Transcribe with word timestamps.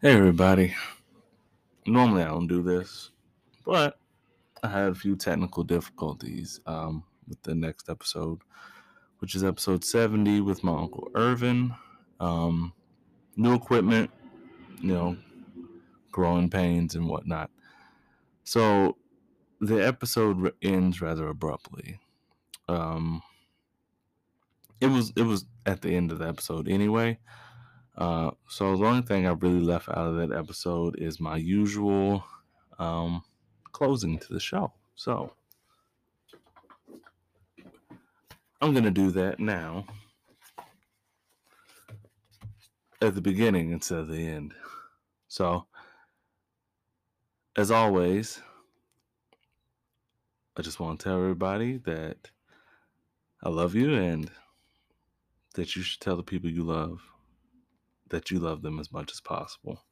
Hey, 0.00 0.12
everybody. 0.12 0.76
Normally, 1.84 2.22
I 2.22 2.28
don't 2.28 2.46
do 2.46 2.62
this, 2.62 3.10
but 3.66 3.98
I 4.62 4.68
had 4.68 4.90
a 4.90 4.94
few 4.94 5.16
technical 5.16 5.64
difficulties 5.64 6.60
um, 6.66 7.02
with 7.26 7.42
the 7.42 7.56
next 7.56 7.90
episode, 7.90 8.38
which 9.18 9.34
is 9.34 9.42
episode 9.42 9.84
70 9.84 10.42
with 10.42 10.62
my 10.62 10.70
Uncle 10.70 11.10
Ervin. 11.16 11.74
Um, 12.20 12.72
new 13.36 13.54
equipment, 13.54 14.08
you 14.80 14.94
know, 14.94 15.16
growing 16.12 16.48
pains 16.48 16.94
and 16.94 17.08
whatnot. 17.08 17.50
So 18.44 18.98
the 19.60 19.84
episode 19.84 20.54
ends 20.62 21.02
rather 21.02 21.26
abruptly. 21.26 21.98
Um, 22.68 23.20
it 24.80 24.86
was 24.86 25.12
it 25.16 25.22
was 25.22 25.46
at 25.66 25.82
the 25.82 25.96
end 25.96 26.12
of 26.12 26.20
the 26.20 26.28
episode 26.28 26.68
anyway. 26.68 27.18
Uh, 27.98 28.30
so 28.48 28.76
the 28.76 28.86
only 28.86 29.02
thing 29.02 29.26
I 29.26 29.32
really 29.32 29.58
left 29.58 29.88
out 29.88 30.06
of 30.06 30.16
that 30.16 30.32
episode 30.32 30.96
is 31.00 31.18
my 31.18 31.36
usual 31.36 32.22
um, 32.78 33.24
closing 33.72 34.20
to 34.20 34.32
the 34.32 34.38
show. 34.38 34.72
So 34.94 35.32
I'm 38.60 38.72
gonna 38.72 38.92
do 38.92 39.10
that 39.10 39.40
now 39.40 39.84
at 43.02 43.16
the 43.16 43.20
beginning 43.20 43.72
instead 43.72 43.98
of 43.98 44.08
the 44.08 44.28
end. 44.28 44.54
So 45.26 45.66
as 47.56 47.72
always, 47.72 48.40
I 50.56 50.62
just 50.62 50.78
want 50.78 51.00
to 51.00 51.04
tell 51.04 51.16
everybody 51.16 51.78
that 51.78 52.30
I 53.42 53.48
love 53.48 53.74
you 53.74 53.94
and 53.94 54.30
that 55.54 55.74
you 55.74 55.82
should 55.82 56.00
tell 56.00 56.16
the 56.16 56.22
people 56.22 56.48
you 56.48 56.62
love 56.62 57.00
that 58.10 58.30
you 58.30 58.38
love 58.38 58.62
them 58.62 58.78
as 58.78 58.92
much 58.92 59.12
as 59.12 59.20
possible. 59.20 59.84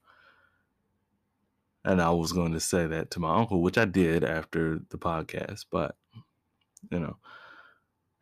And 1.85 2.03
I 2.03 2.11
was 2.11 2.33
going 2.33 2.53
to 2.53 2.61
say 2.61 2.87
that 2.87 3.11
to 3.13 3.21
my 3.21 3.37
uncle, 3.37 3.63
which 3.63 3.79
I 3.79 3.85
did 3.85 4.25
after 4.25 4.81
the 4.91 4.99
podcast, 4.99 5.67
but 5.71 5.97
you 6.91 6.99
know. 6.99 7.17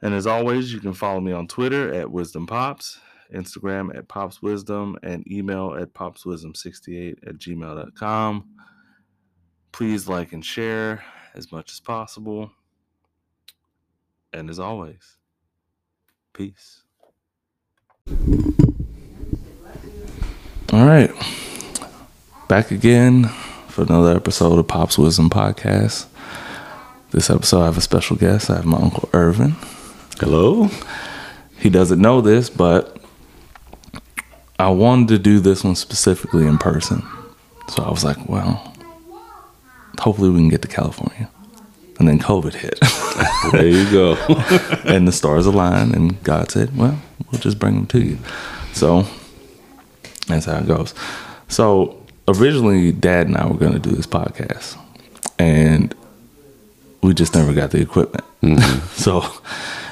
And 0.02 0.12
as 0.12 0.26
always, 0.26 0.70
you 0.70 0.80
can 0.80 0.92
follow 0.92 1.20
me 1.20 1.32
on 1.32 1.48
Twitter 1.48 1.94
at 1.94 2.10
Wisdom 2.10 2.46
Pops, 2.46 2.98
Instagram 3.32 3.96
at 3.96 4.06
Pops 4.06 4.42
Wisdom, 4.42 4.98
and 5.02 5.26
email 5.30 5.74
at 5.80 5.94
popswisdom68 5.94 7.26
at 7.26 7.38
gmail.com. 7.38 8.50
Please 9.72 10.06
like 10.06 10.34
and 10.34 10.44
share 10.44 11.02
as 11.34 11.50
much 11.50 11.72
as 11.72 11.80
possible. 11.80 12.50
And 14.32 14.50
as 14.50 14.58
always, 14.58 15.16
peace. 16.34 16.82
All 20.74 20.84
right. 20.84 21.12
Back 22.48 22.72
again 22.72 23.28
for 23.68 23.82
another 23.82 24.16
episode 24.16 24.58
of 24.58 24.66
Pop's 24.66 24.98
Wisdom 24.98 25.30
Podcast. 25.30 26.06
This 27.12 27.30
episode, 27.30 27.62
I 27.62 27.66
have 27.66 27.78
a 27.78 27.80
special 27.80 28.16
guest. 28.16 28.50
I 28.50 28.56
have 28.56 28.64
my 28.64 28.78
Uncle 28.78 29.08
Ervin. 29.14 29.54
Hello. 30.18 30.68
He 31.60 31.70
doesn't 31.70 32.00
know 32.00 32.20
this, 32.20 32.50
but 32.50 33.00
I 34.58 34.70
wanted 34.70 35.06
to 35.10 35.18
do 35.20 35.38
this 35.38 35.62
one 35.62 35.76
specifically 35.76 36.44
in 36.44 36.58
person. 36.58 37.04
So 37.68 37.84
I 37.84 37.90
was 37.90 38.02
like, 38.02 38.28
well, 38.28 38.74
hopefully 40.00 40.30
we 40.30 40.40
can 40.40 40.48
get 40.48 40.62
to 40.62 40.68
California. 40.68 41.30
And 42.00 42.08
then 42.08 42.18
COVID 42.18 42.52
hit. 42.54 42.80
There 43.52 43.68
you 43.68 43.88
go. 43.92 44.14
and 44.84 45.06
the 45.06 45.12
stars 45.12 45.46
aligned, 45.46 45.94
and 45.94 46.20
God 46.24 46.50
said, 46.50 46.76
well, 46.76 47.00
we'll 47.30 47.40
just 47.40 47.60
bring 47.60 47.76
them 47.76 47.86
to 47.86 48.00
you. 48.00 48.18
So 48.72 49.06
that's 50.26 50.46
how 50.46 50.58
it 50.58 50.66
goes. 50.66 50.94
So 51.48 52.02
originally, 52.28 52.92
Dad 52.92 53.26
and 53.26 53.36
I 53.36 53.46
were 53.46 53.58
going 53.58 53.72
to 53.72 53.78
do 53.78 53.90
this 53.90 54.06
podcast, 54.06 54.78
and 55.38 55.94
we 57.02 57.14
just 57.14 57.34
never 57.34 57.52
got 57.52 57.70
the 57.70 57.80
equipment. 57.80 58.24
so 58.92 59.22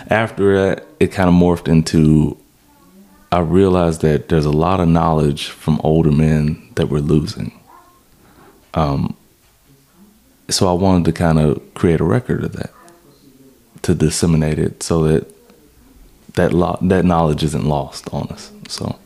after 0.09 0.57
that, 0.57 0.87
it 1.01 1.09
kind 1.13 1.29
of 1.29 1.35
morphed 1.35 1.69
into. 1.69 2.37
I 3.31 3.41
realized 3.41 4.03
that 4.03 4.29
there's 4.29 4.45
a 4.45 4.51
lot 4.51 4.81
of 4.81 4.89
knowledge 4.89 5.49
from 5.49 5.81
older 5.83 6.13
men 6.13 6.71
that 6.75 6.89
we're 6.89 6.99
losing. 6.99 7.59
Um, 8.75 9.17
so 10.51 10.69
I 10.69 10.73
wanted 10.73 11.07
to 11.07 11.13
kind 11.13 11.39
of 11.39 11.63
create 11.73 12.01
a 12.01 12.05
record 12.05 12.45
of 12.45 12.53
that, 12.53 12.73
to 13.83 13.95
disseminate 13.95 14.59
it, 14.59 14.83
so 14.83 15.05
that 15.05 15.33
that 16.35 16.53
lo- 16.53 16.79
that 16.83 17.05
knowledge 17.05 17.43
isn't 17.43 17.65
lost 17.65 18.09
on 18.13 18.29
us. 18.29 18.51
So 18.69 18.99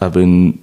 I've 0.00 0.12
been 0.12 0.62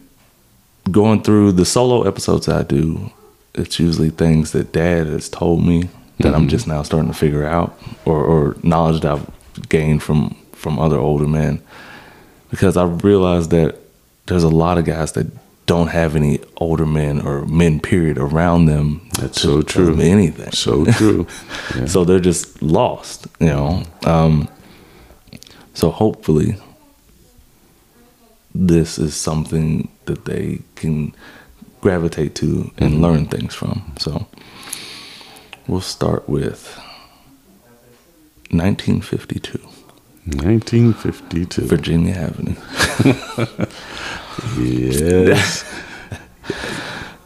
going 0.91 1.23
through 1.23 1.53
the 1.53 1.65
solo 1.65 2.03
episodes 2.03 2.47
I 2.47 2.63
do. 2.63 3.11
It's 3.55 3.79
usually 3.79 4.09
things 4.09 4.51
that 4.51 4.71
Dad 4.71 5.07
has 5.07 5.29
told 5.29 5.65
me 5.65 5.89
that 6.19 6.33
I'm 6.33 6.47
just 6.47 6.67
now 6.67 6.83
starting 6.83 7.11
to 7.11 7.17
figure 7.17 7.45
out, 7.45 7.77
or, 8.05 8.23
or 8.23 8.55
knowledge 8.63 9.01
that 9.01 9.13
I've 9.13 9.69
gained 9.69 10.01
from 10.03 10.35
from 10.53 10.79
other 10.79 10.97
older 10.97 11.27
men. 11.27 11.61
Because 12.49 12.77
I 12.77 12.85
realized 12.85 13.49
that 13.49 13.77
there's 14.27 14.43
a 14.43 14.49
lot 14.49 14.77
of 14.77 14.85
guys 14.85 15.11
that 15.13 15.27
don't 15.65 15.87
have 15.87 16.15
any 16.15 16.39
older 16.57 16.85
men 16.85 17.21
or 17.21 17.45
men 17.45 17.79
period 17.79 18.17
around 18.17 18.65
them. 18.65 19.01
That's 19.19 19.41
so 19.41 19.61
true. 19.61 19.99
Anything. 19.99 20.51
So 20.51 20.85
true. 20.85 21.27
Yeah. 21.75 21.85
So 21.85 22.03
they're 22.03 22.19
just 22.19 22.61
lost, 22.61 23.27
you 23.39 23.47
know. 23.47 23.83
Um, 24.05 24.47
so 25.73 25.89
hopefully, 25.89 26.55
this 28.55 28.97
is 28.99 29.15
something 29.15 29.89
that 30.05 30.25
they 30.25 30.59
can 30.75 31.13
gravitate 31.81 32.35
to 32.35 32.71
and 32.77 33.01
learn 33.01 33.25
things 33.25 33.53
from. 33.55 33.93
So 33.99 34.27
we'll 35.67 35.81
start 35.81 36.29
with 36.29 36.67
1952, 38.51 39.57
1952. 40.25 41.61
Virginia 41.65 42.15
Avenue. 42.15 42.55
Yes. 44.57 45.63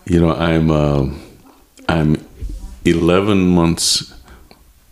you 0.06 0.20
know, 0.20 0.34
I'm 0.34 0.70
um 0.72 1.22
I'm 1.88 2.18
11 2.84 3.48
months 3.48 4.14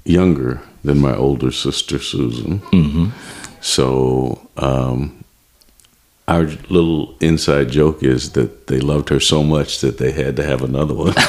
younger 0.05 0.61
than 0.83 0.99
my 1.01 1.13
older 1.15 1.51
sister 1.51 1.99
Susan. 1.99 2.59
hmm 2.71 3.07
So 3.61 4.47
um, 4.57 5.24
our 6.27 6.43
little 6.69 7.15
inside 7.19 7.69
joke 7.69 8.01
is 8.03 8.31
that 8.31 8.67
they 8.67 8.79
loved 8.79 9.09
her 9.09 9.19
so 9.19 9.43
much 9.43 9.81
that 9.81 9.97
they 9.97 10.11
had 10.11 10.35
to 10.37 10.43
have 10.43 10.63
another 10.63 10.93
one. 10.93 11.13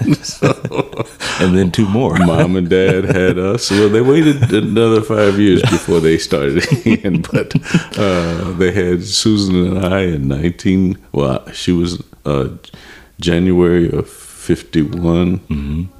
And 1.40 1.56
then 1.56 1.70
two 1.70 1.86
more. 1.86 2.16
Mom 2.26 2.56
and 2.56 2.68
Dad 2.68 3.04
had 3.04 3.38
us. 3.38 3.70
Well, 3.70 3.90
they 3.90 4.00
waited 4.00 4.52
another 4.52 5.02
five 5.02 5.38
years 5.38 5.60
before 5.62 6.00
they 6.00 6.16
started 6.16 6.64
again, 6.72 7.22
but 7.30 7.54
uh, 7.98 8.52
they 8.52 8.72
had 8.72 9.04
Susan 9.04 9.66
and 9.66 9.84
I 9.84 10.00
in 10.00 10.28
19. 10.28 10.96
Well, 11.12 11.46
she 11.52 11.72
was 11.72 12.02
uh, 12.24 12.48
January 13.20 13.90
of 13.90 14.08
51, 14.08 15.90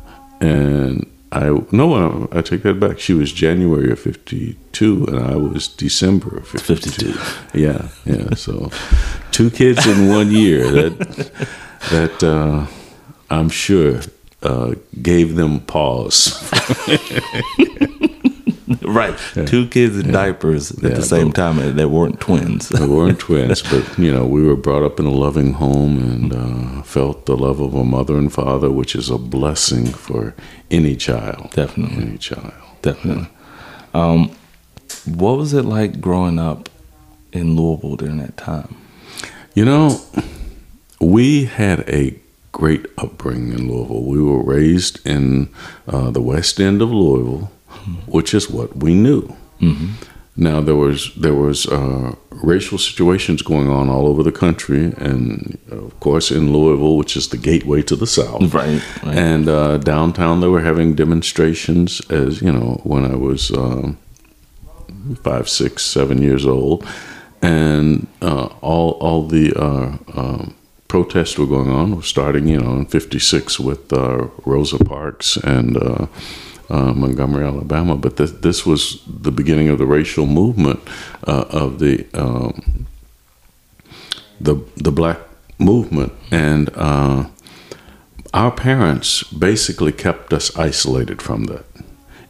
and 0.41 1.07
I 1.33 1.61
no, 1.73 2.29
I, 2.33 2.39
I 2.39 2.43
take 2.43 2.63
that 2.63 2.79
back. 2.81 2.99
She 2.99 3.13
was 3.13 3.33
January 3.33 3.91
of 3.91 3.99
52, 3.99 5.07
and 5.09 5.19
I 5.19 5.37
was 5.37 5.69
December 5.69 6.39
of 6.39 6.49
52. 6.49 7.13
52. 7.13 7.59
Yeah, 7.59 7.89
yeah. 8.05 8.35
So 8.35 8.71
two 9.33 9.51
kids 9.51 9.87
in 9.87 10.09
one 10.09 10.31
year. 10.31 10.71
That 10.71 11.49
that 11.91 12.23
uh, 12.23 12.67
I'm 13.29 13.49
sure 13.49 14.01
uh, 14.43 14.75
gave 15.03 15.35
them 15.37 15.61
pause. 15.61 16.33
right. 18.83 19.17
Two 19.47 19.69
kids 19.69 19.97
in 19.99 20.11
diapers 20.13 20.71
at 20.73 20.83
Yeah, 20.83 20.89
the 20.91 21.03
same 21.03 21.33
time 21.33 21.77
they 21.77 21.85
weren't 21.87 22.19
twins. 22.21 22.69
they 22.71 22.87
weren't 22.87 23.19
twins, 23.27 23.63
but 23.63 23.99
you 23.99 24.13
know, 24.13 24.27
we 24.27 24.43
were 24.43 24.57
brought 24.57 24.83
up 24.83 24.99
in 24.99 25.07
a 25.07 25.11
loving 25.13 25.53
home 25.55 25.99
and 25.99 26.33
uh, 26.35 26.83
felt 26.83 27.27
the 27.27 27.37
love 27.37 27.61
of 27.61 27.75
a 27.75 27.85
mother 27.85 28.17
and 28.17 28.33
father, 28.33 28.71
which 28.71 28.95
is 28.97 29.09
a 29.11 29.19
blessing 29.19 29.87
for 29.87 30.35
any 30.71 30.97
child. 30.97 31.51
Definitely. 31.53 32.03
Any 32.09 32.19
child. 32.19 32.53
Definitely. 32.83 33.29
Um, 33.95 34.31
what 35.07 35.37
was 35.39 35.55
it 35.55 35.65
like 35.65 36.01
growing 36.01 36.39
up 36.39 36.69
in 37.33 37.55
Louisville 37.57 37.97
during 37.97 38.19
that 38.19 38.37
time? 38.37 38.77
You 39.55 39.65
know, 39.65 40.01
we 41.01 41.45
had 41.45 41.89
a 41.89 42.19
great 42.53 42.87
upbringing 42.99 43.53
in 43.53 43.69
Louisville. 43.71 44.03
We 44.05 44.21
were 44.23 44.43
raised 44.43 45.05
in 45.07 45.49
uh, 45.87 46.11
the 46.11 46.21
west 46.21 46.59
end 46.61 46.83
of 46.83 46.91
Louisville, 46.91 47.51
which 48.07 48.35
is 48.35 48.51
what 48.51 48.77
we 48.77 48.95
knew. 48.95 49.35
Now 50.37 50.61
there 50.61 50.77
was 50.77 51.15
there 51.15 51.35
was 51.35 51.67
uh, 51.67 52.15
racial 52.31 52.77
situations 52.77 53.41
going 53.41 53.71
on 53.71 53.89
all 53.89 54.07
over 54.07 54.23
the 54.23 54.33
country, 54.33 54.93
and 54.99 55.59
of 55.71 55.99
course 56.01 56.31
in 56.31 56.53
Louisville, 56.53 56.99
which 56.99 57.17
is 57.17 57.29
the 57.29 57.39
gateway 57.39 57.83
to 57.83 57.97
the 57.97 58.07
South. 58.07 58.53
Right, 58.53 58.83
right. 59.03 59.17
And 59.17 59.49
uh, 59.49 59.79
downtown, 59.79 60.41
they 60.41 60.49
were 60.49 60.61
having 60.61 60.95
demonstrations. 60.95 62.03
As 62.11 62.43
you 62.43 62.53
know, 62.53 62.81
when 62.85 63.11
I 63.11 63.17
was 63.17 63.51
um, 63.51 63.97
five, 65.23 65.49
six, 65.49 65.83
seven 65.83 66.21
years 66.21 66.45
old, 66.45 66.87
and 67.41 68.07
uh, 68.21 68.49
all 68.61 68.91
all 69.01 69.27
the 69.27 69.55
uh, 69.55 69.97
um, 70.15 70.55
protests 70.89 71.39
were 71.39 71.47
going 71.47 71.71
on. 71.71 71.97
Were 71.97 72.03
starting, 72.03 72.47
you 72.47 72.61
know, 72.61 72.75
in 72.77 72.85
'56 72.85 73.59
with 73.59 73.91
uh, 73.91 74.29
Rosa 74.45 74.85
Parks 74.85 75.39
and 75.39 75.79
uh, 76.69 76.93
Montgomery, 76.93 77.45
Alabama. 77.45 77.97
But 77.97 78.17
this 78.17 78.33
this 78.33 78.67
was 78.67 79.03
the 79.07 79.33
beginning 79.33 79.69
of 79.69 79.79
the 79.79 79.87
racial 79.87 80.27
movement 80.27 80.81
uh, 81.27 81.45
of 81.51 81.79
the 81.79 82.07
um, 82.15 82.87
the 84.41 84.57
the 84.77 84.93
black 84.93 85.19
movement, 85.59 86.13
and 86.31 86.71
uh, 86.75 87.27
our 88.35 88.51
parents 88.51 89.23
basically 89.25 89.93
kept 89.93 90.33
us 90.33 90.57
isolated 90.57 91.23
from 91.23 91.45
that. 91.45 91.65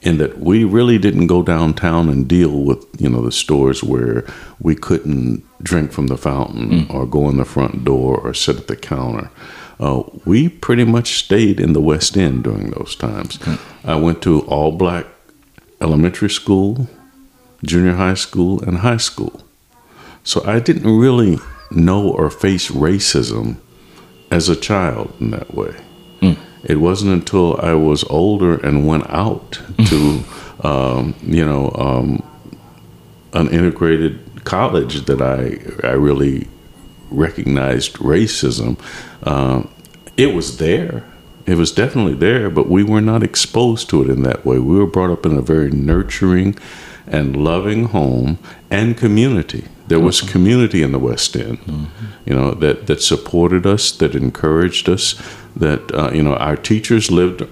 In 0.02 0.18
that 0.18 0.38
we 0.38 0.62
really 0.62 0.98
didn't 0.98 1.26
go 1.26 1.42
downtown 1.42 2.08
and 2.08 2.28
deal 2.28 2.62
with 2.62 2.84
you 2.98 3.08
know 3.08 3.22
the 3.22 3.32
stores 3.32 3.82
where 3.82 4.24
we 4.60 4.76
couldn't 4.76 5.42
drink 5.62 5.90
from 5.90 6.06
the 6.06 6.16
fountain 6.16 6.86
or 6.90 7.06
go 7.06 7.28
in 7.28 7.38
the 7.38 7.44
front 7.44 7.84
door 7.84 8.16
or 8.18 8.32
sit 8.34 8.56
at 8.56 8.68
the 8.68 8.76
counter. 8.76 9.30
Uh, 9.78 10.02
we 10.24 10.48
pretty 10.48 10.84
much 10.84 11.18
stayed 11.18 11.60
in 11.60 11.72
the 11.72 11.80
West 11.80 12.16
End 12.16 12.44
during 12.44 12.70
those 12.70 12.96
times. 12.96 13.38
I 13.84 13.96
went 13.96 14.22
to 14.22 14.40
all 14.42 14.72
black 14.72 15.06
elementary 15.80 16.30
school, 16.30 16.88
junior 17.62 17.94
high 17.94 18.14
school, 18.14 18.62
and 18.62 18.78
high 18.78 18.96
school. 18.96 19.42
So 20.24 20.42
I 20.46 20.60
didn't 20.60 20.98
really 20.98 21.38
know 21.70 22.08
or 22.08 22.30
face 22.30 22.70
racism 22.70 23.56
as 24.30 24.48
a 24.48 24.56
child 24.56 25.12
in 25.20 25.30
that 25.30 25.54
way. 25.54 25.74
It 26.64 26.80
wasn't 26.80 27.12
until 27.12 27.60
I 27.60 27.74
was 27.74 28.02
older 28.04 28.56
and 28.56 28.88
went 28.88 29.08
out 29.08 29.60
to, 29.86 30.24
um, 30.64 31.14
you 31.22 31.44
know, 31.44 31.70
um, 31.78 32.22
an 33.34 33.48
integrated 33.50 34.18
college 34.44 35.04
that 35.04 35.20
I 35.22 35.58
I 35.86 35.92
really 35.92 36.48
recognized 37.10 37.94
racism. 37.94 38.78
Uh, 39.22 39.64
it 40.16 40.34
was 40.34 40.58
there. 40.58 41.04
It 41.46 41.56
was 41.56 41.70
definitely 41.70 42.14
there, 42.14 42.50
but 42.50 42.68
we 42.68 42.82
were 42.82 43.00
not 43.00 43.22
exposed 43.22 43.88
to 43.90 44.02
it 44.02 44.10
in 44.10 44.22
that 44.22 44.44
way. 44.44 44.58
We 44.58 44.78
were 44.78 44.86
brought 44.86 45.10
up 45.10 45.24
in 45.24 45.36
a 45.36 45.42
very 45.42 45.70
nurturing 45.70 46.56
and 47.06 47.36
loving 47.36 47.84
home 47.84 48.38
and 48.70 48.96
community. 48.96 49.64
There 49.86 50.00
was 50.00 50.20
community 50.20 50.82
in 50.82 50.90
the 50.90 50.98
West 50.98 51.36
End, 51.36 51.60
you 52.24 52.34
know, 52.34 52.50
that, 52.54 52.88
that 52.88 53.00
supported 53.00 53.64
us, 53.64 53.92
that 53.92 54.16
encouraged 54.16 54.88
us, 54.88 55.14
that, 55.54 55.94
uh, 55.94 56.10
you 56.12 56.24
know, 56.24 56.34
our 56.34 56.56
teachers 56.56 57.12
lived 57.12 57.46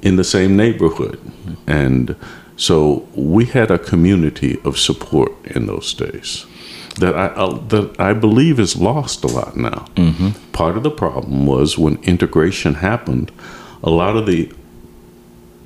in 0.00 0.14
the 0.14 0.22
same 0.22 0.56
neighborhood. 0.56 1.20
And 1.66 2.14
so 2.56 3.08
we 3.16 3.46
had 3.46 3.72
a 3.72 3.78
community 3.78 4.60
of 4.64 4.78
support 4.78 5.32
in 5.44 5.66
those 5.66 5.92
days 5.92 6.46
that 6.98 7.14
I, 7.16 7.26
uh, 7.28 7.58
that 7.68 7.98
I 8.00 8.12
believe 8.12 8.58
is 8.60 8.76
lost 8.76 9.24
a 9.24 9.28
lot 9.28 9.56
now. 9.56 9.86
Part 10.52 10.76
of 10.76 10.82
the 10.82 10.90
problem 10.90 11.46
was 11.46 11.78
when 11.78 11.96
integration 12.02 12.74
happened, 12.74 13.30
a 13.82 13.90
lot 13.90 14.16
of 14.16 14.26
the 14.26 14.52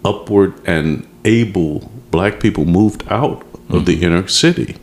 upward 0.04 0.54
and 0.66 1.06
able 1.24 1.90
black 2.10 2.38
people 2.40 2.64
moved 2.64 3.02
out 3.10 3.44
of 3.70 3.86
the 3.86 4.02
inner 4.04 4.28
city, 4.28 4.76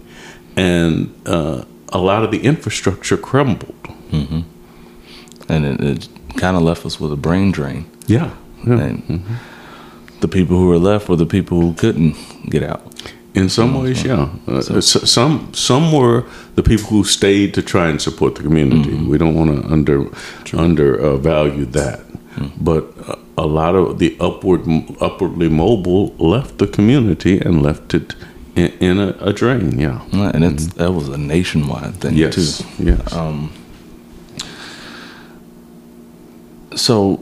and 0.58 1.14
uh, 1.26 1.64
a 1.90 2.00
lot 2.00 2.24
of 2.24 2.32
the 2.32 2.40
infrastructure 2.44 3.18
crumbled. 3.18 3.76
and 4.12 5.66
it, 5.66 5.80
it 5.82 6.10
kind 6.38 6.58
of 6.58 6.64
left 6.64 6.86
us 6.86 7.00
with 7.00 7.12
a 7.14 7.18
brain 7.18 7.52
drain. 7.52 7.86
Yeah, 8.08 8.32
yeah. 8.66 8.80
And 8.82 9.24
the 10.22 10.28
people 10.28 10.58
who 10.58 10.68
were 10.68 10.80
left 10.80 11.08
were 11.08 11.16
the 11.16 11.26
people 11.26 11.62
who 11.62 11.74
couldn't 11.74 12.16
get 12.50 12.64
out. 12.64 12.82
In 13.34 13.48
some 13.50 13.82
ways, 13.82 14.04
yeah. 14.04 14.28
Uh, 14.48 14.78
s- 14.78 15.10
some 15.10 15.54
some 15.54 15.92
were 15.92 16.24
the 16.56 16.62
people 16.64 16.86
who 16.90 17.04
stayed 17.04 17.54
to 17.54 17.62
try 17.62 17.88
and 17.90 18.02
support 18.02 18.36
the 18.36 18.44
community. 18.44 18.94
We 18.94 19.18
don't 19.18 19.36
want 19.36 19.52
to 19.52 19.74
under 19.74 20.06
under 20.54 21.00
uh, 21.00 21.16
value 21.18 21.66
that. 21.72 22.00
But 22.60 22.84
uh, 23.08 23.16
a 23.38 23.46
lot 23.46 23.76
of 23.76 24.00
the 24.00 24.16
upward 24.20 24.62
upwardly 25.00 25.50
mobile 25.50 26.14
left 26.20 26.58
the 26.58 26.68
community 26.68 27.40
and 27.40 27.62
left 27.62 27.94
it 27.94 28.16
in, 28.56 28.68
in 28.80 29.00
a, 29.00 29.16
a 29.22 29.32
drain. 29.34 29.80
Yeah. 29.80 30.02
And 30.34 30.44
it's 30.44 30.68
that 30.76 30.92
was 30.92 31.08
a 31.10 31.18
nationwide 31.18 31.96
thing 32.02 32.16
Yes. 32.18 32.36
too. 32.36 32.84
Yes. 32.84 33.14
So 36.76 37.20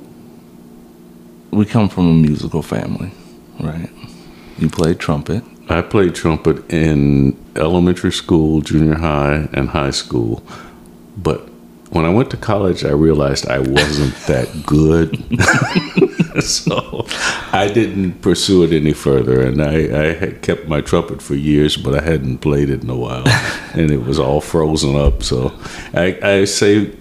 we 1.52 1.66
come 1.66 1.90
from 1.90 2.06
a 2.08 2.14
musical 2.14 2.62
family, 2.62 3.12
right? 3.60 3.90
You 4.58 4.70
played 4.70 5.00
trumpet. 5.00 5.44
I 5.70 5.82
played 5.82 6.16
trumpet 6.16 6.72
in 6.72 7.38
elementary 7.56 8.12
school, 8.12 8.62
junior 8.62 8.96
high, 8.96 9.48
and 9.54 9.70
high 9.70 9.92
school. 9.92 10.44
But 11.16 11.48
when 11.92 12.06
I 12.06 12.10
went 12.10 12.32
to 12.32 12.38
college, 12.38 12.84
I 12.84 12.92
realized 12.92 13.48
I 13.48 13.60
wasn't 13.60 14.16
that 14.28 14.66
good. 14.66 15.16
so 16.44 17.06
I 17.52 17.70
didn't 17.72 18.22
pursue 18.22 18.64
it 18.64 18.74
any 18.74 18.94
further. 18.94 19.42
And 19.42 19.62
I, 19.62 19.74
I 19.74 20.14
had 20.14 20.42
kept 20.42 20.68
my 20.68 20.82
trumpet 20.82 21.22
for 21.22 21.36
years, 21.36 21.78
but 21.78 21.96
I 21.96 22.04
hadn't 22.04 22.40
played 22.40 22.70
it 22.70 22.84
in 22.84 22.90
a 22.90 22.98
while. 22.98 23.28
and 23.74 23.92
it 23.92 24.04
was 24.04 24.20
all 24.20 24.42
frozen 24.42 24.96
up. 24.96 25.24
So 25.24 25.54
I, 25.94 26.20
I 26.22 26.46
say 26.46 26.96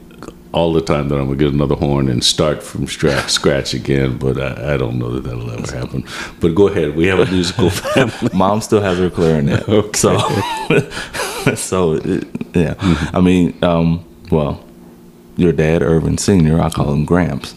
all 0.58 0.72
the 0.72 0.80
time 0.80 1.08
that 1.08 1.16
I'm 1.18 1.28
to 1.30 1.36
get 1.36 1.52
another 1.54 1.76
horn 1.76 2.08
and 2.08 2.22
start 2.24 2.62
from 2.62 2.86
stra- 2.88 3.28
scratch 3.28 3.74
again, 3.74 4.18
but 4.18 4.40
I, 4.40 4.74
I 4.74 4.76
don't 4.76 4.98
know 4.98 5.10
that 5.12 5.22
that'll 5.24 5.50
ever 5.50 5.70
happen. 5.76 6.04
But 6.40 6.54
go 6.54 6.66
ahead. 6.68 6.96
We 6.96 7.06
have 7.06 7.20
a 7.20 7.26
musical 7.30 7.70
family. 7.94 8.30
Mom 8.34 8.60
still 8.60 8.80
has 8.80 8.98
her 8.98 9.08
clarinet. 9.10 9.64
So, 9.96 10.18
so 11.54 11.92
it, 11.94 12.24
yeah. 12.54 12.74
Mm-hmm. 12.74 13.16
I 13.16 13.20
mean, 13.20 13.58
um, 13.62 14.04
well, 14.30 14.64
your 15.36 15.52
dad, 15.52 15.82
Ervin 15.82 16.18
Senior, 16.18 16.60
I 16.60 16.70
call 16.70 16.92
him 16.92 17.04
Gramps, 17.04 17.54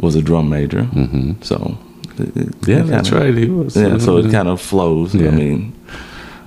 was 0.00 0.14
a 0.16 0.22
drum 0.22 0.48
major. 0.48 0.82
Mm-hmm. 0.82 1.42
So, 1.42 1.78
it- 2.18 2.36
it- 2.36 2.68
Yeah, 2.68 2.82
that's 2.82 3.10
kinda- 3.10 3.24
right. 3.26 3.34
He 3.36 3.46
was. 3.46 3.76
Yeah, 3.76 3.98
so 3.98 4.16
it 4.18 4.30
kind 4.32 4.48
of 4.48 4.60
flows. 4.60 5.14
Yeah. 5.14 5.28
I 5.28 5.30
mean, 5.30 5.72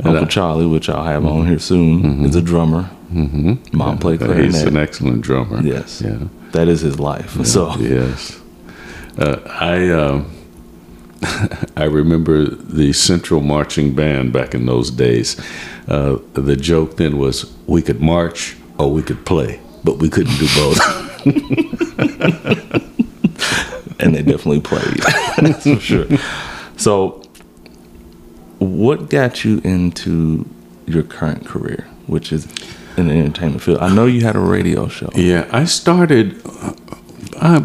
Uncle 0.03 0.27
Charlie, 0.27 0.65
which 0.65 0.89
I'll 0.89 1.05
have 1.05 1.25
on 1.25 1.47
here 1.47 1.59
soon, 1.59 2.25
is 2.25 2.35
a 2.35 2.41
drummer. 2.41 2.89
Mm-hmm. 3.15 3.77
Mom 3.77 3.97
played 3.97 4.21
Uh, 4.21 4.33
He's 4.33 4.61
an 4.63 4.75
excellent 4.75 5.21
drummer. 5.21 5.61
Yes. 5.61 6.01
Yeah. 6.03 6.27
That 6.51 6.67
is 6.67 6.81
his 6.81 6.99
life. 6.99 7.45
So, 7.45 7.73
yes, 7.77 8.39
uh, 9.17 9.39
I 9.45 9.89
um, 9.89 10.31
I 11.77 11.85
remember 11.85 12.45
the 12.45 12.93
Central 12.93 13.41
Marching 13.41 13.93
Band 13.93 14.33
back 14.33 14.53
in 14.53 14.65
those 14.65 14.91
days. 14.91 15.39
Uh, 15.87 16.17
the 16.33 16.55
joke 16.55 16.97
then 16.97 17.17
was 17.17 17.51
we 17.67 17.81
could 17.81 18.01
march 18.01 18.55
or 18.77 18.91
we 18.91 19.01
could 19.01 19.25
play, 19.25 19.59
but 19.83 19.97
we 19.97 20.09
couldn't 20.09 20.37
do 20.37 20.47
both. 20.55 21.25
and 23.99 24.15
they 24.15 24.21
definitely 24.21 24.61
played. 24.61 24.97
That's 25.37 25.63
for 25.73 25.79
sure. 25.79 26.07
So, 26.77 27.21
what 28.59 29.09
got 29.09 29.43
you 29.45 29.59
into 29.63 30.45
your 30.85 31.03
current 31.03 31.45
career, 31.45 31.87
which 32.07 32.31
is 32.31 32.47
in 32.97 33.07
the 33.07 33.13
entertainment 33.13 33.61
field? 33.61 33.79
I 33.79 33.93
know 33.93 34.05
you 34.05 34.21
had 34.21 34.35
a 34.35 34.39
radio 34.39 34.87
show. 34.87 35.09
yeah, 35.15 35.47
I 35.51 35.65
started 35.65 36.41
uh, 36.45 36.73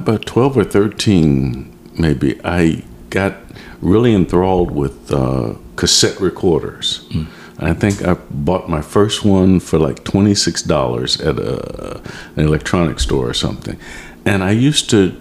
about 0.00 0.26
twelve 0.26 0.56
or 0.56 0.64
thirteen, 0.64 1.72
maybe. 1.98 2.40
I 2.44 2.82
got 3.10 3.34
really 3.80 4.14
enthralled 4.14 4.70
with 4.70 5.12
uh, 5.12 5.54
cassette 5.76 6.20
recorders. 6.20 7.06
I 7.58 7.74
think 7.74 8.02
I 8.02 8.14
bought 8.30 8.68
my 8.68 8.80
first 8.82 9.24
one 9.24 9.60
for 9.60 9.78
like 9.78 10.04
twenty 10.04 10.34
six 10.34 10.62
dollars 10.62 11.20
at 11.20 11.38
a, 11.38 12.00
an 12.36 12.44
electronics 12.46 13.02
store 13.02 13.28
or 13.28 13.34
something, 13.34 13.78
and 14.24 14.42
I 14.42 14.52
used 14.52 14.90
to 14.90 15.20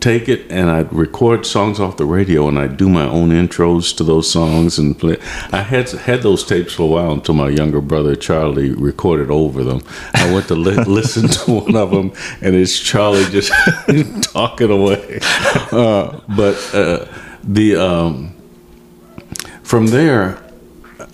take 0.00 0.28
it 0.28 0.50
and 0.50 0.70
I'd 0.70 0.92
record 0.92 1.46
songs 1.46 1.80
off 1.80 1.96
the 1.96 2.04
radio 2.04 2.48
and 2.48 2.58
I'd 2.58 2.76
do 2.76 2.88
my 2.88 3.04
own 3.04 3.30
intros 3.30 3.96
to 3.96 4.04
those 4.04 4.30
songs 4.30 4.78
and 4.78 4.98
play. 4.98 5.18
I 5.52 5.62
had 5.62 5.90
had 5.90 6.22
those 6.22 6.44
tapes 6.44 6.74
for 6.74 6.84
a 6.84 6.86
while 6.86 7.12
until 7.12 7.34
my 7.34 7.48
younger 7.48 7.80
brother 7.80 8.14
Charlie 8.16 8.70
recorded 8.70 9.30
over 9.30 9.64
them. 9.64 9.82
I 10.14 10.32
went 10.32 10.48
to 10.48 10.54
li- 10.54 10.84
listen 10.86 11.28
to 11.28 11.52
one 11.52 11.76
of 11.76 11.90
them 11.90 12.12
and 12.40 12.54
it's 12.54 12.78
Charlie 12.78 13.24
just 13.24 13.52
talking 14.32 14.70
away. 14.70 15.20
Uh, 15.72 16.20
but 16.36 16.74
uh, 16.74 17.06
the 17.42 17.76
um, 17.76 18.34
from 19.62 19.88
there 19.88 20.42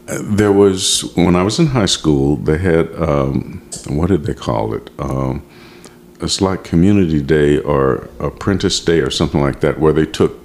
there 0.07 0.53
was 0.53 1.13
when 1.15 1.35
I 1.35 1.43
was 1.43 1.59
in 1.59 1.67
high 1.69 1.87
school. 1.87 2.37
They 2.37 2.59
had 2.59 2.95
um, 2.97 3.63
what 3.89 4.09
did 4.09 4.25
they 4.25 4.35
call 4.35 4.75
it? 4.75 4.91
Um, 4.99 5.43
it's 6.21 6.41
like 6.41 6.65
community 6.65 7.21
day 7.23 7.59
or 7.59 8.09
apprentice 8.21 8.81
day 8.81 9.01
or 9.01 9.11
something 9.11 9.41
like 9.41 9.61
that, 9.61 9.79
where 9.79 9.93
they 9.93 10.07
took 10.07 10.39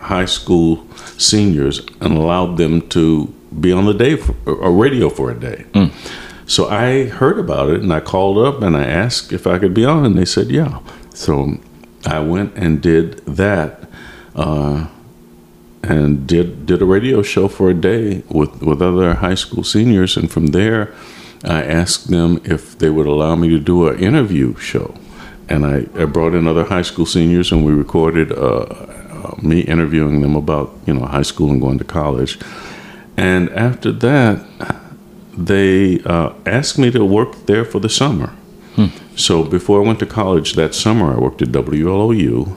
high 0.00 0.24
school 0.26 0.86
seniors 1.18 1.80
and 2.00 2.16
allowed 2.16 2.56
them 2.56 2.88
to 2.88 3.26
be 3.60 3.72
on 3.72 3.86
the 3.86 3.94
day 3.94 4.16
for, 4.16 4.34
or 4.46 4.72
radio 4.72 5.08
for 5.08 5.30
a 5.30 5.34
day. 5.34 5.64
So 6.46 6.68
I 6.68 7.04
heard 7.04 7.38
about 7.38 7.70
it 7.70 7.80
and 7.82 7.92
I 7.92 8.00
called 8.00 8.38
up 8.38 8.62
and 8.62 8.76
I 8.76 8.84
asked 8.84 9.32
if 9.32 9.46
I 9.46 9.58
could 9.58 9.74
be 9.74 9.84
on, 9.84 10.04
and 10.04 10.16
they 10.16 10.24
said 10.24 10.48
yeah. 10.50 10.80
So 11.14 11.58
I 12.04 12.20
went 12.20 12.54
and 12.56 12.80
did 12.80 13.18
that. 13.26 13.88
Uh, 14.34 14.86
and 15.82 16.26
did 16.26 16.66
did 16.66 16.82
a 16.82 16.84
radio 16.84 17.22
show 17.22 17.48
for 17.48 17.70
a 17.70 17.74
day 17.74 18.22
with 18.28 18.62
with 18.62 18.82
other 18.82 19.14
high 19.14 19.34
school 19.36 19.62
seniors, 19.64 20.16
and 20.16 20.30
from 20.30 20.48
there, 20.48 20.92
I 21.44 21.62
asked 21.62 22.10
them 22.10 22.40
if 22.44 22.78
they 22.78 22.90
would 22.90 23.06
allow 23.06 23.36
me 23.36 23.48
to 23.50 23.58
do 23.58 23.88
an 23.88 23.98
interview 23.98 24.56
show. 24.56 24.94
And 25.48 25.64
I, 25.64 25.86
I 26.00 26.04
brought 26.06 26.34
in 26.34 26.48
other 26.48 26.64
high 26.64 26.82
school 26.82 27.06
seniors 27.06 27.52
and 27.52 27.64
we 27.64 27.72
recorded 27.72 28.32
uh, 28.32 28.36
uh, 28.36 29.34
me 29.40 29.60
interviewing 29.60 30.22
them 30.22 30.34
about, 30.34 30.74
you 30.86 30.94
know, 30.94 31.06
high 31.06 31.22
school 31.22 31.50
and 31.50 31.60
going 31.60 31.78
to 31.78 31.84
college. 31.84 32.38
And 33.16 33.48
after 33.50 33.92
that, 33.92 34.44
they 35.36 36.00
uh, 36.00 36.32
asked 36.44 36.78
me 36.78 36.90
to 36.90 37.04
work 37.04 37.46
there 37.46 37.64
for 37.64 37.78
the 37.78 37.88
summer. 37.88 38.32
So 39.16 39.42
before 39.42 39.82
I 39.82 39.86
went 39.86 39.98
to 40.00 40.06
college 40.06 40.52
that 40.54 40.74
summer, 40.74 41.14
I 41.14 41.18
worked 41.18 41.40
at 41.40 41.48
WLOU. 41.48 42.54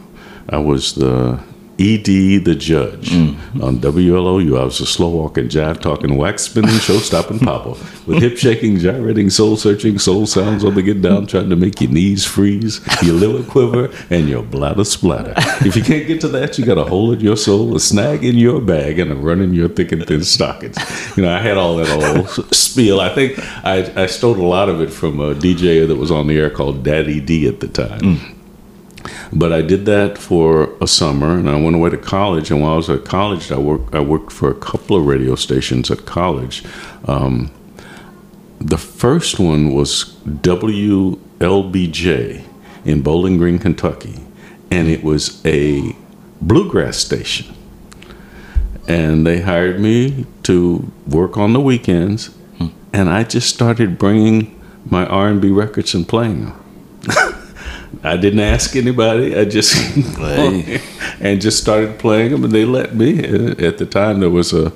I 0.50 0.57
was 0.57 0.95
the 0.95 1.39
ED, 1.79 2.43
the 2.43 2.55
judge 2.55 3.12
mm. 3.12 3.63
on 3.63 3.77
WLOU. 3.77 4.59
I 4.59 4.65
was 4.65 4.81
a 4.81 4.86
slow 4.86 5.09
walking, 5.09 5.48
jive 5.48 5.79
talking, 5.79 6.17
wax 6.17 6.43
spinning, 6.43 6.77
show 6.79 6.98
stopping 6.98 7.39
papa 7.39 7.69
with 8.05 8.21
hip 8.21 8.38
shaking, 8.38 8.79
gyrating, 8.79 9.29
soul 9.29 9.55
searching, 9.55 9.98
soul 9.98 10.25
sounds 10.25 10.65
on 10.65 10.75
the 10.75 10.81
get 10.81 11.01
down, 11.01 11.25
trying 11.25 11.50
to 11.50 11.55
make 11.55 11.79
your 11.79 11.89
knees 11.89 12.25
freeze, 12.25 12.81
your 13.01 13.13
liver 13.13 13.50
quiver, 13.50 13.89
and 14.09 14.27
your 14.27 14.43
bladder 14.43 14.83
splatter. 14.83 15.33
If 15.65 15.75
you 15.75 15.83
can't 15.83 16.05
get 16.05 16.19
to 16.21 16.27
that, 16.29 16.57
you 16.57 16.65
got 16.65 16.77
a 16.77 16.83
hole 16.83 17.13
in 17.13 17.21
your 17.21 17.38
soul, 17.38 17.75
a 17.75 17.79
snag 17.79 18.25
in 18.25 18.38
your 18.38 18.59
bag, 18.59 19.00
and 19.00 19.12
a 19.12 19.15
run 19.15 19.41
in 19.41 19.53
your 19.53 19.69
thick 19.69 19.91
and 19.91 20.05
thin 20.05 20.24
stockings. 20.24 20.77
You 21.15 21.24
know, 21.24 21.33
I 21.33 21.39
had 21.39 21.57
all 21.57 21.77
that 21.77 22.17
old 22.17 22.53
spiel. 22.53 23.00
I 23.00 23.13
think 23.15 23.39
I, 23.65 24.03
I 24.03 24.05
stole 24.07 24.36
a 24.36 24.43
lot 24.45 24.67
of 24.67 24.81
it 24.81 24.89
from 24.89 25.19
a 25.19 25.33
DJ 25.33 25.88
that 25.88 25.95
was 25.95 26.12
on 26.12 26.27
the 26.27 26.38
air 26.38 26.50
called 26.50 26.83
Daddy 26.83 27.21
D 27.21 27.48
at 27.48 27.62
the 27.62 27.67
time. 27.67 28.00
Mm. 28.00 28.38
But 29.31 29.53
I 29.53 29.61
did 29.61 29.85
that 29.85 30.17
for 30.17 30.75
a 30.81 30.87
summer, 30.87 31.37
and 31.37 31.49
I 31.49 31.59
went 31.59 31.75
away 31.75 31.89
to 31.91 31.97
college. 31.97 32.51
And 32.51 32.61
while 32.61 32.73
I 32.73 32.77
was 32.77 32.89
at 32.89 33.05
college, 33.05 33.51
I 33.51 33.57
worked. 33.57 33.93
I 33.95 33.99
worked 33.99 34.31
for 34.31 34.49
a 34.49 34.55
couple 34.55 34.95
of 34.97 35.05
radio 35.05 35.35
stations 35.35 35.91
at 35.91 36.05
college. 36.05 36.63
Um, 37.05 37.51
the 38.59 38.77
first 38.77 39.39
one 39.39 39.71
was 39.73 40.15
WLBJ 40.25 41.09
in 42.85 43.01
Bowling 43.01 43.37
Green, 43.37 43.59
Kentucky, 43.59 44.19
and 44.69 44.87
it 44.89 45.03
was 45.03 45.43
a 45.45 45.95
bluegrass 46.41 46.97
station. 46.97 47.55
And 48.87 49.25
they 49.25 49.41
hired 49.41 49.79
me 49.79 50.25
to 50.43 50.91
work 51.07 51.37
on 51.37 51.53
the 51.53 51.59
weekends, 51.61 52.31
and 52.91 53.09
I 53.09 53.23
just 53.23 53.53
started 53.53 53.97
bringing 53.99 54.59
my 54.85 55.05
R&B 55.05 55.49
records 55.49 55.93
and 55.93 56.07
playing 56.07 56.45
them. 56.45 56.55
I 58.03 58.17
didn't 58.17 58.39
ask 58.41 58.75
anybody. 58.75 59.36
I 59.36 59.46
just 59.46 59.74
Hey. 60.17 60.81
and 61.19 61.41
just 61.41 61.62
started 61.62 62.00
playing 62.00 62.31
them, 62.31 62.43
and 62.43 62.53
they 62.53 62.65
let 62.65 62.96
me. 62.96 63.19
At 63.65 63.77
the 63.77 63.86
time, 63.86 64.19
there 64.19 64.29
was 64.29 64.53
a 64.53 64.72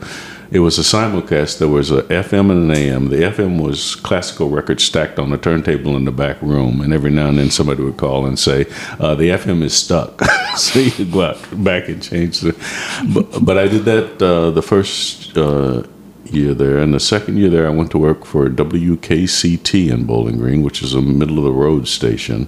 it 0.51 0.59
was 0.59 0.77
a 0.77 0.81
simulcast. 0.83 1.57
There 1.57 1.67
was 1.67 1.89
a 1.89 2.03
FM 2.03 2.51
and 2.51 2.69
an 2.69 2.77
AM. 2.77 3.09
The 3.09 3.17
FM 3.23 3.59
was 3.61 3.95
classical 3.95 4.49
records 4.49 4.83
stacked 4.83 5.17
on 5.17 5.31
a 5.33 5.37
turntable 5.37 5.95
in 5.95 6.05
the 6.05 6.11
back 6.11 6.39
room, 6.41 6.81
and 6.81 6.93
every 6.93 7.09
now 7.11 7.27
and 7.29 7.39
then 7.39 7.49
somebody 7.49 7.81
would 7.83 7.97
call 7.97 8.25
and 8.25 8.37
say, 8.37 8.65
uh, 8.99 9.15
"The 9.15 9.29
FM 9.29 9.63
is 9.63 9.73
stuck," 9.73 10.21
so 10.57 10.79
you 10.79 11.05
go 11.05 11.21
out 11.21 11.63
back 11.63 11.87
and 11.89 12.01
change 12.03 12.41
the. 12.41 12.53
But, 13.13 13.43
but 13.43 13.57
I 13.57 13.67
did 13.67 13.85
that 13.85 14.21
uh, 14.21 14.51
the 14.51 14.61
first. 14.61 15.37
Uh, 15.37 15.83
year 16.33 16.53
there. 16.53 16.77
And 16.77 16.93
the 16.93 16.99
second 16.99 17.37
year 17.37 17.49
there, 17.49 17.67
I 17.67 17.69
went 17.69 17.91
to 17.91 17.97
work 17.97 18.25
for 18.25 18.47
WKCT 18.47 19.91
in 19.91 20.05
Bowling 20.05 20.37
Green, 20.37 20.63
which 20.63 20.81
is 20.81 20.93
a 20.93 21.01
middle 21.01 21.37
of 21.37 21.43
the 21.43 21.51
road 21.51 21.87
station. 21.87 22.47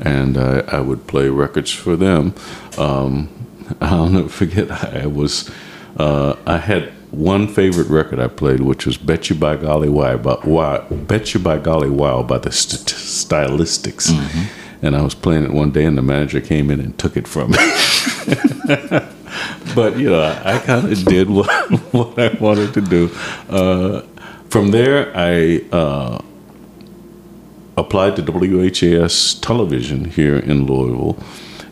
And 0.00 0.36
I, 0.36 0.60
I 0.60 0.80
would 0.80 1.06
play 1.06 1.28
records 1.28 1.72
for 1.72 1.96
them. 1.96 2.34
Um, 2.78 3.28
I'll 3.80 4.08
never 4.08 4.28
forget, 4.28 4.70
I 4.70 5.06
was, 5.06 5.50
uh, 5.96 6.36
I 6.46 6.58
had 6.58 6.92
one 7.10 7.46
favorite 7.46 7.88
record 7.88 8.18
I 8.18 8.28
played, 8.28 8.60
which 8.60 8.86
was 8.86 8.96
Bet 8.96 9.28
You 9.28 9.36
By 9.36 9.56
Golly 9.56 9.88
Wow, 9.88 10.16
by, 10.16 10.36
wow, 10.44 10.86
Bet 10.90 11.34
You 11.34 11.40
By 11.40 11.58
Golly 11.58 11.90
Wow 11.90 12.22
by 12.22 12.38
the 12.38 12.50
st- 12.50 12.88
Stylistics. 12.88 14.10
And 14.80 14.96
I 14.96 15.02
was 15.02 15.14
playing 15.14 15.44
it 15.44 15.52
one 15.52 15.70
day, 15.70 15.84
and 15.84 15.96
the 15.96 16.02
manager 16.02 16.40
came 16.40 16.70
in 16.70 16.80
and 16.80 16.98
took 16.98 17.16
it 17.16 17.28
from 17.28 17.52
me. 17.52 17.58
but 19.74 19.98
you 19.98 20.10
know, 20.10 20.22
I, 20.44 20.58
kind 20.58 20.90
of 20.90 21.04
did 21.04 21.28
what, 21.30 21.50
what 21.92 22.18
I 22.18 22.28
wanted 22.38 22.74
to 22.74 22.80
do. 22.80 23.10
Uh, 23.48 24.02
from 24.48 24.70
there, 24.70 25.10
I 25.16 25.64
uh, 25.72 26.20
applied 27.76 28.16
to 28.16 28.22
WHAS 28.22 29.34
television 29.34 30.04
here 30.04 30.38
in 30.38 30.66
Louisville. 30.66 31.16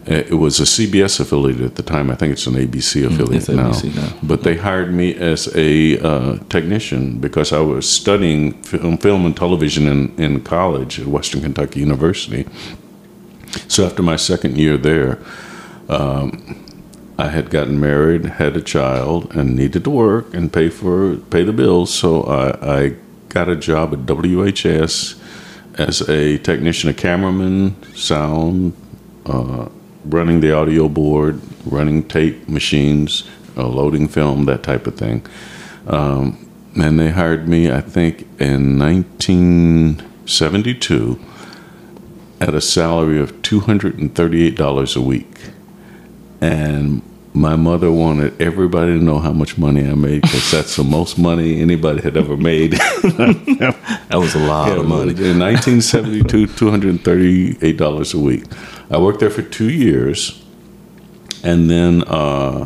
Uh, 0.09 0.15
It 0.15 0.39
was 0.39 0.61
a 0.61 0.65
CBS 0.65 1.21
affiliate 1.21 1.61
at 1.61 1.75
the 1.75 1.83
time. 1.83 2.11
I 2.11 2.15
think 2.15 2.33
it's 2.33 2.47
an 2.47 2.55
ABC 2.55 3.05
affiliate 3.05 3.49
it's 3.49 3.49
ABC 3.49 3.95
now. 3.95 4.03
now. 4.03 4.13
But 4.23 4.43
they 4.43 4.57
hired 4.57 4.93
me 4.95 5.15
as 5.15 5.55
a 5.55 5.99
uh, 5.99 6.39
technician 6.49 7.19
because 7.21 7.53
I 7.53 7.61
was 7.61 7.89
studying 7.89 8.63
film, 8.63 8.97
film 8.97 9.27
and 9.27 9.37
television 9.37 9.87
in, 9.87 10.15
in 10.19 10.41
college 10.41 10.99
at 11.01 11.07
Western 11.07 11.43
Kentucky 11.43 11.81
University. 11.81 12.47
So 13.69 13.85
after 13.85 14.03
my 14.03 14.17
second 14.17 14.57
year 14.57 14.79
there, 14.79 15.19
um, 15.89 16.65
I 17.21 17.29
had 17.29 17.51
gotten 17.51 17.79
married, 17.79 18.25
had 18.25 18.57
a 18.57 18.63
child, 18.63 19.37
and 19.37 19.55
needed 19.55 19.85
to 19.85 19.91
work 19.91 20.33
and 20.33 20.51
pay 20.51 20.71
for 20.71 21.17
pay 21.17 21.45
the 21.45 21.53
bills. 21.53 21.93
So 21.93 22.23
I, 22.23 22.77
I 22.77 22.95
got 23.29 23.51
a 23.51 23.57
job 23.57 23.93
at 23.93 24.07
WHS 24.07 25.21
as 25.75 26.01
a 26.09 26.39
technician, 26.39 26.89
a 26.89 26.95
cameraman, 26.95 27.77
sound, 27.95 28.73
uh, 29.27 29.69
running 30.07 30.41
the 30.41 30.57
audio 30.57 30.89
board, 30.89 31.43
running 31.67 32.09
tape 32.09 32.49
machines, 32.49 33.25
uh, 33.55 33.69
loading 33.69 34.09
film, 34.09 34.47
that 34.47 34.63
type 34.63 34.87
of 34.87 34.97
thing. 34.97 35.27
Um, 35.89 36.49
and 36.75 36.99
they 36.99 37.11
hired 37.11 37.47
me, 37.47 37.71
I 37.71 37.83
think, 37.83 38.23
in 38.41 38.79
1972 38.79 41.21
at 42.41 42.55
a 42.55 42.63
salary 42.63 43.21
of 43.21 43.43
$238 43.43 44.97
a 44.97 45.01
week. 45.03 45.27
And 46.41 47.03
my 47.33 47.55
mother 47.55 47.93
wanted 47.93 48.41
everybody 48.41 48.99
to 48.99 49.05
know 49.05 49.21
how 49.21 49.33
much 49.33 49.57
money 49.57 49.87
I 49.87 49.95
made 49.95 50.23
because 50.23 50.51
that's 50.51 50.75
the 50.77 50.83
most 50.83 51.17
money 51.17 51.61
anybody 51.61 52.03
had 52.03 52.17
ever 52.17 52.37
made. 52.37 52.73
That 54.11 54.19
was 54.19 54.35
a 54.35 54.41
lot 54.41 54.77
of 54.77 54.87
money. 54.87 55.13
In 55.13 55.39
1972, 55.39 56.49
$238 56.49 58.15
a 58.15 58.19
week. 58.19 58.43
I 58.91 58.99
worked 58.99 59.21
there 59.21 59.31
for 59.31 59.43
two 59.43 59.71
years. 59.71 60.45
And 61.45 61.71
then 61.71 62.03
uh, 62.09 62.65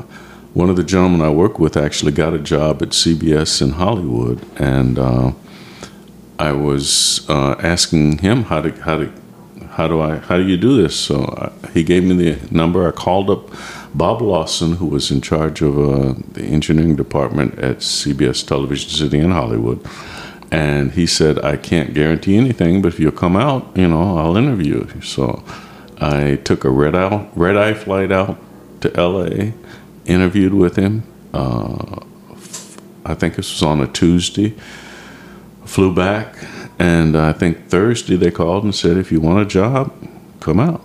one 0.54 0.70
of 0.70 0.76
the 0.76 0.82
gentlemen 0.84 1.20
I 1.20 1.28
worked 1.28 1.60
with 1.60 1.76
actually 1.76 2.12
got 2.12 2.32
a 2.32 2.38
job 2.38 2.82
at 2.82 2.90
CBS 2.90 3.60
in 3.60 3.72
Hollywood. 3.72 4.40
And 4.58 4.98
uh, 4.98 5.32
I 6.38 6.52
was 6.52 7.28
uh, 7.28 7.56
asking 7.58 8.18
him 8.18 8.44
how 8.44 8.62
to, 8.62 8.72
how 8.80 8.96
to, 8.96 9.12
how 9.72 9.86
do 9.86 10.00
I, 10.00 10.16
how 10.16 10.38
do 10.38 10.46
you 10.48 10.56
do 10.56 10.80
this? 10.80 10.98
So 10.98 11.24
uh, 11.24 11.52
he 11.74 11.82
gave 11.82 12.04
me 12.04 12.14
the 12.16 12.48
number. 12.50 12.88
I 12.88 12.92
called 12.92 13.28
up 13.28 13.50
Bob 13.94 14.20
Lawson, 14.20 14.76
who 14.76 14.86
was 14.86 15.10
in 15.10 15.20
charge 15.20 15.62
of 15.62 15.78
uh, 15.78 16.14
the 16.32 16.42
engineering 16.42 16.96
department 16.96 17.58
at 17.58 17.78
CBS 17.78 18.46
Television 18.46 18.90
City 18.90 19.18
in 19.18 19.30
Hollywood. 19.30 19.86
And 20.50 20.92
he 20.92 21.06
said, 21.06 21.44
I 21.44 21.56
can't 21.56 21.94
guarantee 21.94 22.36
anything, 22.36 22.82
but 22.82 22.92
if 22.92 23.00
you'll 23.00 23.12
come 23.12 23.36
out, 23.36 23.70
you 23.76 23.88
know, 23.88 24.18
I'll 24.18 24.36
interview 24.36 24.86
you. 24.94 25.00
So 25.00 25.44
I 26.00 26.36
took 26.36 26.64
a 26.64 26.70
red 26.70 26.94
eye, 26.94 27.28
red 27.34 27.56
eye 27.56 27.74
flight 27.74 28.10
out 28.10 28.38
to 28.80 28.88
LA, 29.00 29.52
interviewed 30.06 30.54
with 30.54 30.76
him. 30.76 31.04
Uh, 31.32 32.00
I 33.04 33.14
think 33.14 33.36
this 33.36 33.50
was 33.50 33.62
on 33.62 33.80
a 33.80 33.86
Tuesday. 33.86 34.54
Flew 35.64 35.94
back, 35.94 36.36
and 36.78 37.16
I 37.16 37.32
think 37.32 37.68
Thursday 37.68 38.16
they 38.16 38.30
called 38.30 38.64
and 38.64 38.74
said, 38.74 38.96
if 38.96 39.10
you 39.10 39.20
want 39.20 39.40
a 39.40 39.46
job, 39.46 39.92
come 40.40 40.60
out. 40.60 40.84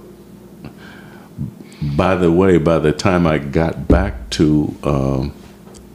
By 1.82 2.16
the 2.16 2.32
way, 2.32 2.58
by 2.58 2.80
the 2.80 2.92
time 2.92 3.26
I 3.26 3.38
got 3.38 3.88
back 3.88 4.30
to 4.32 4.76
um, 4.84 5.34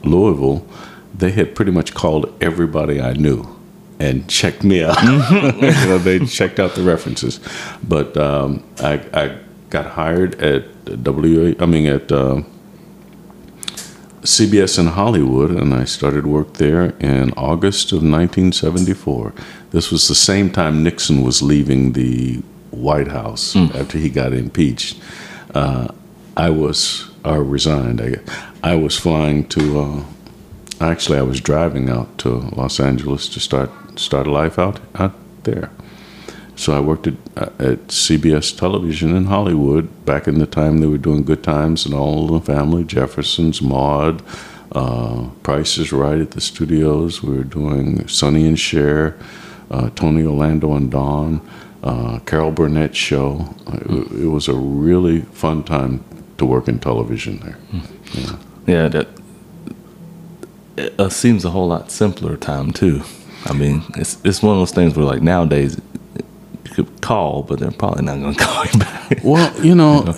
Louisville, 0.03 0.67
they 1.13 1.31
had 1.31 1.55
pretty 1.55 1.71
much 1.71 1.93
called 1.93 2.33
everybody 2.41 2.99
I 3.01 3.13
knew 3.13 3.55
and 3.99 4.27
checked 4.27 4.63
me 4.63 4.83
out. 4.83 5.01
you 5.03 5.61
know, 5.61 5.97
they 5.97 6.25
checked 6.25 6.59
out 6.59 6.75
the 6.75 6.81
references, 6.81 7.39
but 7.87 8.17
um, 8.17 8.63
I, 8.79 8.93
I 9.13 9.37
got 9.69 9.85
hired 9.91 10.41
at 10.41 11.03
W. 11.03 11.55
I 11.59 11.65
mean 11.65 11.85
at 11.85 12.11
uh, 12.11 12.41
CBS 14.21 14.79
in 14.79 14.87
Hollywood, 14.87 15.51
and 15.51 15.73
I 15.73 15.85
started 15.85 16.25
work 16.25 16.53
there 16.53 16.95
in 16.99 17.31
August 17.33 17.91
of 17.91 17.97
1974. 17.97 19.33
This 19.69 19.91
was 19.91 20.07
the 20.07 20.15
same 20.15 20.51
time 20.51 20.83
Nixon 20.83 21.21
was 21.23 21.41
leaving 21.41 21.93
the 21.93 22.41
White 22.71 23.07
House 23.07 23.55
after 23.55 23.97
he 23.97 24.09
got 24.09 24.33
impeached. 24.33 24.97
Uh, 25.55 25.87
I 26.37 26.49
was, 26.49 27.09
or 27.23 27.43
resigned. 27.43 28.01
I, 28.01 28.17
I 28.61 28.75
was 28.75 28.97
flying 28.97 29.47
to. 29.49 29.79
Uh, 29.79 30.03
actually, 30.81 31.17
I 31.17 31.21
was 31.21 31.39
driving 31.39 31.89
out 31.89 32.17
to 32.19 32.29
Los 32.29 32.79
Angeles 32.79 33.29
to 33.29 33.39
start 33.39 33.71
start 33.97 34.27
a 34.27 34.31
life 34.31 34.59
out 34.59 34.79
out 34.95 35.13
there. 35.43 35.71
So 36.57 36.73
I 36.73 36.79
worked 36.79 37.07
at, 37.07 37.15
at 37.35 37.87
CBS 37.87 38.57
Television 38.57 39.15
in 39.15 39.25
Hollywood 39.25 40.05
back 40.05 40.27
in 40.27 40.39
the 40.39 40.45
time 40.45 40.77
they 40.77 40.87
were 40.87 40.97
doing 40.97 41.23
Good 41.23 41.43
Times 41.43 41.85
and 41.85 41.93
All 41.93 42.27
in 42.27 42.33
the 42.33 42.41
Family, 42.41 42.85
Jefferson's, 42.85 43.61
Maude, 43.61 44.21
uh, 44.71 45.27
Price 45.43 45.77
is 45.77 45.91
Right 45.91 46.19
at 46.19 46.31
the 46.31 46.41
studios. 46.41 47.21
We 47.21 47.35
were 47.37 47.43
doing 47.43 48.07
Sonny 48.07 48.47
and 48.47 48.57
Cher, 48.57 49.17
uh, 49.69 49.89
Tony 49.95 50.23
Orlando 50.23 50.73
and 50.75 50.89
Dawn, 50.89 51.41
uh, 51.85 52.19
Carol 52.25 52.51
Burnett 52.51 52.95
show. 52.95 53.55
It, 53.67 54.23
it 54.23 54.27
was 54.27 54.47
a 54.47 54.55
really 54.55 55.21
fun 55.21 55.63
time 55.63 56.03
to 56.37 56.45
work 56.45 56.67
in 56.67 56.79
television 56.79 57.39
there. 57.39 57.53
Hmm. 57.53 58.19
Yeah. 58.19 58.37
Yeah, 58.67 58.87
that 58.89 59.07
it 60.77 60.99
uh, 60.99 61.09
seems 61.09 61.45
a 61.45 61.49
whole 61.51 61.67
lot 61.67 61.91
simpler 61.91 62.35
time 62.37 62.71
too. 62.71 63.03
I 63.45 63.53
mean, 63.53 63.83
it's 63.95 64.17
it's 64.25 64.41
one 64.41 64.53
of 64.53 64.59
those 64.59 64.71
things 64.71 64.95
where 64.95 65.05
like 65.05 65.21
nowadays 65.21 65.79
you 66.65 66.71
could 66.73 67.01
call, 67.01 67.43
but 67.43 67.59
they're 67.59 67.71
probably 67.71 68.03
not 68.03 68.19
going 68.19 68.33
to 68.35 68.43
call 68.43 68.65
you 68.65 68.79
back. 68.79 69.19
Well, 69.23 69.53
you 69.63 69.75
know, 69.75 70.15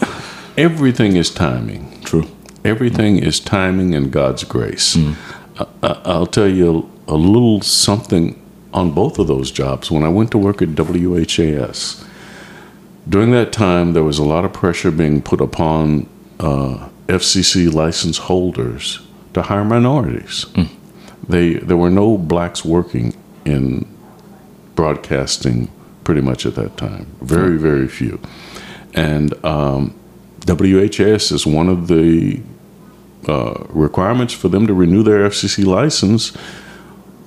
everything 0.57 1.15
is 1.17 1.29
timing. 1.29 2.01
True. 2.03 2.27
Everything 2.63 3.17
is 3.17 3.39
timing 3.39 3.93
and 3.95 4.11
God's 4.11 4.43
grace. 4.45 4.97
I, 5.59 5.65
I- 5.83 6.01
I'll 6.05 6.25
tell 6.25 6.47
you 6.47 6.89
a, 7.07 7.13
a 7.13 7.15
little 7.17 7.61
something 7.61 8.41
on 8.73 8.91
both 8.91 9.19
of 9.19 9.27
those 9.27 9.51
jobs. 9.51 9.89
When 9.91 10.03
I 10.03 10.09
went 10.09 10.31
to 10.31 10.37
work 10.37 10.61
at 10.61 10.69
WHAS, 10.69 12.05
during 13.07 13.31
that 13.31 13.51
time, 13.53 13.93
there 13.93 14.03
was 14.03 14.19
a 14.19 14.23
lot 14.23 14.45
of 14.45 14.53
pressure 14.53 14.91
being 14.91 15.21
put 15.21 15.39
upon 15.39 16.09
uh, 16.39 16.89
FCC 17.07 17.73
license 17.73 18.17
holders 18.17 18.99
to 19.33 19.43
hire 19.43 19.63
minorities. 19.63 20.45
They 21.27 21.55
there 21.55 21.77
were 21.77 21.89
no 21.89 22.17
blacks 22.17 22.63
working 22.63 23.15
in 23.45 23.85
broadcasting 24.75 25.69
pretty 26.03 26.21
much 26.21 26.45
at 26.45 26.55
that 26.55 26.77
time. 26.77 27.07
Very 27.21 27.57
very 27.57 27.87
few, 27.87 28.19
and 28.93 29.33
um, 29.45 29.93
WHS 30.41 31.31
is 31.31 31.45
one 31.45 31.69
of 31.69 31.87
the 31.87 32.41
uh, 33.27 33.65
requirements 33.69 34.33
for 34.33 34.47
them 34.47 34.67
to 34.67 34.73
renew 34.73 35.03
their 35.03 35.27
FCC 35.27 35.65
license 35.65 36.31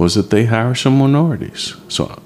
was 0.00 0.14
that 0.14 0.30
they 0.30 0.46
hire 0.46 0.74
some 0.74 0.98
minorities. 0.98 1.76
So 1.88 2.18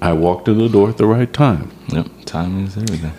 I 0.00 0.14
walked 0.14 0.48
in 0.48 0.56
the 0.58 0.68
door 0.70 0.88
at 0.88 0.96
the 0.96 1.06
right 1.06 1.30
time. 1.30 1.70
Yep, 1.88 2.06
timing 2.24 2.66
is 2.66 2.76
everything. 2.78 3.12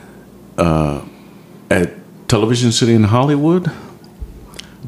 At 1.70 1.94
Television 2.28 2.72
City 2.72 2.94
in 2.96 3.04
Hollywood, 3.06 3.72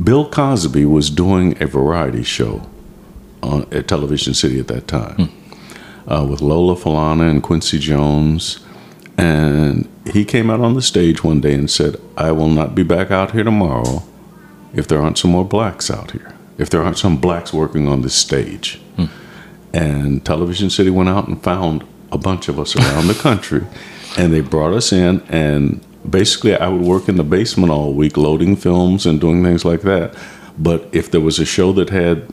Bill 0.03 0.29
Cosby 0.29 0.85
was 0.85 1.11
doing 1.11 1.61
a 1.61 1.67
variety 1.67 2.23
show 2.23 2.67
on, 3.43 3.67
at 3.71 3.87
Television 3.87 4.33
City 4.33 4.59
at 4.59 4.67
that 4.67 4.87
time 4.87 5.29
uh, 6.07 6.25
with 6.27 6.41
Lola 6.41 6.75
Falana 6.75 7.29
and 7.29 7.43
Quincy 7.43 7.77
Jones. 7.77 8.59
And 9.17 9.87
he 10.11 10.25
came 10.25 10.49
out 10.49 10.59
on 10.59 10.73
the 10.73 10.81
stage 10.81 11.23
one 11.23 11.39
day 11.39 11.53
and 11.53 11.69
said, 11.69 11.97
I 12.17 12.31
will 12.31 12.49
not 12.49 12.73
be 12.73 12.83
back 12.83 13.11
out 13.11 13.31
here 13.31 13.43
tomorrow 13.43 14.01
if 14.73 14.87
there 14.87 14.99
aren't 14.99 15.19
some 15.19 15.31
more 15.31 15.45
blacks 15.45 15.91
out 15.91 16.11
here, 16.11 16.32
if 16.57 16.69
there 16.69 16.83
aren't 16.83 16.97
some 16.97 17.17
blacks 17.17 17.53
working 17.53 17.87
on 17.87 18.01
this 18.01 18.15
stage. 18.15 18.79
Hmm. 18.95 19.05
And 19.73 20.25
Television 20.25 20.69
City 20.69 20.89
went 20.89 21.09
out 21.09 21.27
and 21.27 21.41
found 21.41 21.83
a 22.11 22.17
bunch 22.17 22.47
of 22.47 22.59
us 22.59 22.75
around 22.75 23.07
the 23.07 23.15
country, 23.15 23.65
and 24.17 24.31
they 24.31 24.41
brought 24.41 24.73
us 24.73 24.93
in. 24.93 25.21
And 25.29 25.83
basically, 26.07 26.55
I 26.55 26.67
would 26.67 26.81
work 26.81 27.09
in 27.09 27.17
the 27.17 27.23
basement 27.23 27.71
all 27.71 27.93
week, 27.93 28.17
loading 28.17 28.55
films 28.55 29.05
and 29.05 29.19
doing 29.19 29.43
things 29.43 29.65
like 29.65 29.81
that. 29.81 30.15
But 30.57 30.87
if 30.91 31.09
there 31.09 31.21
was 31.21 31.39
a 31.39 31.45
show 31.45 31.73
that 31.73 31.89
had 31.89 32.27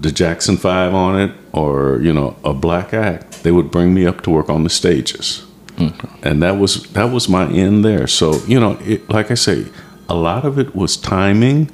the 0.00 0.12
Jackson 0.12 0.56
Five 0.56 0.94
on 0.94 1.20
it, 1.20 1.32
or 1.52 2.00
you 2.00 2.12
know, 2.12 2.36
a 2.44 2.54
black 2.54 2.94
act, 2.94 3.42
they 3.42 3.50
would 3.50 3.70
bring 3.70 3.92
me 3.92 4.06
up 4.06 4.22
to 4.22 4.30
work 4.30 4.48
on 4.48 4.62
the 4.62 4.70
stages, 4.70 5.40
hmm. 5.76 5.88
and 6.22 6.40
that 6.42 6.58
was 6.58 6.84
that 6.92 7.10
was 7.10 7.28
my 7.28 7.48
end 7.50 7.84
there. 7.84 8.06
So 8.06 8.36
you 8.46 8.60
know, 8.60 8.78
it, 8.84 9.10
like 9.10 9.32
I 9.32 9.34
say, 9.34 9.66
a 10.08 10.14
lot 10.14 10.44
of 10.44 10.56
it 10.56 10.76
was 10.76 10.96
timing 10.96 11.68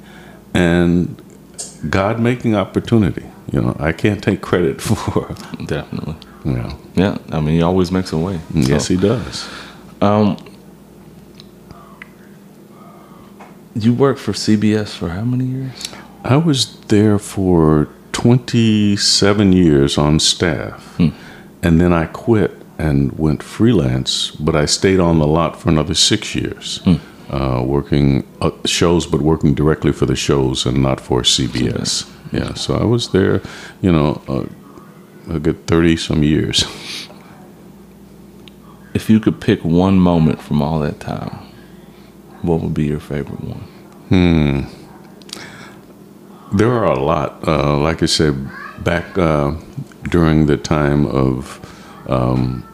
and 0.59 1.21
God 1.89 2.19
making 2.19 2.55
opportunity. 2.55 3.25
You 3.51 3.61
know, 3.61 3.75
I 3.79 3.91
can't 3.93 4.21
take 4.21 4.41
credit 4.41 4.81
for. 4.87 5.35
Definitely. 5.65 6.15
You 6.45 6.53
know, 6.53 6.79
Yeah, 6.95 7.17
I 7.31 7.39
mean, 7.39 7.55
he 7.55 7.61
always 7.61 7.91
makes 7.91 8.11
a 8.13 8.17
way. 8.17 8.39
yes, 8.53 8.87
So, 8.87 8.93
he 8.95 8.99
does. 8.99 9.49
Um, 10.01 10.37
you 13.75 13.93
worked 13.93 14.19
for 14.19 14.33
CBS 14.33 14.95
for 14.95 15.09
how 15.09 15.23
many 15.23 15.45
years? 15.45 15.89
I 16.23 16.37
was 16.37 16.75
there 16.87 17.19
for 17.19 17.87
27 18.11 19.53
years 19.53 19.97
on 19.97 20.19
staff, 20.19 20.97
and 20.99 21.81
then 21.81 21.93
I 21.93 22.05
quit 22.05 22.51
and 22.77 23.17
went 23.17 23.43
freelance. 23.43 24.31
But 24.31 24.55
I 24.55 24.65
stayed 24.65 24.99
on 24.99 25.19
the 25.19 25.27
lot 25.27 25.59
for 25.59 25.69
another 25.69 25.93
six 25.93 26.35
years, 26.35 26.81
uh, 27.29 27.63
working 27.65 28.27
uh, 28.41 28.51
shows, 28.65 29.05
but 29.05 29.21
working 29.21 29.53
directly 29.53 29.91
for 29.91 30.05
the 30.05 30.15
shows 30.15 30.65
and 30.65 30.81
not 30.81 30.99
for 30.99 31.21
CBS. 31.21 32.09
Yeah, 32.31 32.53
so 32.53 32.75
I 32.75 32.85
was 32.85 33.11
there, 33.11 33.41
you 33.81 33.91
know, 33.91 34.21
uh, 34.27 34.45
a 35.33 35.39
good 35.39 35.65
30 35.67 35.97
some 35.97 36.23
years. 36.23 36.65
If 38.93 39.09
you 39.09 39.19
could 39.19 39.39
pick 39.39 39.63
one 39.63 39.99
moment 39.99 40.41
from 40.41 40.61
all 40.61 40.79
that 40.79 40.99
time, 40.99 41.37
what 42.41 42.61
would 42.61 42.73
be 42.73 42.85
your 42.85 42.99
favorite 42.99 43.41
one? 43.43 43.63
Hmm. 44.09 44.61
There 46.57 46.71
are 46.71 46.85
a 46.85 46.99
lot. 46.99 47.47
Uh, 47.47 47.77
like 47.77 48.01
I 48.01 48.07
said, 48.07 48.35
back 48.83 49.17
uh, 49.17 49.53
during 50.09 50.47
the 50.47 50.57
time 50.57 51.05
of 51.05 51.59
um, 52.09 52.68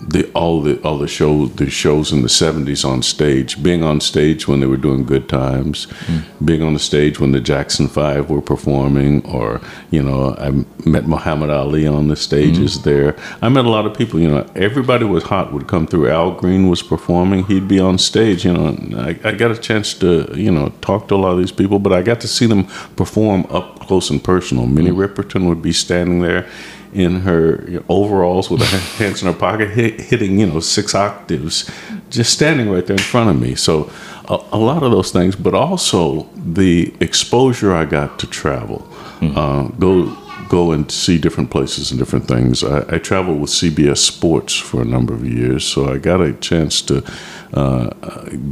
the 0.00 0.30
all 0.32 0.62
the 0.62 0.80
all 0.82 0.98
the 0.98 1.08
shows 1.08 1.54
the 1.56 1.68
shows 1.68 2.12
in 2.12 2.22
the 2.22 2.28
seventies 2.28 2.84
on 2.84 3.02
stage, 3.02 3.62
being 3.62 3.82
on 3.82 4.00
stage 4.00 4.46
when 4.46 4.60
they 4.60 4.66
were 4.66 4.76
doing 4.76 5.04
good 5.04 5.28
times, 5.28 5.84
hmm. 5.90 6.44
being 6.44 6.62
on 6.62 6.72
the 6.72 6.78
stage 6.78 7.18
when 7.18 7.32
the 7.32 7.40
Jackson 7.40 7.88
Five 7.88 8.30
were 8.30 8.40
performing, 8.40 9.24
or 9.26 9.60
you 9.90 10.02
know, 10.02 10.36
I 10.36 10.50
met 10.88 11.06
Muhammad 11.06 11.50
Ali 11.50 11.86
on 11.86 12.08
the 12.08 12.16
stages 12.16 12.76
hmm. 12.76 12.82
there. 12.82 13.16
I 13.42 13.48
met 13.48 13.64
a 13.64 13.70
lot 13.70 13.86
of 13.86 13.96
people. 13.96 14.20
You 14.20 14.30
know, 14.30 14.50
everybody 14.54 15.04
was 15.04 15.24
hot 15.24 15.52
would 15.52 15.66
come 15.66 15.86
through. 15.86 16.08
Al 16.08 16.32
Green 16.32 16.68
was 16.68 16.82
performing; 16.82 17.44
he'd 17.44 17.68
be 17.68 17.80
on 17.80 17.98
stage. 17.98 18.44
You 18.44 18.52
know, 18.52 18.68
and 18.68 18.94
I, 19.00 19.18
I 19.24 19.32
got 19.32 19.50
a 19.50 19.58
chance 19.58 19.94
to 19.94 20.32
you 20.34 20.52
know 20.52 20.72
talk 20.80 21.08
to 21.08 21.14
a 21.14 21.16
lot 21.16 21.32
of 21.32 21.38
these 21.38 21.52
people, 21.52 21.78
but 21.78 21.92
I 21.92 22.02
got 22.02 22.20
to 22.20 22.28
see 22.28 22.46
them 22.46 22.64
perform 22.96 23.46
up 23.50 23.80
close 23.80 24.10
and 24.10 24.22
personal. 24.22 24.66
Minnie 24.66 24.90
hmm. 24.90 25.00
Riperton 25.00 25.48
would 25.48 25.60
be 25.60 25.72
standing 25.72 26.20
there 26.20 26.48
in 26.92 27.20
her 27.20 27.82
overalls 27.88 28.50
with 28.50 28.62
her 28.62 28.78
hands 29.04 29.22
in 29.22 29.28
her 29.32 29.38
pocket, 29.38 29.70
hit, 29.70 30.00
hitting 30.00 30.38
you 30.38 30.46
know 30.46 30.60
six 30.60 30.94
octaves, 30.94 31.70
just 32.10 32.32
standing 32.32 32.70
right 32.70 32.86
there 32.86 32.96
in 32.96 33.02
front 33.02 33.30
of 33.30 33.40
me. 33.40 33.54
So 33.54 33.90
a, 34.28 34.38
a 34.52 34.58
lot 34.58 34.82
of 34.82 34.90
those 34.90 35.12
things, 35.12 35.36
but 35.36 35.54
also 35.54 36.28
the 36.34 36.94
exposure 37.00 37.74
I 37.74 37.84
got 37.84 38.18
to 38.20 38.26
travel, 38.26 38.86
uh, 39.20 39.68
go 39.68 40.16
go 40.48 40.72
and 40.72 40.90
see 40.90 41.18
different 41.18 41.50
places 41.50 41.90
and 41.90 41.98
different 41.98 42.26
things. 42.26 42.64
I, 42.64 42.96
I 42.96 42.98
traveled 42.98 43.40
with 43.40 43.50
CBS 43.50 43.98
Sports 43.98 44.54
for 44.54 44.80
a 44.80 44.84
number 44.84 45.12
of 45.12 45.26
years, 45.26 45.64
so 45.64 45.92
I 45.92 45.98
got 45.98 46.20
a 46.20 46.32
chance 46.32 46.80
to 46.82 47.04
uh, 47.52 47.90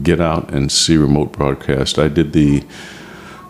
get 0.03 0.21
out 0.21 0.53
and 0.53 0.71
see 0.71 0.97
remote 0.97 1.33
broadcast. 1.33 1.99
I 1.99 2.09
did 2.09 2.33
the 2.33 2.65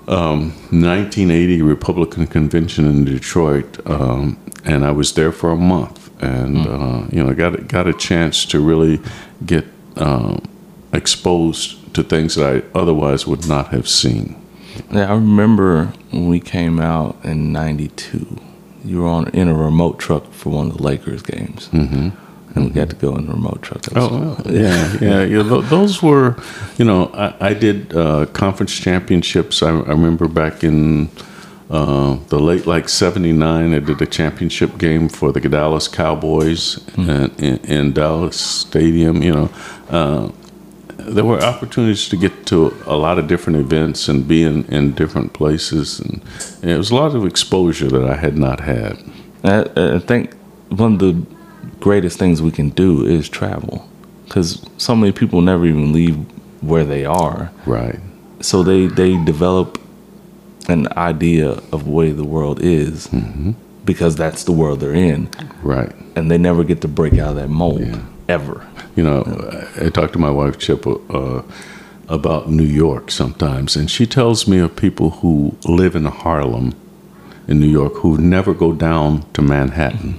1980 0.07 1.63
Republican 1.63 2.27
convention 2.27 2.87
in 2.87 3.05
Detroit, 3.05 3.79
um, 3.89 4.39
and 4.65 4.85
I 4.85 4.93
was 4.93 5.15
there 5.15 5.33
for 5.33 5.51
a 5.51 5.57
month, 5.57 6.11
and 6.23 6.67
uh, 6.67 7.07
you 7.11 7.23
know 7.23 7.31
I 7.31 7.35
got 7.35 7.69
got 7.69 7.87
a 7.87 7.93
chance 7.93 8.45
to 8.47 8.61
really 8.61 9.01
get 9.45 9.65
um, 9.97 10.43
exposed 10.93 11.95
to 11.95 12.03
things 12.03 12.37
that 12.37 12.47
I 12.57 12.79
otherwise 12.79 13.27
would 13.27 13.49
not 13.49 13.69
have 13.69 13.89
seen. 13.89 14.37
Yeah, 14.91 15.11
I 15.11 15.15
remember 15.15 15.87
when 16.11 16.29
we 16.29 16.41
came 16.41 16.79
out 16.81 17.17
in 17.25 17.53
'92. 17.53 18.41
You 18.85 19.03
were 19.03 19.09
on 19.09 19.29
in 19.31 19.49
a 19.49 19.55
remote 19.55 19.99
truck 19.99 20.33
for 20.33 20.51
one 20.51 20.71
of 20.71 20.77
the 20.77 20.83
Lakers 20.83 21.23
games, 21.23 21.69
mm-hmm. 21.69 22.11
And 22.57 22.65
we 22.65 22.71
got 22.71 22.89
to 22.89 22.97
go 22.97 23.15
in 23.17 23.27
the 23.27 23.33
remote 23.33 23.63
truck. 23.63 23.83
Oh, 23.95 24.09
well, 24.09 24.43
yeah, 24.53 24.97
yeah, 25.01 25.23
yeah. 25.23 25.43
Those 25.43 26.03
were, 26.03 26.37
you 26.79 26.85
know, 26.85 27.07
I, 27.15 27.51
I 27.51 27.55
did 27.55 27.95
uh, 27.95 28.27
conference 28.27 28.75
championships. 28.75 29.63
I, 29.63 29.69
I 29.69 29.91
remember 29.91 30.27
back 30.27 30.65
in 30.65 31.11
uh, 31.69 32.17
the 32.29 32.39
late 32.39 32.67
like 32.67 32.89
'79, 32.89 33.75
I 33.75 33.79
did 33.79 34.01
a 34.01 34.07
championship 34.07 34.79
game 34.79 35.09
for 35.09 35.33
the 35.33 35.41
Dallas 35.41 35.87
Cowboys 35.87 36.83
in, 36.97 37.31
in, 37.37 37.57
in 37.59 37.93
Dallas 37.93 38.41
Stadium. 38.41 39.23
You 39.23 39.33
know, 39.33 39.51
uh, 39.91 40.31
there 40.97 41.25
were 41.25 41.43
opportunities 41.43 42.09
to 42.09 42.17
get 42.17 42.47
to 42.47 42.75
a 42.87 42.97
lot 42.97 43.19
of 43.19 43.29
different 43.29 43.59
events 43.59 44.09
and 44.09 44.27
be 44.27 44.43
in, 44.43 44.65
in 44.67 44.95
different 44.95 45.35
places, 45.35 46.01
and, 46.01 46.23
and 46.63 46.71
it 46.71 46.79
was 46.79 46.91
a 46.91 46.95
lot 46.95 47.15
of 47.15 47.27
exposure 47.27 47.89
that 47.89 48.05
I 48.09 48.17
had 48.17 48.39
not 48.39 48.61
had. 48.61 48.99
I, 49.45 49.97
I 49.97 49.99
think 49.99 50.35
one 50.71 50.95
of 50.95 50.99
the 51.01 51.36
greatest 51.81 52.19
things 52.19 52.41
we 52.43 52.51
can 52.51 52.71
do 52.71 53.05
is 53.05 53.29
travel, 53.29 53.89
because 54.25 54.65
so 54.79 54.95
many 54.97 55.13
people 55.13 55.41
never 55.41 55.67
even 55.67 55.93
leave 55.93 56.17
where 56.63 56.85
they 56.85 57.05
are. 57.05 57.51
Right. 57.67 57.99
so 58.41 58.63
they 58.63 58.87
they 58.87 59.17
develop 59.25 59.79
an 60.69 60.89
idea 60.97 61.51
of 61.73 61.85
the 61.85 61.91
way 61.91 62.11
the 62.13 62.25
world 62.25 62.59
is 62.61 63.09
because 63.85 64.17
that's 64.17 64.43
the 64.45 64.53
world 64.53 64.81
they're 64.81 64.93
in 65.13 65.29
Right. 65.63 65.93
and 66.17 66.29
they 66.31 66.39
never 66.39 66.65
get 66.65 66.81
to 66.81 66.89
break 66.89 67.15
out 67.19 67.31
of 67.31 67.37
that 67.37 67.49
mold 67.49 68.01
ever 68.29 68.67
You 68.97 69.05
know, 69.05 69.23
I 69.81 69.91
talk 69.91 70.13
to 70.13 70.19
my 70.19 70.31
wife 70.31 70.59
Chip 70.59 70.87
uh, 70.87 71.43
about 72.09 72.51
New 72.51 72.65
York 72.85 73.11
sometimes, 73.11 73.77
and 73.77 73.89
she 73.91 74.07
tells 74.07 74.49
me 74.49 74.59
of 74.59 74.75
people 74.75 75.11
who 75.21 75.55
live 75.65 75.95
in 75.95 76.05
Harlem 76.07 76.73
in 77.47 77.61
New 77.61 77.69
York 77.81 77.95
who 78.03 78.19
never 78.19 78.53
go 78.55 78.73
down 78.73 79.23
to 79.35 79.43
Manhattan, 79.43 80.19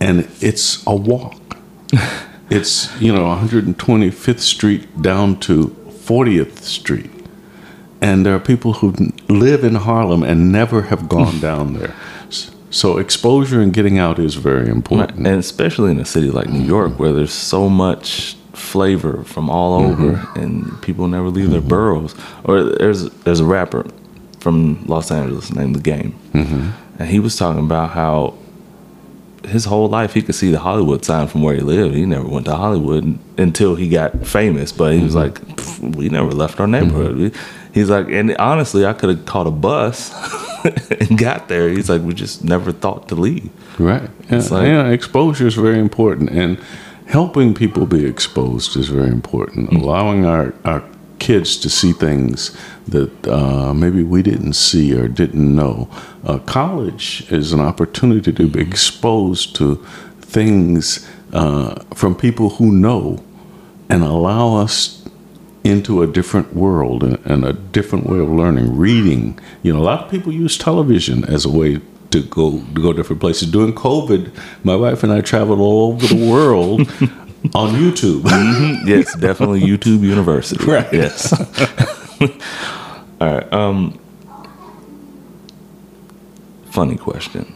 and 0.00 0.28
it's 0.40 0.84
a 0.86 0.94
walk. 0.94 1.56
it's 2.50 3.00
you 3.00 3.12
know 3.12 3.24
125th 3.24 4.40
Street 4.40 5.02
down 5.02 5.38
to 5.40 5.68
40th 5.88 6.60
Street, 6.60 7.10
and 8.00 8.24
there 8.24 8.34
are 8.34 8.40
people 8.40 8.74
who 8.74 8.94
live 9.28 9.62
in 9.62 9.74
Harlem 9.76 10.22
and 10.22 10.50
never 10.50 10.82
have 10.82 11.08
gone 11.08 11.40
down 11.50 11.74
there. 11.74 11.94
So 12.72 12.98
exposure 12.98 13.60
and 13.60 13.72
getting 13.72 13.98
out 13.98 14.18
is 14.18 14.36
very 14.36 14.68
important, 14.68 15.26
and 15.26 15.38
especially 15.38 15.90
in 15.90 15.98
a 15.98 16.04
city 16.04 16.30
like 16.30 16.48
New 16.48 16.62
York 16.64 16.98
where 16.98 17.12
there's 17.12 17.32
so 17.32 17.68
much 17.68 18.36
flavor 18.52 19.24
from 19.24 19.50
all 19.50 19.82
over, 19.82 20.12
mm-hmm. 20.12 20.38
and 20.38 20.82
people 20.82 21.08
never 21.08 21.28
leave 21.28 21.44
mm-hmm. 21.44 21.52
their 21.52 21.60
boroughs. 21.60 22.14
Or 22.44 22.62
there's 22.62 23.10
there's 23.24 23.40
a 23.40 23.44
rapper 23.44 23.86
from 24.38 24.84
Los 24.86 25.10
Angeles 25.10 25.52
named 25.52 25.74
The 25.74 25.80
Game, 25.80 26.18
mm-hmm. 26.32 26.70
and 27.00 27.08
he 27.10 27.18
was 27.18 27.36
talking 27.36 27.64
about 27.64 27.90
how 27.90 28.34
his 29.46 29.64
whole 29.64 29.88
life 29.88 30.14
he 30.14 30.22
could 30.22 30.34
see 30.34 30.50
the 30.50 30.58
Hollywood 30.58 31.04
sign 31.04 31.26
from 31.26 31.42
where 31.42 31.54
he 31.54 31.60
lived. 31.60 31.94
He 31.94 32.04
never 32.06 32.26
went 32.26 32.46
to 32.46 32.54
Hollywood 32.54 33.18
until 33.38 33.74
he 33.74 33.88
got 33.88 34.26
famous, 34.26 34.72
but 34.72 34.92
he 34.92 35.02
was 35.02 35.14
mm-hmm. 35.14 35.86
like, 35.86 35.96
we 35.96 36.08
never 36.08 36.30
left 36.30 36.60
our 36.60 36.66
neighborhood. 36.66 37.16
Mm-hmm. 37.16 37.72
He's 37.72 37.88
like, 37.88 38.08
and 38.08 38.36
honestly, 38.36 38.84
I 38.84 38.92
could 38.92 39.10
have 39.10 39.26
caught 39.26 39.46
a 39.46 39.50
bus 39.50 40.12
and 40.90 41.16
got 41.18 41.48
there. 41.48 41.68
He's 41.68 41.88
like, 41.88 42.02
we 42.02 42.14
just 42.14 42.44
never 42.44 42.72
thought 42.72 43.08
to 43.08 43.14
leave. 43.14 43.50
Right. 43.78 44.10
Yeah. 44.28 44.38
Like, 44.38 44.66
yeah. 44.66 44.88
Exposure 44.88 45.46
is 45.46 45.54
very 45.54 45.78
important, 45.78 46.30
and 46.30 46.58
helping 47.06 47.54
people 47.54 47.86
be 47.86 48.04
exposed 48.04 48.76
is 48.76 48.88
very 48.88 49.08
important. 49.08 49.70
Mm-hmm. 49.70 49.84
Allowing 49.84 50.24
our 50.24 50.52
our 50.64 50.82
kids 51.20 51.56
to 51.58 51.70
see 51.70 51.92
things 51.92 52.56
that 52.88 53.28
uh, 53.28 53.72
maybe 53.72 54.02
we 54.02 54.22
didn't 54.22 54.54
see 54.54 54.92
or 54.98 55.06
didn't 55.06 55.54
know. 55.54 55.88
Uh, 56.24 56.38
college 56.38 57.30
is 57.30 57.52
an 57.52 57.60
opportunity 57.60 58.32
to 58.32 58.48
be 58.48 58.60
mm-hmm. 58.60 58.70
exposed 58.70 59.54
to 59.56 59.76
things 60.20 61.08
uh, 61.32 61.74
from 61.94 62.14
people 62.14 62.50
who 62.50 62.72
know 62.72 63.22
and 63.88 64.02
allow 64.02 64.56
us 64.56 65.04
into 65.62 66.02
a 66.02 66.06
different 66.06 66.54
world 66.54 67.04
and, 67.04 67.18
and, 67.26 67.44
a 67.44 67.52
different 67.52 68.06
way 68.06 68.18
of 68.18 68.28
learning. 68.28 68.76
Reading, 68.76 69.38
you 69.62 69.72
know, 69.72 69.78
a 69.78 69.82
lot 69.82 70.04
of 70.04 70.10
people 70.10 70.32
use 70.32 70.56
television 70.56 71.24
as 71.24 71.44
a 71.44 71.50
way 71.50 71.80
to 72.10 72.22
go 72.22 72.60
to 72.74 72.82
go 72.82 72.92
different 72.92 73.20
places. 73.20 73.50
During 73.50 73.74
COVID, 73.74 74.32
my 74.64 74.74
wife 74.74 75.02
and 75.02 75.12
I 75.12 75.20
traveled 75.20 75.60
all 75.60 75.92
over 75.92 76.06
the 76.06 76.30
world 76.30 76.88
on 77.54 77.74
YouTube. 77.74 78.20
mm-hmm. 78.22 78.88
Yes, 78.88 79.14
definitely 79.16 79.60
YouTube 79.60 80.02
University. 80.02 80.64
Right. 80.64 80.90
Yes. 80.92 81.32
all 83.20 83.34
right. 83.34 83.52
Um, 83.52 83.98
funny 86.70 86.96
question. 86.96 87.54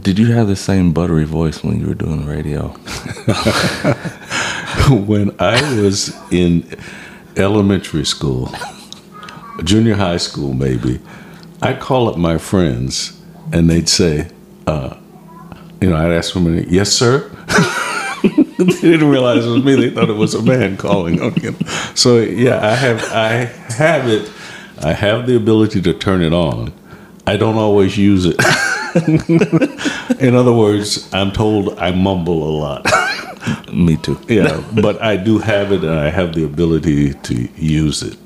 Did 0.00 0.18
you 0.18 0.32
have 0.32 0.46
the 0.46 0.56
same 0.56 0.92
buttery 0.92 1.24
voice 1.24 1.64
when 1.64 1.80
you 1.80 1.86
were 1.86 1.94
doing 1.94 2.24
the 2.24 2.32
radio? 2.32 2.68
when 5.06 5.34
I 5.40 5.80
was 5.80 6.16
in 6.30 6.64
elementary 7.36 8.04
school, 8.04 8.52
junior 9.64 9.96
high 9.96 10.18
school 10.18 10.54
maybe, 10.54 11.00
I'd 11.60 11.80
call 11.80 12.08
up 12.08 12.16
my 12.16 12.38
friends 12.38 13.20
and 13.52 13.68
they'd 13.68 13.88
say, 13.88 14.30
uh, 14.68 14.96
you 15.80 15.90
know, 15.90 15.96
I'd 15.96 16.12
ask 16.12 16.34
them, 16.34 16.64
yes, 16.68 16.92
sir. 16.92 17.28
they 18.66 18.80
didn't 18.80 19.08
realize 19.08 19.46
it 19.46 19.50
was 19.50 19.62
me. 19.62 19.76
They 19.76 19.90
thought 19.90 20.10
it 20.10 20.16
was 20.16 20.34
a 20.34 20.42
man 20.42 20.76
calling 20.76 21.22
on 21.22 21.32
them. 21.34 21.56
So 21.94 22.18
yeah, 22.18 22.58
I 22.66 22.74
have 22.74 23.04
I 23.12 23.30
have 23.74 24.08
it. 24.08 24.28
I 24.82 24.92
have 24.92 25.28
the 25.28 25.36
ability 25.36 25.80
to 25.82 25.94
turn 25.94 26.22
it 26.22 26.32
on. 26.32 26.72
I 27.24 27.36
don't 27.36 27.56
always 27.56 27.96
use 27.96 28.26
it. 28.26 28.36
In 30.20 30.34
other 30.34 30.52
words, 30.52 31.08
I'm 31.14 31.30
told 31.30 31.78
I 31.78 31.92
mumble 31.92 32.42
a 32.42 32.52
lot. 32.58 32.86
Me 33.72 33.96
too. 33.96 34.18
Yeah, 34.26 34.60
but 34.74 35.00
I 35.00 35.16
do 35.16 35.38
have 35.38 35.70
it, 35.70 35.84
and 35.84 35.94
I 35.94 36.10
have 36.10 36.34
the 36.34 36.44
ability 36.44 37.14
to 37.14 37.48
use 37.56 38.02
it. 38.02 38.18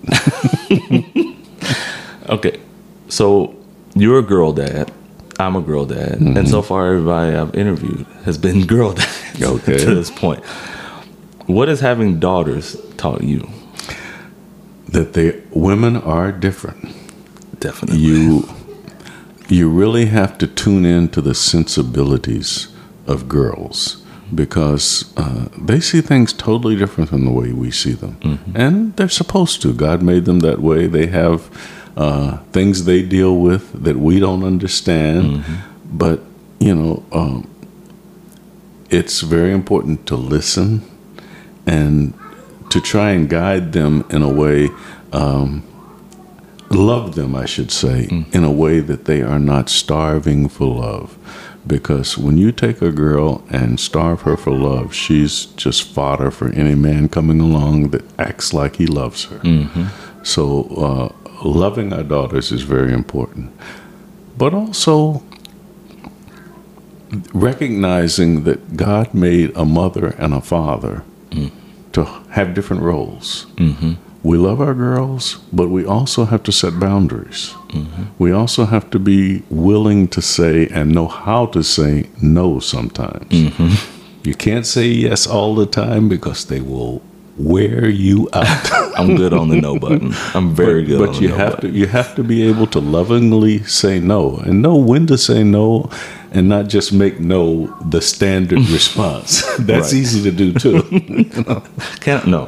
okay, 2.30 2.58
so 3.08 3.54
you're 3.94 4.18
a 4.18 4.22
girl 4.22 4.54
dad. 4.54 4.90
I'm 5.42 5.56
a 5.56 5.60
girl 5.60 5.84
dad, 5.84 6.18
mm-hmm. 6.18 6.36
and 6.36 6.48
so 6.48 6.62
far 6.62 6.86
everybody 6.86 7.36
I've 7.36 7.54
interviewed 7.54 8.06
has 8.24 8.38
been 8.38 8.66
girl 8.74 8.92
dad. 8.92 9.08
Okay. 9.40 9.78
to 9.84 9.94
this 9.94 10.10
point, 10.10 10.44
what 11.46 11.68
has 11.68 11.80
having 11.80 12.20
daughters 12.20 12.76
taught 12.96 13.22
you? 13.22 13.48
That 14.88 15.14
they 15.14 15.42
women 15.50 15.96
are 15.96 16.32
different. 16.32 16.94
Definitely. 17.58 18.00
You 18.00 18.48
you 19.48 19.68
really 19.68 20.06
have 20.06 20.38
to 20.38 20.46
tune 20.46 20.84
in 20.84 21.08
to 21.10 21.20
the 21.20 21.34
sensibilities 21.34 22.68
of 23.06 23.28
girls 23.28 24.02
because 24.34 25.12
uh, 25.16 25.48
they 25.58 25.80
see 25.80 26.00
things 26.00 26.32
totally 26.32 26.76
different 26.76 27.10
than 27.10 27.24
the 27.24 27.30
way 27.30 27.52
we 27.52 27.70
see 27.70 27.92
them, 27.92 28.16
mm-hmm. 28.20 28.56
and 28.56 28.96
they're 28.96 29.08
supposed 29.08 29.60
to. 29.62 29.74
God 29.74 30.02
made 30.02 30.24
them 30.24 30.40
that 30.40 30.60
way. 30.60 30.86
They 30.86 31.06
have 31.06 31.50
uh, 31.96 32.38
things 32.52 32.84
they 32.84 33.02
deal 33.02 33.36
with 33.36 33.84
that 33.84 33.96
we 33.96 34.20
don't 34.20 34.44
understand. 34.44 35.24
Mm-hmm. 35.24 35.96
But, 35.96 36.20
you 36.58 36.74
know, 36.74 37.04
um, 37.12 37.48
it's 38.90 39.20
very 39.20 39.52
important 39.52 40.06
to 40.06 40.16
listen 40.16 40.82
and 41.66 42.14
to 42.70 42.80
try 42.80 43.10
and 43.10 43.28
guide 43.28 43.72
them 43.72 44.04
in 44.10 44.22
a 44.22 44.28
way, 44.28 44.70
um, 45.12 45.62
love 46.70 47.14
them, 47.14 47.36
I 47.36 47.44
should 47.44 47.70
say, 47.70 48.06
mm. 48.06 48.34
in 48.34 48.44
a 48.44 48.50
way 48.50 48.80
that 48.80 49.04
they 49.04 49.22
are 49.22 49.38
not 49.38 49.68
starving 49.68 50.48
for 50.48 50.66
love. 50.66 51.18
Because 51.66 52.18
when 52.18 52.38
you 52.38 52.50
take 52.50 52.82
a 52.82 52.90
girl 52.90 53.44
and 53.50 53.78
starve 53.78 54.22
her 54.22 54.36
for 54.36 54.50
love, 54.50 54.94
she's 54.94 55.46
just 55.46 55.84
fodder 55.84 56.30
for 56.30 56.48
any 56.48 56.74
man 56.74 57.08
coming 57.08 57.40
along 57.40 57.90
that 57.90 58.02
acts 58.18 58.52
like 58.52 58.76
he 58.76 58.86
loves 58.86 59.26
her. 59.26 59.38
Mm-hmm. 59.38 60.24
So, 60.24 60.64
uh, 60.76 61.21
loving 61.44 61.92
our 61.92 62.02
daughters 62.02 62.52
is 62.52 62.62
very 62.62 62.92
important, 62.92 63.52
but 64.36 64.54
also 64.54 65.22
recognizing 67.34 68.44
that 68.44 68.76
God 68.76 69.12
made 69.12 69.54
a 69.56 69.64
mother 69.64 70.08
and 70.18 70.32
a 70.32 70.40
father 70.40 71.04
mm. 71.30 71.50
to 71.92 72.04
have 72.30 72.54
different 72.54 72.82
roles. 72.82 73.46
Mm-hmm. 73.56 73.92
We 74.22 74.38
love 74.38 74.60
our 74.60 74.74
girls, 74.74 75.38
but 75.52 75.68
we 75.68 75.84
also 75.84 76.26
have 76.26 76.44
to 76.44 76.52
set 76.52 76.78
boundaries. 76.78 77.54
Mm-hmm. 77.68 78.04
We 78.18 78.30
also 78.30 78.66
have 78.66 78.88
to 78.90 78.98
be 78.98 79.42
willing 79.50 80.06
to 80.08 80.22
say 80.22 80.68
and 80.68 80.92
know 80.92 81.08
how 81.08 81.46
to 81.46 81.62
say 81.62 82.08
no 82.22 82.60
sometimes. 82.60 83.28
Mm-hmm. 83.30 84.28
You 84.28 84.34
can't 84.34 84.64
say 84.64 84.86
yes 84.86 85.26
all 85.26 85.56
the 85.56 85.66
time 85.66 86.08
because 86.08 86.44
they 86.44 86.60
will 86.60 87.02
wear 87.42 87.88
you 87.88 88.28
out. 88.32 88.72
I'm 88.98 89.16
good 89.16 89.32
on 89.32 89.48
the 89.48 89.60
no 89.60 89.78
button. 89.78 90.12
I'm 90.34 90.54
very 90.54 90.82
but, 90.82 90.88
good. 90.88 91.06
But 91.06 91.20
you 91.20 91.28
no 91.28 91.36
have 91.36 91.54
button. 91.56 91.72
to 91.72 91.78
you 91.78 91.86
have 91.86 92.14
to 92.16 92.24
be 92.24 92.42
able 92.48 92.66
to 92.68 92.80
lovingly 92.80 93.62
say 93.64 94.00
no 94.00 94.36
and 94.38 94.62
know 94.62 94.76
when 94.76 95.06
to 95.08 95.18
say 95.18 95.42
no, 95.42 95.90
and 96.30 96.48
not 96.48 96.68
just 96.68 96.92
make 96.92 97.20
no 97.20 97.66
the 97.84 98.00
standard 98.00 98.68
response. 98.70 99.42
That's 99.58 99.92
right. 99.92 100.00
easy 100.00 100.22
to 100.22 100.30
do 100.30 100.52
too. 100.52 100.82
Can't 102.00 102.26
no. 102.26 102.46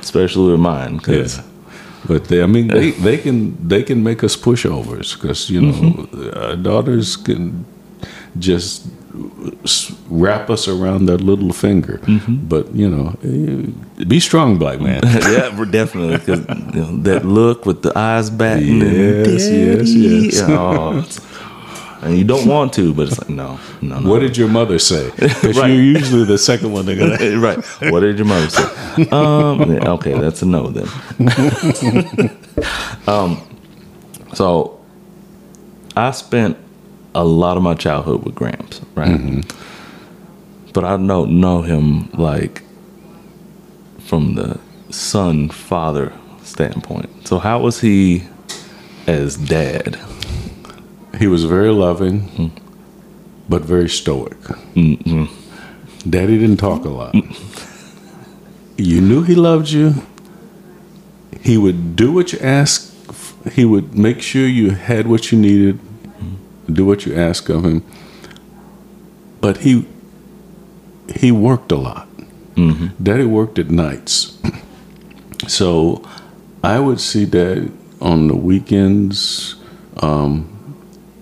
Especially 0.00 0.52
with 0.52 0.60
mine, 0.60 0.96
because. 0.96 1.38
Yeah. 1.38 1.44
But 2.06 2.24
they, 2.24 2.42
I 2.42 2.46
mean, 2.46 2.68
they, 2.68 2.92
they 2.92 3.18
can 3.18 3.68
they 3.68 3.82
can 3.82 4.02
make 4.02 4.24
us 4.24 4.34
pushovers 4.34 5.14
because 5.14 5.50
you 5.50 5.60
know 5.60 5.72
mm-hmm. 5.72 6.38
our 6.38 6.56
daughters 6.56 7.14
can 7.14 7.66
just 8.38 8.86
wrap 10.08 10.50
us 10.50 10.68
around 10.68 11.06
that 11.06 11.20
little 11.20 11.52
finger. 11.52 11.98
Mm-hmm. 11.98 12.48
But 12.48 12.74
you 12.74 12.88
know, 12.88 13.16
be 14.06 14.20
strong, 14.20 14.58
black 14.58 14.80
man. 14.80 15.00
yeah, 15.04 15.56
we're 15.58 15.64
definitely. 15.64 16.18
Because 16.18 16.40
you 16.74 16.80
know, 16.80 16.96
that 17.02 17.24
look 17.24 17.66
with 17.66 17.82
the 17.82 17.96
eyes 17.98 18.30
back. 18.30 18.60
Yes, 18.62 19.48
yes, 19.48 19.90
yes. 19.90 20.40
Oh, 20.48 21.04
and 22.02 22.16
you 22.16 22.24
don't 22.24 22.46
want 22.46 22.72
to, 22.74 22.94
but 22.94 23.08
it's 23.08 23.18
like 23.18 23.28
no, 23.28 23.60
no, 23.82 23.98
no. 23.98 24.10
What 24.10 24.20
did 24.20 24.36
your 24.36 24.48
mother 24.48 24.78
say? 24.78 25.10
Because 25.10 25.58
right. 25.58 25.66
you're 25.66 25.82
usually 25.82 26.24
the 26.24 26.38
second 26.38 26.72
one 26.72 26.86
they're 26.86 26.96
gonna. 26.96 27.38
right. 27.38 27.62
What 27.92 28.00
did 28.00 28.16
your 28.16 28.26
mother 28.26 28.48
say? 28.48 29.08
Um, 29.10 29.60
okay, 29.70 30.18
that's 30.18 30.40
a 30.42 30.46
no 30.46 30.68
then. 30.68 30.88
um, 33.06 33.42
so 34.32 34.80
I 35.96 36.12
spent 36.12 36.56
a 37.14 37.24
lot 37.24 37.56
of 37.56 37.62
my 37.62 37.74
childhood 37.74 38.24
with 38.24 38.34
Gramps, 38.34 38.80
right? 38.94 39.08
Mm-hmm. 39.08 40.70
But 40.72 40.84
I 40.84 40.90
don't 40.90 41.40
know 41.40 41.62
him 41.62 42.10
like 42.12 42.62
from 43.98 44.34
the 44.34 44.60
son 44.90 45.48
father 45.48 46.12
standpoint. 46.42 47.26
So 47.26 47.38
how 47.38 47.60
was 47.60 47.80
he 47.80 48.24
as 49.06 49.36
dad? 49.36 49.98
He 51.18 51.26
was 51.26 51.44
very 51.44 51.70
loving, 51.70 52.28
mm-hmm. 52.28 53.48
but 53.48 53.62
very 53.62 53.88
stoic. 53.88 54.38
Mm-hmm. 54.74 55.24
Daddy 56.08 56.38
didn't 56.38 56.58
talk 56.58 56.84
a 56.84 56.88
lot. 56.88 57.14
You 58.76 59.00
knew 59.00 59.22
he 59.22 59.34
loved 59.34 59.68
you. 59.70 59.94
He 61.42 61.58
would 61.58 61.96
do 61.96 62.12
what 62.12 62.32
you 62.32 62.38
asked 62.38 62.90
he 63.52 63.64
would 63.64 63.96
make 63.96 64.20
sure 64.20 64.46
you 64.46 64.70
had 64.70 65.06
what 65.06 65.32
you 65.32 65.38
needed, 65.38 65.80
do 66.74 66.84
what 66.84 67.06
you 67.06 67.14
ask 67.14 67.48
of 67.48 67.64
him. 67.64 67.84
But 69.40 69.58
he 69.58 69.86
he 71.16 71.32
worked 71.32 71.72
a 71.72 71.76
lot. 71.76 72.08
Daddy 73.02 73.24
worked 73.24 73.58
at 73.58 73.70
nights, 73.70 74.36
so 75.48 76.02
I 76.62 76.78
would 76.78 77.00
see 77.00 77.24
Dad 77.24 77.72
on 78.00 78.28
the 78.28 78.36
weekends 78.36 79.56
um, 80.02 80.46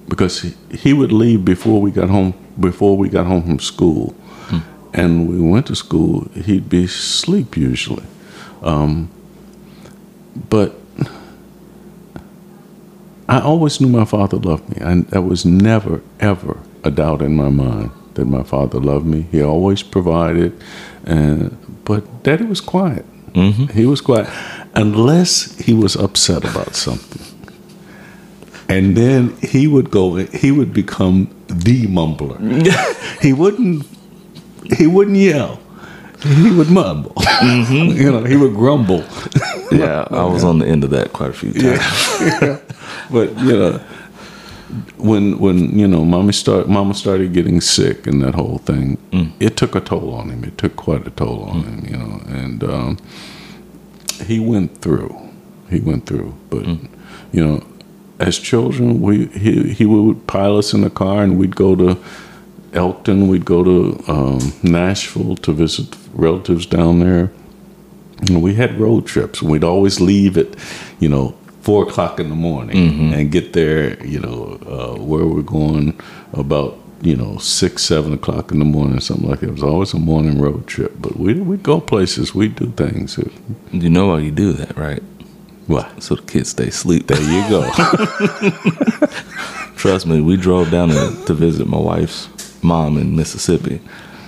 because 0.08 0.42
he, 0.42 0.54
he 0.76 0.92
would 0.92 1.12
leave 1.12 1.44
before 1.44 1.80
we 1.80 1.90
got 1.90 2.08
home 2.08 2.34
before 2.58 2.96
we 2.96 3.08
got 3.08 3.26
home 3.26 3.42
from 3.42 3.58
school, 3.61 4.14
and 4.92 5.28
we 5.28 5.40
went 5.40 5.66
to 5.66 5.76
school. 5.76 6.28
He'd 6.34 6.68
be 6.68 6.84
asleep 6.84 7.56
usually, 7.56 8.04
um, 8.62 9.11
but 10.48 10.80
I 13.28 13.40
always 13.40 13.80
knew 13.80 13.88
my 13.88 14.06
father 14.06 14.38
loved 14.38 14.68
me. 14.70 14.84
I, 14.84 15.00
there 15.00 15.20
was 15.22 15.44
never, 15.44 16.00
ever 16.18 16.58
a 16.82 16.90
doubt 16.90 17.20
in 17.20 17.36
my 17.36 17.50
mind 17.50 17.90
that 18.14 18.24
my 18.24 18.42
father 18.42 18.80
loved 18.80 19.06
me. 19.06 19.26
He 19.30 19.42
always 19.42 19.82
provided, 19.82 20.58
and 21.04 21.56
but 21.84 22.22
Daddy 22.22 22.44
was 22.44 22.60
quiet. 22.60 23.04
Mm-hmm. 23.34 23.66
He 23.66 23.84
was 23.84 24.00
quiet 24.00 24.28
unless 24.74 25.58
he 25.58 25.74
was 25.74 25.94
upset 25.94 26.44
about 26.44 26.74
something, 26.74 27.22
and 28.68 28.96
then 28.96 29.36
he 29.42 29.66
would 29.66 29.90
go. 29.90 30.16
He 30.16 30.50
would 30.50 30.72
become 30.72 31.28
the 31.48 31.86
mumbler. 31.86 32.38
he 33.22 33.32
wouldn't. 33.32 33.86
He 34.76 34.86
wouldn't 34.86 35.16
yell. 35.16 35.60
He 36.22 36.50
would 36.50 36.70
mumble. 36.70 37.12
Mm-hmm. 37.14 37.96
you 38.02 38.11
know, 38.11 38.24
he 38.24 38.37
would 38.37 38.54
grumble. 38.54 39.04
Yeah, 39.70 40.07
I 40.11 40.24
was 40.35 40.42
on 40.42 40.59
the 40.59 40.66
end 40.66 40.83
of 40.83 40.90
that 40.90 41.12
quite 41.12 41.31
a 41.31 41.33
few 41.33 41.52
times. 41.52 42.62
but 43.11 43.38
you 43.38 43.57
know 43.57 43.81
when 44.96 45.38
when 45.38 45.78
you 45.78 45.87
know 45.87 46.04
mama 46.04 46.33
start 46.33 46.68
mama 46.68 46.92
started 46.92 47.33
getting 47.33 47.61
sick 47.61 48.07
and 48.07 48.22
that 48.22 48.35
whole 48.35 48.59
thing 48.59 48.98
mm. 49.12 49.33
it 49.40 49.57
took 49.57 49.74
a 49.74 49.81
toll 49.81 50.12
on 50.12 50.31
him. 50.31 50.44
It 50.44 50.59
took 50.59 50.76
quite 50.76 51.07
a 51.07 51.11
toll 51.11 51.44
on 51.44 51.62
mm. 51.62 51.66
him 51.66 51.85
you 51.87 51.96
know 51.96 52.20
and 52.26 52.64
um, 52.64 52.98
he 54.24 54.40
went 54.40 54.78
through. 54.78 55.16
He 55.70 55.81
went 55.81 56.07
through. 56.07 56.35
But 56.50 56.64
mm. 56.64 56.88
you 57.33 57.46
know 57.46 57.64
as 58.18 58.38
children 58.38 59.00
we 59.00 59.26
he, 59.26 59.72
he 59.72 59.87
would 59.87 60.26
pile 60.26 60.57
us 60.57 60.74
in 60.74 60.81
the 60.81 60.90
car 60.90 61.22
and 61.22 61.38
we'd 61.38 61.57
go 61.57 61.76
to 61.76 61.96
elkton 62.72 63.28
we'd 63.28 63.44
go 63.44 63.64
to 63.64 64.04
um, 64.09 64.52
nashville 64.62 65.37
to 65.37 65.52
visit 65.52 65.96
relatives 66.12 66.66
down 66.66 67.00
there 67.00 67.31
and 68.20 68.42
we 68.42 68.54
had 68.54 68.78
road 68.78 69.07
trips. 69.07 69.42
We'd 69.42 69.64
always 69.64 70.00
leave 70.00 70.37
at, 70.37 70.48
you 70.98 71.09
know, 71.09 71.35
four 71.61 71.88
o'clock 71.88 72.18
in 72.18 72.31
the 72.31 72.35
morning 72.35 73.12
and 73.14 73.31
get 73.31 73.52
there, 73.52 74.02
you 74.04 74.18
know, 74.18 74.59
uh, 74.66 75.02
where 75.02 75.26
we're 75.26 75.42
going 75.42 75.98
about, 76.33 76.78
you 77.00 77.14
know, 77.14 77.38
six, 77.38 77.85
seven 77.85 78.14
o'clock 78.14 78.50
in 78.50 78.59
the 78.59 78.64
morning, 78.64 79.00
something 79.00 79.28
like 79.28 79.40
that. 79.40 79.48
It 79.48 79.52
was 79.52 79.62
always 79.62 79.94
a 79.94 79.98
morning 79.98 80.40
road 80.40 80.66
trip. 80.66 80.94
But 80.98 81.16
we 81.16 81.35
we'd 81.35 81.62
go 81.62 81.81
places, 81.81 82.35
we'd 82.35 82.57
do 82.57 82.70
things. 82.72 83.18
You 83.72 83.90
know 83.90 84.09
why 84.09 84.20
you 84.20 84.31
do 84.31 84.52
that, 84.54 84.76
right? 84.76 85.02
What? 85.66 86.02
So 86.02 86.16
the 86.16 86.22
kids 86.22 86.50
stay 86.50 86.68
asleep. 86.68 87.07
There 87.07 87.20
you 87.20 87.48
go. 87.48 87.70
Trust 89.76 90.07
me, 90.07 90.20
we 90.20 90.37
drove 90.37 90.70
down 90.70 90.88
to, 90.88 91.24
to 91.26 91.35
visit 91.35 91.68
my 91.68 91.78
wife's 91.78 92.28
mom 92.62 92.96
in 92.98 93.16
Mississippi. 93.16 93.80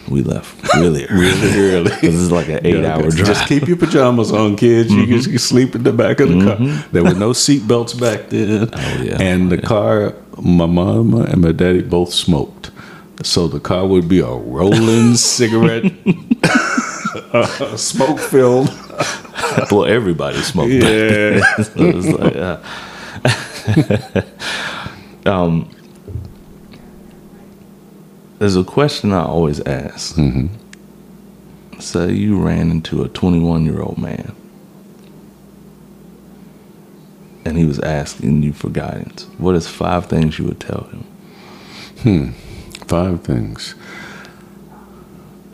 We 0.08 0.22
left 0.22 0.74
really 0.74 1.06
early. 1.06 1.20
really 1.20 1.70
early. 1.74 1.90
Because 1.90 2.22
it's 2.22 2.32
like 2.32 2.48
an 2.48 2.66
eight 2.66 2.84
hour 2.84 3.10
drive. 3.10 3.26
Just 3.26 3.46
keep 3.46 3.68
your 3.68 3.76
pajamas 3.76 4.32
on, 4.32 4.56
kids. 4.56 4.92
You 4.92 5.06
can 5.06 5.38
sleep 5.38 5.74
in 5.76 5.84
the 5.84 5.92
back 5.92 6.18
of 6.20 6.28
the 6.30 6.44
car. 6.44 6.56
There 6.90 7.04
were 7.04 7.14
no 7.14 7.32
seat 7.32 7.68
belts 7.68 7.94
back 7.94 8.28
then. 8.30 8.70
Oh, 8.72 9.02
yeah. 9.02 9.18
And 9.20 9.52
the 9.52 9.58
car, 9.62 10.14
my 10.42 10.66
mom 10.66 11.14
and 11.14 11.40
my 11.42 11.52
daddy 11.52 11.82
both 11.82 12.12
smoked. 12.12 12.70
So 13.22 13.46
the 13.48 13.60
car 13.60 13.86
would 13.86 14.08
be 14.08 14.20
a 14.20 14.26
rolling 14.26 15.14
cigarette, 15.16 15.92
uh, 17.32 17.76
smoke 17.76 18.18
filled. 18.18 18.68
well, 19.70 19.84
everybody 19.84 20.38
smoked. 20.38 20.72
Yeah. 20.72 21.40
so 21.62 21.82
like, 21.82 22.36
uh, 22.36 22.60
um, 25.26 25.70
there's 28.40 28.56
a 28.56 28.64
question 28.64 29.12
I 29.12 29.22
always 29.22 29.60
ask. 29.60 30.16
Mm-hmm. 30.16 30.46
Say 31.78 32.14
you 32.14 32.40
ran 32.40 32.70
into 32.70 33.02
a 33.02 33.08
21 33.08 33.66
year 33.66 33.82
old 33.82 33.98
man, 33.98 34.34
and 37.44 37.58
he 37.58 37.66
was 37.66 37.78
asking 37.80 38.42
you 38.42 38.54
for 38.54 38.70
guidance. 38.70 39.24
What 39.36 39.54
is 39.56 39.68
five 39.68 40.06
things 40.06 40.38
you 40.38 40.46
would 40.46 40.58
tell 40.58 40.84
him? 40.84 41.04
Hmm. 42.02 42.30
Five 42.86 43.22
things. 43.22 43.74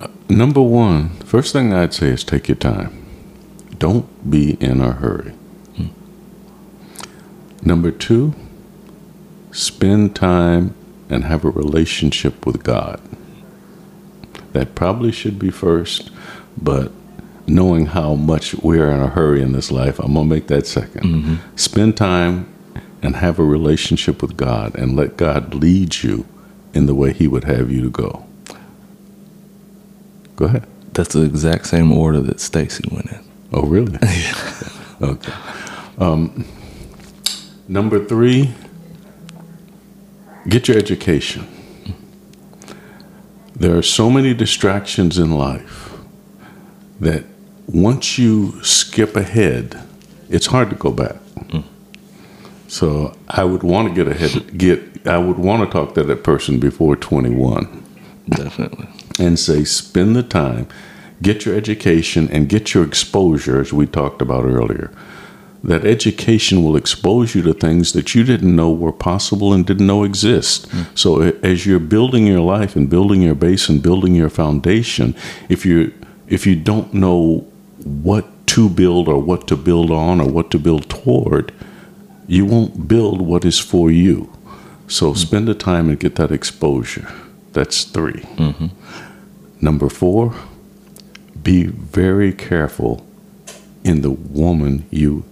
Uh, 0.00 0.06
Number 0.28 0.62
one, 0.62 1.08
first 1.24 1.52
thing 1.52 1.72
I'd 1.72 1.92
say 1.92 2.10
is 2.10 2.22
take 2.22 2.46
your 2.46 2.56
time. 2.56 3.04
Don't 3.78 4.30
be 4.30 4.52
in 4.60 4.80
a 4.80 4.92
hurry. 4.92 5.32
Hmm. 5.76 5.88
Number 7.62 7.90
two, 7.90 8.32
spend 9.50 10.14
time 10.14 10.74
and 11.08 11.24
have 11.24 11.44
a 11.44 11.50
relationship 11.50 12.46
with 12.46 12.62
God. 12.62 13.00
That 14.52 14.74
probably 14.74 15.12
should 15.12 15.38
be 15.38 15.50
first, 15.50 16.10
but 16.56 16.92
knowing 17.46 17.86
how 17.86 18.14
much 18.14 18.54
we're 18.56 18.90
in 18.90 19.00
a 19.00 19.08
hurry 19.08 19.42
in 19.42 19.52
this 19.52 19.70
life, 19.70 19.98
I'm 19.98 20.14
going 20.14 20.28
to 20.28 20.34
make 20.34 20.46
that 20.48 20.64
2nd 20.64 21.38
Spend 21.56 21.96
time 21.96 22.52
and 23.02 23.16
have 23.16 23.38
a 23.38 23.44
relationship 23.44 24.22
with 24.22 24.36
God 24.36 24.74
and 24.74 24.96
let 24.96 25.16
God 25.16 25.54
lead 25.54 26.02
you 26.02 26.26
in 26.74 26.86
the 26.86 26.94
way 26.94 27.12
He 27.12 27.28
would 27.28 27.44
have 27.44 27.70
you 27.70 27.82
to 27.82 27.90
go. 27.90 28.26
Go 30.36 30.46
ahead. 30.46 30.66
That's 30.92 31.14
the 31.14 31.22
exact 31.22 31.66
same 31.66 31.92
order 31.92 32.20
that 32.20 32.40
Stacy 32.40 32.84
went 32.90 33.10
in. 33.10 33.20
Oh, 33.52 33.62
really? 33.62 33.98
okay. 35.02 35.32
Um, 35.98 36.46
number 37.68 38.04
three, 38.04 38.52
get 40.48 40.68
your 40.68 40.76
education. 40.76 41.46
There 43.54 43.76
are 43.76 43.82
so 43.82 44.10
many 44.10 44.34
distractions 44.34 45.18
in 45.18 45.30
life 45.32 45.94
that 47.00 47.24
once 47.66 48.18
you 48.18 48.62
skip 48.62 49.16
ahead, 49.16 49.80
it's 50.28 50.46
hard 50.46 50.70
to 50.70 50.76
go 50.76 50.90
back. 50.90 51.16
Mm. 51.48 51.64
So 52.68 53.16
I 53.28 53.44
would 53.44 53.62
want 53.62 53.88
to 53.88 53.94
get 53.94 54.08
ahead. 54.08 54.58
Get 54.58 55.06
I 55.06 55.18
would 55.18 55.38
want 55.38 55.62
to 55.62 55.70
talk 55.72 55.94
to 55.94 56.02
that 56.02 56.24
person 56.24 56.58
before 56.58 56.96
twenty 56.96 57.30
one 57.30 57.84
Definitely. 58.28 58.88
and 59.18 59.38
say 59.38 59.64
spend 59.64 60.16
the 60.16 60.22
time 60.22 60.66
get 61.22 61.46
your 61.46 61.54
education 61.54 62.28
and 62.30 62.48
get 62.48 62.74
your 62.74 62.84
exposure 62.84 63.60
as 63.60 63.72
we 63.72 63.86
talked 63.86 64.20
about 64.20 64.44
earlier 64.44 64.90
that 65.66 65.84
education 65.84 66.62
will 66.62 66.76
expose 66.76 67.34
you 67.34 67.42
to 67.42 67.52
things 67.52 67.92
that 67.92 68.14
you 68.14 68.22
didn't 68.22 68.54
know 68.54 68.70
were 68.70 68.92
possible 68.92 69.52
and 69.52 69.66
didn't 69.66 69.86
know 69.86 70.04
exist. 70.04 70.70
Hmm. 70.70 70.82
So 70.94 71.20
as 71.42 71.66
you're 71.66 71.80
building 71.80 72.24
your 72.26 72.40
life 72.40 72.76
and 72.76 72.88
building 72.88 73.20
your 73.20 73.34
base 73.34 73.68
and 73.68 73.82
building 73.82 74.14
your 74.14 74.30
foundation 74.30 75.14
if 75.48 75.66
you 75.66 75.92
if 76.28 76.46
you 76.46 76.54
don't 76.54 76.94
know 76.94 77.44
what 77.82 78.24
to 78.46 78.68
build 78.68 79.08
or 79.08 79.18
what 79.18 79.48
to 79.48 79.56
build 79.56 79.90
on 79.90 80.20
or 80.20 80.28
what 80.28 80.52
to 80.52 80.58
build 80.58 80.88
toward 80.88 81.52
you 82.28 82.46
won't 82.46 82.88
build 82.88 83.20
what 83.20 83.44
is 83.44 83.58
for 83.58 83.90
you. 83.90 84.32
So 84.86 85.10
hmm. 85.10 85.16
spend 85.16 85.48
the 85.48 85.54
time 85.54 85.88
and 85.88 85.98
get 85.98 86.14
that 86.14 86.30
exposure. 86.30 87.12
That's 87.52 87.84
3 87.84 88.12
mm-hmm. 88.12 88.66
Number 89.60 89.88
four, 89.88 90.34
be 91.42 91.64
very 91.64 92.32
careful 92.32 93.04
in 93.82 94.02
the 94.02 94.10
woman 94.10 94.84
you 94.90 95.24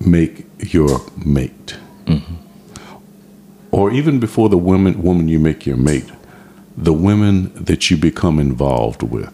make 0.00 0.46
your 0.58 1.00
mate. 1.24 1.76
Or 3.70 3.90
even 3.90 4.20
before 4.20 4.48
the 4.48 4.58
woman 4.58 5.02
woman 5.02 5.28
you 5.28 5.38
make 5.38 5.66
your 5.66 5.76
mate, 5.76 6.10
the 6.76 6.92
women 6.92 7.52
that 7.54 7.90
you 7.90 7.96
become 7.96 8.38
involved 8.38 9.02
with. 9.02 9.32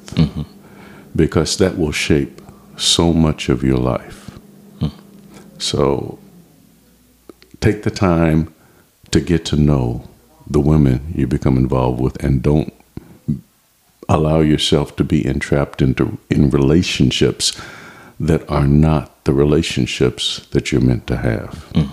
Because 1.15 1.57
that 1.59 1.77
will 1.77 1.93
shape 1.93 2.41
so 2.77 3.13
much 3.13 3.49
of 3.49 3.63
your 3.63 3.77
life. 3.77 4.39
So 5.59 6.19
take 7.61 7.83
the 7.85 7.91
time 7.91 8.53
to 9.11 9.21
get 9.21 9.45
to 9.47 9.57
know 9.57 10.09
the 10.49 10.59
women 10.59 11.13
you 11.15 11.27
become 11.27 11.57
involved 11.57 12.01
with 12.01 12.23
and 12.25 12.43
don't 12.43 12.73
allow 14.09 14.41
yourself 14.41 14.97
to 14.97 15.05
be 15.05 15.25
entrapped 15.25 15.81
into 15.81 16.19
in 16.29 16.51
relationships 16.51 17.61
that 18.19 18.49
are 18.51 18.67
not 18.67 19.12
the 19.25 19.33
relationships 19.33 20.47
that 20.51 20.73
you're 20.73 20.81
meant 20.81 21.07
to 21.07 21.17
have. 21.17 21.67
Mm. 21.75 21.93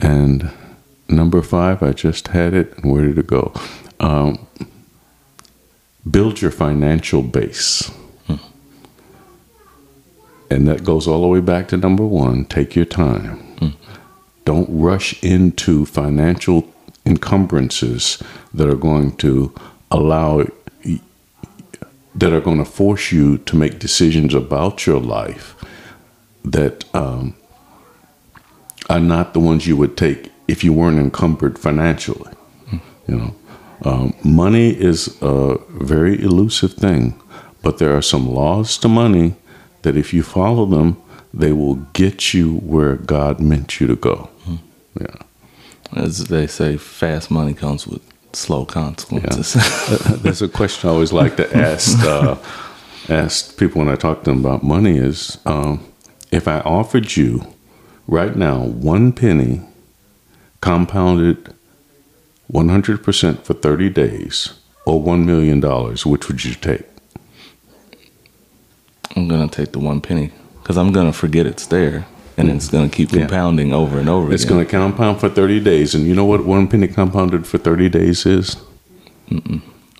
And 0.00 0.50
number 1.08 1.42
five, 1.42 1.82
I 1.82 1.92
just 1.92 2.28
had 2.28 2.54
it. 2.54 2.76
And 2.78 2.92
where 2.92 3.04
did 3.04 3.18
it 3.18 3.26
go? 3.26 3.52
Um, 3.98 4.46
build 6.08 6.40
your 6.40 6.50
financial 6.50 7.22
base. 7.22 7.90
Mm. 8.28 8.40
and 10.50 10.68
that 10.68 10.84
goes 10.84 11.06
all 11.06 11.22
the 11.22 11.28
way 11.28 11.40
back 11.40 11.68
to 11.68 11.76
number 11.76 12.04
one 12.04 12.44
take 12.44 12.76
your 12.76 12.84
time. 12.84 13.56
Mm. 13.56 13.74
Don't 14.44 14.68
rush 14.70 15.22
into 15.22 15.86
financial 15.86 16.72
encumbrances 17.04 18.22
that 18.52 18.68
are 18.68 18.76
going 18.76 19.16
to 19.16 19.52
allow 19.90 20.44
that 22.14 22.32
are 22.32 22.40
going 22.40 22.58
to 22.58 22.64
force 22.64 23.12
you 23.12 23.38
to 23.38 23.56
make 23.56 23.78
decisions 23.78 24.34
about 24.34 24.86
your 24.86 24.98
life 24.98 25.54
that 26.56 26.84
um, 26.94 27.34
are 28.88 29.04
not 29.14 29.34
the 29.34 29.40
ones 29.40 29.66
you 29.66 29.76
would 29.76 29.94
take 29.94 30.32
if 30.48 30.64
you 30.64 30.72
weren't 30.72 30.98
encumbered 30.98 31.58
financially. 31.58 32.32
You 33.06 33.16
know, 33.16 33.34
um, 33.84 34.14
money 34.24 34.70
is 34.70 35.16
a 35.20 35.58
very 35.68 36.20
elusive 36.20 36.72
thing, 36.72 37.20
but 37.62 37.78
there 37.78 37.96
are 37.96 38.02
some 38.02 38.28
laws 38.28 38.78
to 38.78 38.88
money 38.88 39.36
that 39.82 39.96
if 39.96 40.12
you 40.14 40.22
follow 40.22 40.66
them, 40.66 41.00
they 41.32 41.52
will 41.52 41.76
get 41.92 42.34
you 42.34 42.56
where 42.56 42.96
God 42.96 43.38
meant 43.38 43.78
you 43.78 43.86
to 43.86 43.94
go. 43.94 44.30
Yeah. 44.98 45.18
As 45.94 46.24
they 46.24 46.46
say, 46.46 46.78
fast 46.78 47.30
money 47.30 47.54
comes 47.54 47.86
with 47.86 48.02
slow 48.32 48.64
consequences. 48.64 49.52
That's 50.22 50.42
a 50.42 50.48
question 50.48 50.88
I 50.88 50.92
always 50.94 51.12
like 51.12 51.36
to 51.36 51.56
ask 51.56 52.02
uh, 52.02 52.36
ask 53.08 53.56
people 53.58 53.82
when 53.82 53.92
I 53.92 53.96
talk 53.96 54.24
to 54.24 54.30
them 54.30 54.40
about 54.44 54.62
money 54.62 54.96
is 54.98 55.38
um, 55.46 55.84
if 56.36 56.46
I 56.46 56.60
offered 56.60 57.16
you 57.16 57.46
right 58.06 58.36
now 58.36 58.58
one 58.62 59.12
penny 59.12 59.62
compounded 60.60 61.52
100% 62.52 63.42
for 63.42 63.54
30 63.54 63.88
days 63.90 64.52
or 64.84 65.02
$1 65.02 65.24
million, 65.24 65.60
which 66.04 66.28
would 66.28 66.44
you 66.44 66.54
take? 66.54 66.82
I'm 69.16 69.28
going 69.28 69.48
to 69.48 69.54
take 69.64 69.72
the 69.72 69.78
one 69.78 70.00
penny 70.00 70.30
because 70.62 70.76
I'm 70.76 70.92
going 70.92 71.06
to 71.06 71.12
forget 71.12 71.46
it's 71.46 71.66
there 71.66 72.06
and 72.36 72.50
it's 72.50 72.68
going 72.68 72.88
to 72.90 72.94
keep 72.94 73.12
Yeah. 73.12 73.20
compounding 73.20 73.72
over 73.72 73.98
and 73.98 74.08
over 74.10 74.30
It's 74.32 74.44
going 74.44 74.62
to 74.64 74.70
compound 74.70 75.20
for 75.20 75.30
30 75.30 75.60
days. 75.60 75.94
And 75.94 76.06
you 76.06 76.14
know 76.14 76.26
what 76.26 76.44
one 76.44 76.68
penny 76.68 76.86
compounded 76.86 77.46
for 77.46 77.56
30 77.58 77.88
days 77.88 78.26
is? 78.26 78.56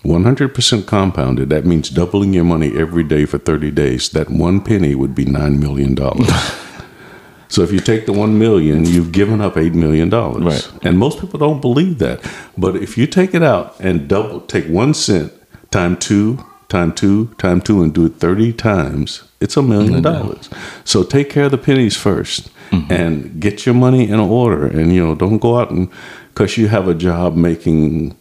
100% 0.03 0.85
compounded. 0.85 1.49
That 1.49 1.65
means 1.65 1.89
doubling 1.89 2.33
your 2.33 2.43
money 2.43 2.77
every 2.77 3.03
day 3.03 3.25
for 3.25 3.37
30 3.37 3.71
days. 3.71 4.09
That 4.09 4.29
one 4.29 4.61
penny 4.61 4.95
would 4.95 5.15
be 5.15 5.25
$9 5.25 5.59
million. 5.59 5.95
so 7.49 7.61
if 7.61 7.71
you 7.71 7.79
take 7.79 8.05
the 8.05 8.13
1 8.13 8.37
million, 8.37 8.85
you've 8.85 9.11
given 9.11 9.41
up 9.41 9.55
$8 9.55 9.73
million. 9.73 10.09
Right. 10.09 10.71
And 10.83 10.97
most 10.97 11.19
people 11.19 11.39
don't 11.39 11.61
believe 11.61 11.97
that. 11.99 12.21
But 12.57 12.75
if 12.75 12.97
you 12.97 13.07
take 13.07 13.33
it 13.33 13.43
out 13.43 13.75
and 13.79 14.07
double, 14.07 14.41
take 14.41 14.67
one 14.67 14.93
cent, 14.93 15.33
time 15.71 15.97
two, 15.97 16.45
time 16.69 16.93
two, 16.93 17.33
time 17.37 17.61
two, 17.61 17.81
and 17.81 17.93
do 17.93 18.05
it 18.05 18.15
30 18.15 18.53
times, 18.53 19.23
it's 19.39 19.57
a 19.57 19.61
million 19.61 20.01
mm-hmm. 20.01 20.01
dollars. 20.01 20.49
So 20.83 21.03
take 21.03 21.29
care 21.29 21.45
of 21.45 21.51
the 21.51 21.57
pennies 21.57 21.97
1st 21.97 22.49
mm-hmm. 22.69 22.93
and 22.93 23.39
get 23.41 23.65
your 23.65 23.75
money 23.75 24.07
in 24.07 24.19
order. 24.19 24.67
And, 24.67 24.93
you 24.93 25.05
know, 25.05 25.15
don't 25.15 25.39
go 25.39 25.57
out 25.57 25.71
and, 25.71 25.89
because 26.29 26.57
you 26.57 26.67
have 26.67 26.87
a 26.87 26.93
job 26.93 27.35
making 27.35 28.15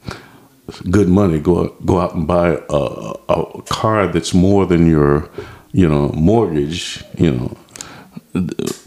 good 0.90 1.08
money, 1.08 1.38
go 1.38 1.68
go 1.84 2.00
out 2.00 2.14
and 2.14 2.26
buy 2.26 2.58
a, 2.70 3.12
a 3.28 3.62
car 3.68 4.06
that's 4.08 4.34
more 4.34 4.66
than 4.66 4.86
your, 4.86 5.28
you 5.72 5.88
know, 5.88 6.08
mortgage. 6.10 7.04
You 7.18 7.30
know, 7.32 7.56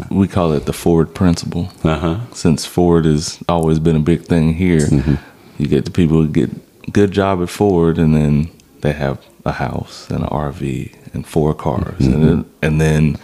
we 0.10 0.28
call 0.28 0.54
it 0.54 0.66
the 0.66 0.74
Ford 0.74 1.14
principle. 1.16 1.72
uh 1.84 2.00
huh. 2.00 2.20
Since 2.34 2.66
Ford 2.66 3.06
has 3.06 3.40
always 3.48 3.80
been 3.80 3.96
a 3.96 4.00
big 4.02 4.24
thing 4.24 4.54
here, 4.54 4.80
Mm-hmm. 4.88 5.16
you 5.58 5.68
get 5.68 5.86
the 5.86 5.92
people 5.92 6.18
who 6.18 6.28
get 6.28 6.50
good 6.94 7.12
job 7.12 7.42
at 7.42 7.50
Ford, 7.50 7.98
and 7.98 8.16
then 8.16 8.50
they 8.82 8.94
have 8.94 9.20
a 9.46 9.52
house 9.54 10.10
and 10.10 10.24
an 10.24 10.30
RV 10.30 10.94
and 11.14 11.26
four 11.26 11.54
cars, 11.54 12.00
Mm-hmm. 12.00 12.14
and 12.14 12.24
then, 12.24 12.46
and 12.62 12.82
then 12.82 13.18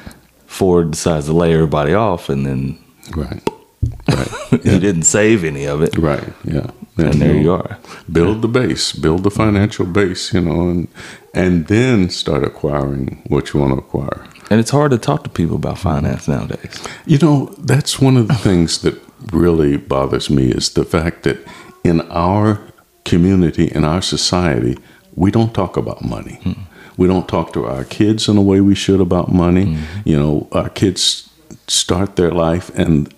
Ford 0.48 0.92
decides 0.92 1.26
to 1.26 1.34
lay 1.34 1.54
everybody 1.54 1.94
off, 1.94 2.30
and 2.30 2.46
then 2.46 2.78
Right. 3.16 3.44
Right. 4.08 4.32
you 4.66 4.80
didn't 4.80 5.04
save 5.04 5.44
any 5.44 5.66
of 5.66 5.82
it, 5.84 5.96
Right. 5.98 6.34
Yeah. 6.44 6.72
And 6.98 7.22
there 7.22 7.36
you 7.36 7.52
are. 7.52 7.78
Build 8.12 8.42
the 8.42 8.48
base. 8.48 8.94
Build 8.94 9.24
the 9.24 9.32
financial 9.32 9.86
base. 9.86 10.34
You 10.34 10.42
know, 10.42 10.70
and 10.70 10.88
and 11.34 11.68
then 11.68 12.10
start 12.10 12.44
acquiring 12.44 13.22
what 13.28 13.54
you 13.54 13.60
want 13.60 13.74
to 13.74 13.80
acquire. 13.80 14.26
And 14.50 14.60
it's 14.60 14.72
hard 14.72 14.92
to 14.92 14.98
talk 14.98 15.24
to 15.24 15.30
people 15.30 15.56
about 15.56 15.80
finance 15.80 16.28
nowadays. 16.28 16.88
You 17.06 17.18
know, 17.18 17.56
that's 17.58 18.00
one 18.00 18.16
of 18.16 18.28
the 18.28 18.36
things 18.36 18.82
that 18.84 19.02
really 19.32 19.78
bothers 19.78 20.30
me 20.30 20.52
is 20.52 20.70
the 20.70 20.86
fact 20.86 21.24
that 21.24 21.38
in 21.84 22.02
our 22.12 22.62
community, 23.06 23.66
in 23.66 23.84
our 23.84 24.02
society, 24.02 24.78
we 25.16 25.32
don't 25.32 25.54
talk 25.54 25.78
about 25.78 26.04
money. 26.04 26.40
Hmm. 26.44 26.54
We 26.98 27.08
don't 27.08 27.28
talk 27.28 27.54
to 27.54 27.66
our 27.66 27.84
kids 27.84 28.30
in 28.30 28.36
the 28.36 28.42
way 28.42 28.62
we 28.62 28.76
should 28.76 29.02
about 29.02 29.32
money. 29.32 29.66
Hmm. 29.66 29.84
You 30.06 30.20
know, 30.20 30.48
our 30.52 30.70
kids 30.70 31.30
start 31.68 32.16
their 32.16 32.32
life 32.32 32.70
and 32.76 33.14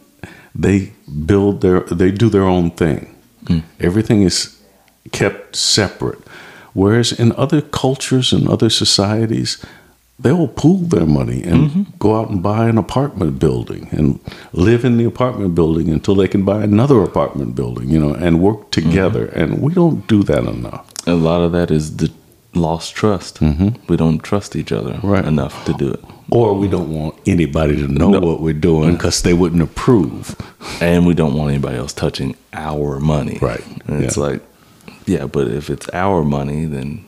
they 0.55 0.93
build 1.25 1.61
their, 1.61 1.81
they 1.81 2.11
do 2.11 2.29
their 2.29 2.43
own 2.43 2.71
thing. 2.71 3.13
Mm. 3.47 3.63
Everything 3.79 4.21
is 4.21 4.61
kept 5.11 5.55
separate. 5.55 6.19
Whereas 6.73 7.11
in 7.11 7.31
other 7.33 7.61
cultures 7.61 8.31
and 8.31 8.47
other 8.47 8.69
societies, 8.69 9.65
they 10.19 10.31
will 10.31 10.47
pool 10.47 10.79
their 10.79 11.05
money 11.05 11.43
and 11.43 11.69
mm-hmm. 11.69 11.83
go 11.99 12.19
out 12.19 12.29
and 12.29 12.41
buy 12.41 12.67
an 12.67 12.77
apartment 12.77 13.39
building 13.39 13.87
and 13.91 14.19
live 14.51 14.83
in 14.83 14.97
the 14.97 15.05
apartment 15.05 15.53
building 15.55 15.89
until 15.89 16.15
they 16.15 16.27
can 16.27 16.43
buy 16.43 16.63
another 16.63 17.01
apartment 17.03 17.55
building, 17.55 17.89
you 17.89 17.99
know, 17.99 18.13
and 18.13 18.41
work 18.41 18.57
mm-hmm. 18.57 18.89
together. 18.89 19.27
And 19.27 19.61
we 19.61 19.73
don't 19.73 20.07
do 20.07 20.23
that 20.23 20.43
enough. 20.43 20.87
A 21.07 21.13
lot 21.13 21.41
of 21.41 21.51
that 21.51 21.71
is 21.71 21.97
the 21.97 22.11
lost 22.53 22.95
trust. 22.95 23.39
Mm-hmm. 23.39 23.69
We 23.87 23.97
don't 23.97 24.19
trust 24.19 24.55
each 24.55 24.71
other 24.71 24.93
Mm-hmm. 24.93 25.07
Right. 25.07 25.25
enough 25.25 25.65
to 25.65 25.73
do 25.73 25.91
it. 25.91 26.03
Or 26.29 26.53
we 26.53 26.67
don't 26.67 26.93
want 26.93 27.15
anybody 27.25 27.77
to 27.77 27.87
know 27.87 28.09
No. 28.09 28.19
what 28.19 28.41
we're 28.41 28.53
doing 28.53 28.89
mm-hmm. 28.89 28.97
because 28.97 29.21
they 29.21 29.33
wouldn't 29.33 29.61
approve. 29.61 30.35
and 30.81 31.05
we 31.05 31.13
don't 31.13 31.33
want 31.33 31.49
anybody 31.51 31.77
else 31.77 31.93
touching 31.93 32.35
our 32.53 32.99
money. 32.99 33.39
Right. 33.41 33.63
And 33.87 34.03
it's 34.03 34.17
like, 34.17 34.41
yeah, 35.05 35.25
but 35.25 35.47
if 35.47 35.69
it's 35.69 35.89
our 35.93 36.23
money, 36.23 36.65
then 36.65 37.05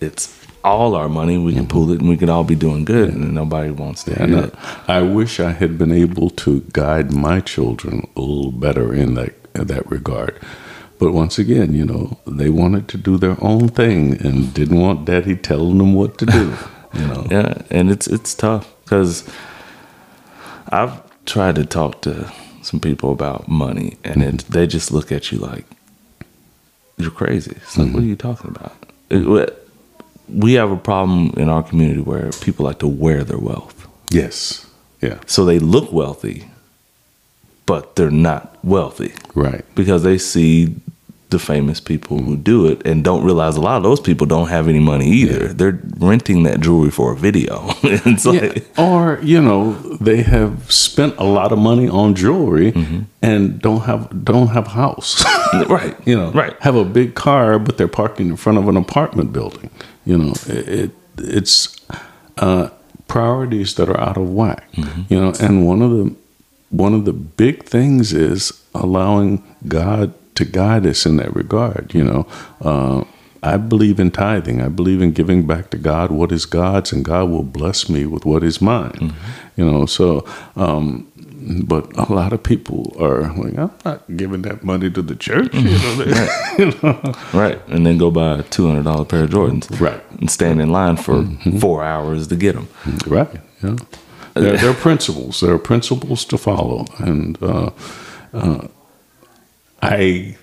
it's 0.00 0.34
all 0.64 0.94
our 0.94 1.08
money. 1.08 1.38
We 1.38 1.52
can 1.52 1.62
mm-hmm. 1.62 1.70
pool 1.70 1.90
it, 1.92 2.00
and 2.00 2.08
we 2.08 2.16
can 2.16 2.30
all 2.30 2.44
be 2.44 2.54
doing 2.54 2.84
good, 2.84 3.10
and 3.10 3.34
nobody 3.34 3.70
wants 3.70 4.04
to 4.04 4.14
hear 4.14 4.50
I. 4.88 4.98
I 4.98 5.02
wish 5.02 5.40
I 5.40 5.52
had 5.52 5.76
been 5.78 5.92
able 5.92 6.30
to 6.30 6.60
guide 6.72 7.12
my 7.12 7.40
children 7.40 8.08
a 8.16 8.20
little 8.20 8.52
better 8.52 8.94
in 8.94 9.14
that 9.14 9.34
in 9.54 9.66
that 9.66 9.90
regard. 9.90 10.40
But 10.98 11.12
once 11.12 11.38
again, 11.38 11.74
you 11.74 11.84
know, 11.84 12.18
they 12.26 12.48
wanted 12.48 12.86
to 12.88 12.96
do 12.96 13.18
their 13.18 13.36
own 13.40 13.68
thing 13.68 14.24
and 14.24 14.54
didn't 14.54 14.78
want 14.80 15.04
daddy 15.04 15.36
telling 15.36 15.78
them 15.78 15.94
what 15.94 16.16
to 16.18 16.26
do. 16.26 16.54
You 16.94 17.06
know. 17.06 17.26
Yeah, 17.30 17.62
and 17.70 17.90
it's 17.90 18.06
it's 18.06 18.34
tough 18.34 18.72
because 18.84 19.28
I've 20.68 21.00
tried 21.24 21.54
to 21.56 21.64
talk 21.64 22.02
to 22.02 22.30
some 22.62 22.80
people 22.80 23.12
about 23.12 23.48
money, 23.48 23.96
and 24.04 24.16
mm-hmm. 24.16 24.36
it, 24.36 24.44
they 24.48 24.66
just 24.66 24.92
look 24.92 25.10
at 25.12 25.32
you 25.32 25.38
like 25.38 25.64
you're 26.96 27.10
crazy. 27.10 27.52
It's 27.56 27.76
like, 27.76 27.86
what 27.88 27.96
mm-hmm. 27.96 27.98
are 27.98 28.08
you 28.08 28.16
talking 28.16 28.50
about? 28.50 28.76
It- 29.10 29.58
we 30.28 30.54
have 30.54 30.70
a 30.70 30.76
problem 30.76 31.34
in 31.36 31.48
our 31.48 31.62
community 31.62 32.00
where 32.00 32.30
people 32.40 32.64
like 32.64 32.78
to 32.78 32.86
wear 32.86 33.24
their 33.24 33.38
wealth. 33.38 33.86
Yes. 34.10 34.66
Yeah. 35.00 35.18
So 35.26 35.44
they 35.44 35.58
look 35.58 35.92
wealthy, 35.92 36.48
but 37.66 37.96
they're 37.96 38.10
not 38.10 38.56
wealthy 38.64 39.12
Right. 39.34 39.64
because 39.74 40.04
they 40.04 40.18
see 40.18 40.74
the 41.32 41.38
famous 41.38 41.80
people 41.80 42.18
who 42.18 42.36
do 42.36 42.66
it 42.66 42.86
and 42.86 43.02
don't 43.02 43.24
realize 43.24 43.56
a 43.56 43.60
lot 43.60 43.76
of 43.76 43.82
those 43.82 44.00
people 44.00 44.26
don't 44.26 44.48
have 44.48 44.68
any 44.68 44.78
money 44.78 45.08
either. 45.08 45.48
They're 45.48 45.80
renting 45.98 46.44
that 46.44 46.60
jewelry 46.60 46.90
for 46.90 47.12
a 47.12 47.16
video. 47.16 47.64
it's 47.82 48.24
like, 48.24 48.64
Or, 48.78 49.18
you 49.22 49.42
know, 49.42 49.72
they 50.00 50.22
have 50.22 50.70
spent 50.70 51.16
a 51.18 51.24
lot 51.24 51.50
of 51.52 51.58
money 51.58 51.88
on 51.88 52.14
jewelry 52.14 52.72
and 53.20 53.60
don't 53.60 53.80
have 53.82 54.24
don't 54.24 54.48
have 54.48 54.66
a 54.66 54.70
house. 54.70 55.24
right, 55.68 55.96
you 56.06 56.16
know, 56.16 56.30
right. 56.30 56.54
have 56.60 56.76
a 56.76 56.84
big 56.84 57.14
car, 57.14 57.58
but 57.58 57.76
they're 57.78 57.88
parking 57.88 58.28
in 58.28 58.36
front 58.36 58.58
of 58.58 58.68
an 58.68 58.76
apartment 58.76 59.32
building. 59.32 59.70
You 60.04 60.18
know, 60.18 60.32
it, 60.46 60.68
it 60.68 60.90
it's 61.18 61.76
uh, 62.38 62.68
priorities 63.08 63.74
that 63.74 63.88
are 63.88 64.00
out 64.00 64.16
of 64.16 64.30
whack. 64.30 64.64
You 65.08 65.20
know, 65.20 65.32
and 65.40 65.66
one 65.66 65.82
of 65.82 65.90
the 65.90 66.14
one 66.70 66.94
of 66.94 67.04
the 67.04 67.12
big 67.12 67.64
things 67.64 68.12
is 68.12 68.62
allowing 68.74 69.42
God 69.68 70.14
to 70.34 70.44
guide 70.44 70.86
us 70.86 71.06
in 71.06 71.16
that 71.16 71.34
regard. 71.34 71.92
You 71.94 72.04
know, 72.04 72.26
uh, 72.60 73.04
I 73.42 73.56
believe 73.56 73.98
in 74.00 74.10
tithing. 74.10 74.60
I 74.62 74.68
believe 74.68 75.02
in 75.02 75.12
giving 75.12 75.46
back 75.46 75.70
to 75.70 75.76
God 75.78 76.10
what 76.10 76.30
is 76.32 76.46
God's, 76.46 76.92
and 76.92 77.04
God 77.04 77.28
will 77.30 77.42
bless 77.42 77.88
me 77.88 78.06
with 78.06 78.24
what 78.24 78.42
is 78.44 78.60
mine. 78.60 79.14
You 79.56 79.64
know, 79.70 79.86
so. 79.86 80.24
Um, 80.56 81.08
but 81.64 81.90
a 81.98 82.12
lot 82.12 82.32
of 82.32 82.40
people 82.44 82.94
are 83.00 83.22
like, 83.36 83.58
I'm 83.58 83.72
not 83.84 84.16
giving 84.16 84.42
that 84.42 84.62
money 84.62 84.88
to 84.90 85.02
the 85.02 85.16
church. 85.16 85.52
You 85.52 85.62
know, 85.76 85.94
they- 85.96 86.54
you 86.60 86.66
know? 86.80 87.14
Right, 87.34 87.60
and 87.66 87.84
then 87.84 87.98
go 87.98 88.12
buy 88.12 88.38
a 88.38 88.42
two 88.44 88.68
hundred 88.68 88.84
dollar 88.84 89.04
pair 89.04 89.24
of 89.24 89.30
Jordans, 89.30 89.80
Right. 89.80 90.00
and 90.20 90.30
stand 90.30 90.60
in 90.62 90.70
line 90.70 90.96
for 90.96 91.24
four 91.58 91.82
hours 91.82 92.28
to 92.28 92.36
get 92.36 92.54
them. 92.54 92.68
Right. 93.08 93.28
Yeah. 93.60 93.74
There, 94.34 94.56
there 94.56 94.70
are 94.70 94.74
principles. 94.74 95.40
There 95.40 95.52
are 95.52 95.58
principles 95.58 96.24
to 96.26 96.38
follow, 96.38 96.86
and 96.98 97.36
uh, 97.42 97.70
uh, 98.32 98.68
I 99.82 100.36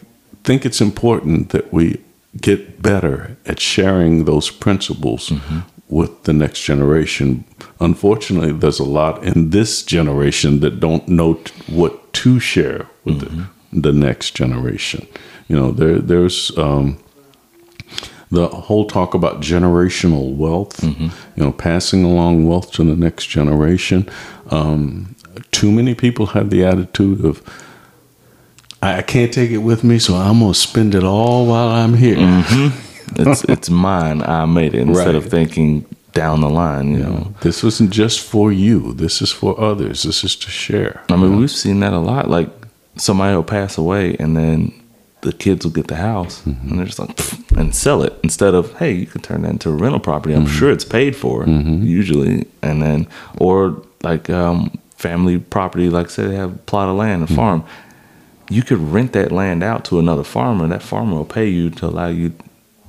think 0.44 0.66
it's 0.66 0.82
important 0.82 1.50
that 1.50 1.72
we 1.74 2.02
get 2.40 2.82
better 2.82 3.38
at 3.46 3.60
sharing 3.60 4.26
those 4.26 4.52
principles 4.52 5.32
with 5.88 6.24
the 6.24 6.34
next 6.34 6.62
generation. 6.62 7.46
Unfortunately, 7.80 8.52
there's 8.52 8.80
a 8.80 8.84
lot 8.84 9.24
in 9.24 9.50
this 9.50 9.82
generation 9.82 10.60
that 10.60 10.80
don't 10.80 11.08
know 11.08 11.36
t- 11.36 11.54
what 11.74 12.14
to 12.14 12.40
share 12.40 12.88
with 13.06 13.20
the, 13.22 13.48
the 13.72 13.92
next 13.94 14.36
generation. 14.36 15.08
You 15.48 15.56
know, 15.56 15.72
there 15.72 15.98
there's 16.00 16.56
um, 16.58 17.00
the 18.30 18.48
whole 18.48 18.86
talk 18.86 19.14
about 19.16 19.42
generational 19.42 20.36
wealth. 20.36 20.84
You 21.36 21.44
know, 21.44 21.52
passing 21.52 22.04
along 22.04 22.46
wealth 22.48 22.72
to 22.74 22.84
the 22.84 22.96
next 22.96 23.28
generation. 23.28 24.08
Um, 24.52 25.16
too 25.52 25.72
many 25.72 25.96
people 25.96 26.28
have 26.28 26.50
the 26.50 26.64
attitude 26.64 27.26
of 27.26 27.42
I 28.82 28.97
I 28.97 29.01
can't 29.01 29.34
take 29.34 29.51
it 29.51 29.59
with 29.59 29.84
me, 29.84 29.99
so 29.99 30.15
I'm 30.15 30.39
gonna 30.39 30.53
spend 30.53 30.95
it 30.95 31.03
all 31.03 31.45
while 31.45 31.69
I'm 31.69 31.93
here. 31.93 32.17
Mm-hmm. 32.17 33.21
It's 33.21 33.43
it's 33.45 33.69
mine. 33.88 34.21
I 34.21 34.45
made 34.45 34.73
it 34.73 34.82
instead 34.82 35.15
of 35.15 35.25
thinking 35.25 35.86
down 36.13 36.41
the 36.41 36.49
line. 36.49 36.91
You 36.91 37.03
know. 37.03 37.34
This 37.41 37.63
isn't 37.63 37.91
just 37.91 38.19
for 38.19 38.51
you. 38.51 38.93
This 38.93 39.21
is 39.21 39.32
for 39.32 39.59
others. 39.59 40.03
This 40.03 40.23
is 40.23 40.36
to 40.38 40.49
share. 40.49 41.01
I 41.09 41.15
mean, 41.15 41.38
we've 41.38 41.51
seen 41.51 41.80
that 41.82 41.93
a 41.93 41.99
lot. 41.99 42.30
Like 42.30 42.49
somebody 42.95 43.36
will 43.36 43.43
pass 43.43 43.77
away, 43.77 44.15
and 44.19 44.36
then 44.36 44.73
the 45.21 45.34
kids 45.34 45.65
will 45.65 45.73
get 45.73 45.88
the 45.88 45.95
house, 45.95 46.45
and 46.45 46.55
mm-hmm. 46.55 46.77
they're 46.77 46.86
just 46.86 46.99
like, 46.99 47.57
and 47.57 47.75
sell 47.75 48.03
it 48.03 48.13
instead 48.23 48.53
of, 48.53 48.77
hey, 48.77 48.93
you 48.93 49.05
can 49.05 49.21
turn 49.21 49.41
that 49.41 49.51
into 49.51 49.69
a 49.69 49.73
rental 49.73 49.99
property. 49.99 50.34
I'm 50.34 50.45
mm-hmm. 50.45 50.57
sure 50.57 50.71
it's 50.71 50.86
paid 50.86 51.15
for 51.15 51.45
usually, 51.47 52.47
and 52.61 52.82
then 52.82 53.07
or 53.38 53.84
like 54.01 54.30
um, 54.30 54.77
family 54.95 55.39
property, 55.39 55.89
like 55.89 56.09
say 56.09 56.27
they 56.27 56.36
have 56.36 56.53
a 56.53 56.57
plot 56.57 56.89
of 56.89 56.95
land, 56.95 57.23
a 57.23 57.27
farm. 57.27 57.65
You 58.50 58.64
could 58.64 58.80
rent 58.80 59.14
that 59.14 59.32
land 59.32 59.64
out 59.64 59.86
to 59.86 60.00
another 60.00 60.24
farmer. 60.24 60.68
That 60.68 60.82
farmer 60.82 61.16
will 61.18 61.26
pay 61.26 61.47
you 61.47 61.70
to 61.72 61.86
allow 61.88 62.08
you, 62.08 62.34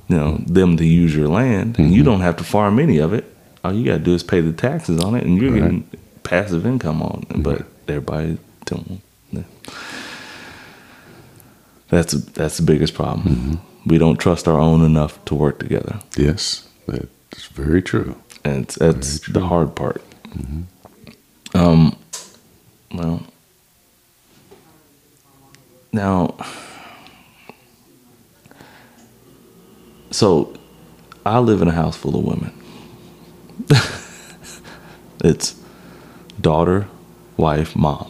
you 0.07 0.17
know, 0.17 0.37
them 0.47 0.75
to 0.77 0.85
use 0.85 1.15
your 1.15 1.27
land, 1.27 1.77
and 1.79 1.93
you 1.93 2.01
mm-hmm. 2.01 2.11
don't 2.11 2.21
have 2.21 2.37
to 2.37 2.43
farm 2.43 2.79
any 2.79 2.97
of 2.97 3.13
it. 3.13 3.25
All 3.63 3.71
you 3.73 3.85
got 3.85 3.97
to 3.99 4.03
do 4.03 4.13
is 4.15 4.23
pay 4.23 4.41
the 4.41 4.51
taxes 4.53 4.99
on 4.99 5.15
it, 5.15 5.23
and 5.23 5.37
you're 5.37 5.51
Right. 5.51 5.61
getting 5.61 5.87
passive 6.23 6.65
income 6.65 7.01
on 7.03 7.25
it. 7.29 7.43
But 7.43 7.65
everybody 7.87 8.37
don't. 8.65 9.01
yeah. 9.31 9.43
That's 11.89 12.13
that's 12.13 12.57
the 12.57 12.63
biggest 12.63 12.93
problem. 12.93 13.27
Mm-hmm. 13.27 13.89
We 13.89 13.97
don't 13.97 14.17
trust 14.17 14.47
our 14.47 14.59
own 14.59 14.81
enough 14.83 15.23
to 15.25 15.35
work 15.35 15.59
together, 15.59 15.99
Yes, 16.15 16.67
that's 16.87 17.45
very 17.47 17.81
true. 17.81 18.15
and 18.43 18.63
it's, 18.63 18.75
that's 18.75 19.17
Very 19.17 19.19
true. 19.19 19.33
the 19.33 19.47
hard 19.47 19.75
part. 19.75 20.01
Mm-hmm. 20.29 21.57
Um, 21.57 21.95
well, 22.93 23.23
now, 25.93 26.35
so 30.11 30.53
I 31.25 31.39
live 31.39 31.61
in 31.61 31.67
a 31.67 31.71
house 31.71 31.95
full 31.97 32.17
of 32.17 32.23
women. 32.23 32.53
it's 35.23 35.55
daughter, 36.39 36.87
wife, 37.37 37.75
mom. 37.75 38.09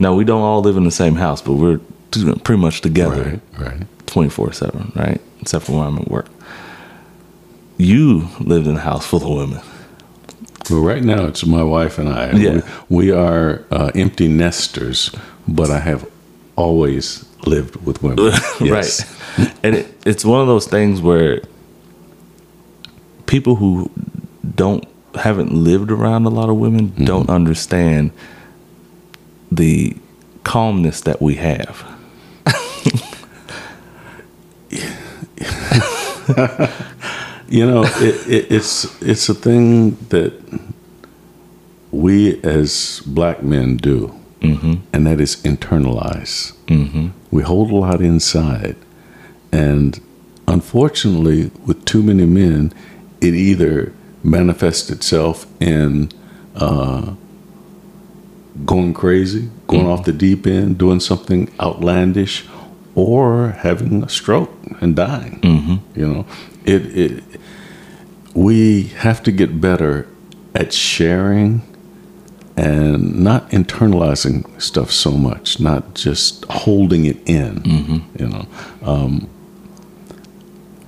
Now 0.00 0.14
we 0.14 0.24
don't 0.24 0.42
all 0.42 0.62
live 0.62 0.76
in 0.76 0.84
the 0.84 0.90
same 0.90 1.14
house, 1.16 1.42
but 1.42 1.54
we're 1.54 1.78
pretty 2.10 2.60
much 2.60 2.80
together 2.80 3.40
Right, 3.58 3.66
right. 3.72 4.06
twenty 4.06 4.30
four 4.30 4.52
seven, 4.52 4.92
right? 4.96 5.20
Except 5.40 5.66
for 5.66 5.72
when 5.72 5.86
I'm 5.86 5.98
at 5.98 6.08
work. 6.08 6.26
You 7.76 8.28
lived 8.40 8.66
in 8.66 8.76
a 8.76 8.80
house 8.80 9.06
full 9.06 9.22
of 9.22 9.48
women. 9.50 9.64
Well, 10.70 10.80
right 10.80 11.02
now 11.02 11.24
it's 11.26 11.44
my 11.46 11.62
wife 11.62 11.98
and 11.98 12.08
I. 12.08 12.32
Yeah. 12.32 12.60
We, 12.88 12.96
we 13.08 13.10
are 13.12 13.64
uh, 13.70 13.90
empty 13.94 14.28
nesters, 14.28 15.10
but 15.48 15.70
I 15.70 15.80
have 15.80 16.08
always 16.60 17.24
lived 17.46 17.76
with 17.86 18.02
women. 18.02 18.18
Yes. 18.60 19.06
right? 19.38 19.54
And 19.64 19.74
it, 19.76 19.94
it's 20.06 20.24
one 20.24 20.40
of 20.42 20.46
those 20.46 20.66
things 20.66 21.00
where 21.00 21.40
people 23.26 23.56
who 23.56 23.90
don't 24.54 24.84
haven't 25.14 25.52
lived 25.52 25.90
around 25.90 26.24
a 26.26 26.30
lot 26.30 26.48
of 26.48 26.56
women 26.56 26.90
Mm-hmm. 26.90 27.04
don't 27.04 27.30
understand 27.30 28.12
the 29.50 29.96
calmness 30.44 31.00
that 31.02 31.20
we 31.20 31.34
have. 31.36 31.84
You 37.48 37.66
know, 37.66 37.82
it, 37.84 38.28
it, 38.28 38.52
it's 38.52 39.02
it's 39.02 39.28
a 39.28 39.34
thing 39.34 39.96
that 40.10 40.32
we 41.90 42.40
as 42.44 43.02
black 43.04 43.42
men 43.42 43.76
do, 43.76 44.14
and 44.92 45.06
that 45.06 45.20
is 45.20 45.36
internalize. 45.42 46.54
Mm-hmm. 46.66 47.08
We 47.30 47.42
hold 47.42 47.70
a 47.70 47.76
lot 47.76 48.00
inside, 48.00 48.76
and 49.52 50.00
unfortunately, 50.48 51.50
with 51.66 51.84
too 51.84 52.02
many 52.02 52.26
men, 52.26 52.72
it 53.20 53.34
either 53.34 53.92
manifests 54.22 54.90
itself 54.90 55.46
in 55.60 56.10
uh, 56.56 57.14
going 58.64 58.94
crazy, 58.94 59.50
going 59.66 59.86
off 59.86 60.04
the 60.04 60.12
deep 60.12 60.46
end, 60.46 60.78
doing 60.78 61.00
something 61.00 61.52
outlandish, 61.60 62.46
or 62.94 63.50
having 63.50 64.02
a 64.02 64.08
stroke 64.08 64.52
and 64.80 64.96
dying. 64.96 65.40
You 65.94 66.06
know, 66.06 66.26
it, 66.64 66.86
it. 66.96 67.24
We 68.34 68.84
have 68.98 69.22
to 69.24 69.32
get 69.32 69.60
better 69.60 70.06
at 70.54 70.72
sharing 70.72 71.62
and 72.60 73.24
not 73.24 73.48
internalizing 73.50 74.44
stuff 74.60 74.90
so 74.90 75.12
much, 75.12 75.60
not 75.60 75.94
just 75.94 76.44
holding 76.46 77.06
it 77.06 77.16
in. 77.28 78.04
You 78.18 78.28
know, 78.28 78.46
um, 78.82 79.28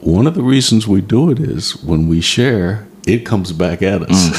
one 0.01 0.27
of 0.27 0.35
the 0.35 0.43
reasons 0.43 0.87
we 0.87 1.01
do 1.01 1.31
it 1.31 1.39
is 1.41 1.77
when 1.83 2.09
we 2.09 2.20
share, 2.20 2.87
it 3.07 3.25
comes 3.25 3.53
back 3.53 3.83
at 3.83 4.03
us. 4.03 4.39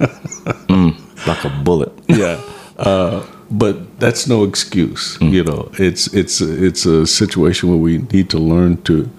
Like 1.26 1.44
a 1.44 1.50
bullet. 1.62 1.92
yeah. 2.08 2.40
Uh, 2.78 3.26
but 3.50 3.98
that's 4.00 4.26
no 4.26 4.42
excuse. 4.44 5.18
You 5.20 5.44
know, 5.44 5.70
it's 5.74 6.06
it's 6.14 6.40
it's 6.40 6.86
a 6.86 7.06
situation 7.06 7.68
where 7.68 7.76
we 7.78 7.98
need 7.98 8.30
to 8.30 8.38
learn 8.38 8.80
to 8.84 9.10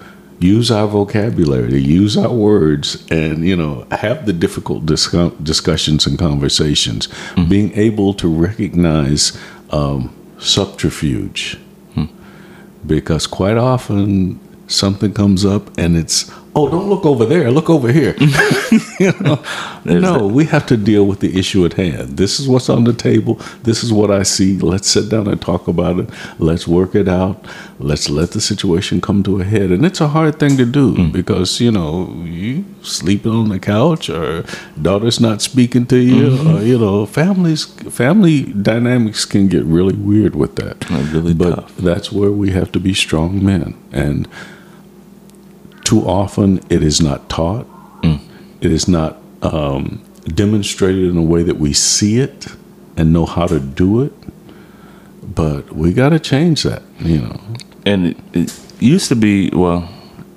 use 0.42 0.70
our 0.70 0.86
vocabulary, 0.86 1.70
to 1.70 1.80
use 1.80 2.16
our 2.16 2.32
words, 2.32 3.06
and 3.10 3.46
you 3.46 3.56
know, 3.56 3.86
have 3.90 4.26
the 4.26 4.32
difficult 4.32 4.84
discu- 4.86 5.42
discussions 5.42 6.06
and 6.06 6.18
conversations. 6.18 7.08
Being 7.48 7.72
able 7.74 8.14
to 8.14 8.28
recognize 8.28 9.38
um, 9.70 10.14
subterfuge, 10.38 11.58
because 12.86 13.26
quite 13.26 13.56
often 13.56 14.40
something 14.66 15.12
comes 15.12 15.44
up 15.44 15.70
and 15.78 15.96
it's 15.96 16.30
oh 16.54 16.68
don't 16.68 16.88
look 16.88 17.04
over 17.04 17.24
there. 17.24 17.50
Look 17.50 17.70
over 17.70 17.90
here. 17.92 18.16
You 19.00 19.12
know? 19.20 19.42
No 19.84 20.26
we 20.26 20.44
have 20.46 20.66
to 20.66 20.76
deal 20.76 21.04
with 21.06 21.20
the 21.20 21.36
issue 21.38 21.64
at 21.64 21.72
hand. 21.72 22.16
This 22.16 22.38
is 22.38 22.48
what's 22.48 22.68
on 22.68 22.84
the 22.84 22.92
table. 22.92 23.40
This 23.64 23.82
is 23.82 23.92
what 23.92 24.10
i 24.10 24.22
see. 24.22 24.58
Let's 24.58 24.88
sit 24.88 25.08
down 25.08 25.26
and 25.26 25.40
talk 25.40 25.66
about 25.66 25.98
it. 25.98 26.08
Let's 26.38 26.68
work 26.68 26.94
it 26.94 27.08
out. 27.08 27.44
Let's 27.78 28.08
let 28.08 28.30
the 28.30 28.40
situation 28.40 29.00
come 29.00 29.22
to 29.24 29.40
a 29.40 29.44
head. 29.44 29.70
And 29.70 29.84
it's 29.84 30.00
a 30.00 30.08
hard 30.08 30.38
thing 30.38 30.56
to 30.56 30.64
do 30.64 30.94
mm. 30.94 31.12
because 31.12 31.60
you 31.60 31.72
know 31.72 32.12
you 32.24 32.64
sleeping 32.82 33.32
on 33.32 33.48
the 33.48 33.58
couch 33.58 34.08
or 34.08 34.44
daughter's 34.80 35.20
not 35.20 35.42
speaking 35.42 35.86
to 35.86 35.96
you 35.96 36.30
mm-hmm. 36.30 36.56
or 36.56 36.62
you 36.62 36.78
know 36.78 37.06
families 37.06 37.64
family 37.90 38.42
dynamics 38.44 39.24
can 39.24 39.48
get 39.48 39.64
really 39.64 39.96
weird 39.96 40.36
with 40.36 40.56
that. 40.56 40.88
Really 41.12 41.34
but 41.34 41.54
tough. 41.54 41.76
that's 41.76 42.12
where 42.12 42.30
we 42.30 42.50
have 42.50 42.70
to 42.72 42.80
be 42.80 42.94
strong 42.94 43.44
men. 43.44 43.74
And 43.90 44.28
too 45.92 46.08
often 46.08 46.58
it 46.70 46.82
is 46.82 47.02
not 47.02 47.28
taught. 47.28 47.66
It 48.62 48.72
is 48.72 48.88
not 48.88 49.18
um, 49.42 50.02
demonstrated 50.24 51.04
in 51.10 51.18
a 51.18 51.22
way 51.22 51.42
that 51.42 51.58
we 51.58 51.74
see 51.74 52.18
it 52.18 52.46
and 52.96 53.12
know 53.12 53.26
how 53.26 53.46
to 53.46 53.60
do 53.60 54.00
it. 54.00 54.14
But 55.22 55.72
we 55.72 55.92
got 55.92 56.10
to 56.10 56.18
change 56.18 56.62
that 56.62 56.82
you 56.98 57.20
know. 57.20 57.38
And 57.84 58.06
it, 58.06 58.16
it 58.32 58.62
used 58.80 59.08
to 59.08 59.16
be 59.16 59.50
well 59.50 59.86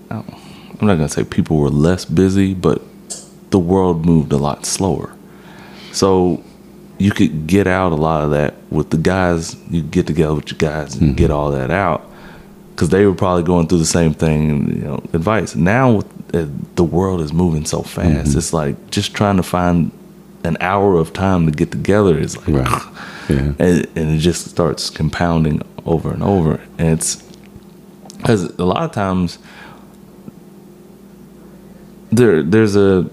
I'm 0.09 0.87
not 0.87 0.95
gonna 0.95 1.07
say 1.07 1.23
people 1.23 1.57
were 1.57 1.69
less 1.69 2.03
busy 2.03 2.53
but 2.53 2.81
the 3.51 3.59
world 3.59 4.05
moved 4.05 4.33
a 4.33 4.37
lot 4.37 4.65
slower. 4.65 5.15
So 5.93 6.43
you 6.97 7.11
could 7.11 7.47
get 7.47 7.65
out 7.65 7.93
a 7.93 8.01
lot 8.09 8.23
of 8.25 8.31
that 8.31 8.55
with 8.69 8.89
the 8.89 8.97
guys. 8.97 9.55
You 9.69 9.83
get 9.83 10.05
together 10.05 10.35
with 10.35 10.51
your 10.51 10.57
guys 10.57 10.95
and 10.95 11.15
get 11.15 11.31
all 11.31 11.51
that 11.51 11.71
out 11.71 12.11
because 12.75 12.89
they 12.89 13.05
were 13.05 13.15
probably 13.15 13.43
going 13.43 13.67
through 13.67 13.77
the 13.77 13.85
same 13.85 14.13
thing 14.13 14.69
you 14.75 14.83
know 14.83 14.95
advice. 15.13 15.55
Now 15.55 15.99
uh, 16.33 16.45
the 16.75 16.83
world 16.83 17.21
is 17.21 17.31
moving 17.31 17.65
so 17.65 17.81
fast 17.81 18.29
mm-hmm. 18.29 18.37
it's 18.37 18.51
like 18.51 18.91
just 18.91 19.13
trying 19.13 19.37
to 19.37 19.43
find 19.43 19.91
an 20.43 20.57
hour 20.59 20.97
of 20.97 21.13
time 21.13 21.45
to 21.45 21.51
get 21.51 21.71
together 21.71 22.17
is 22.17 22.37
like 22.37 22.47
right. 22.47 22.67
Ah. 22.67 23.25
yeah. 23.29 23.53
And, 23.57 23.87
and 23.95 24.15
it 24.15 24.19
just 24.19 24.47
starts 24.47 24.89
compounding 24.89 25.61
over 25.85 26.11
and 26.11 26.23
over. 26.23 26.61
And 26.77 26.89
it's 26.89 27.15
because 28.17 28.43
a 28.43 28.65
lot 28.65 28.83
of 28.83 28.91
times 28.91 29.39
there 32.11 32.43
there's 32.43 32.75
a 32.75 33.09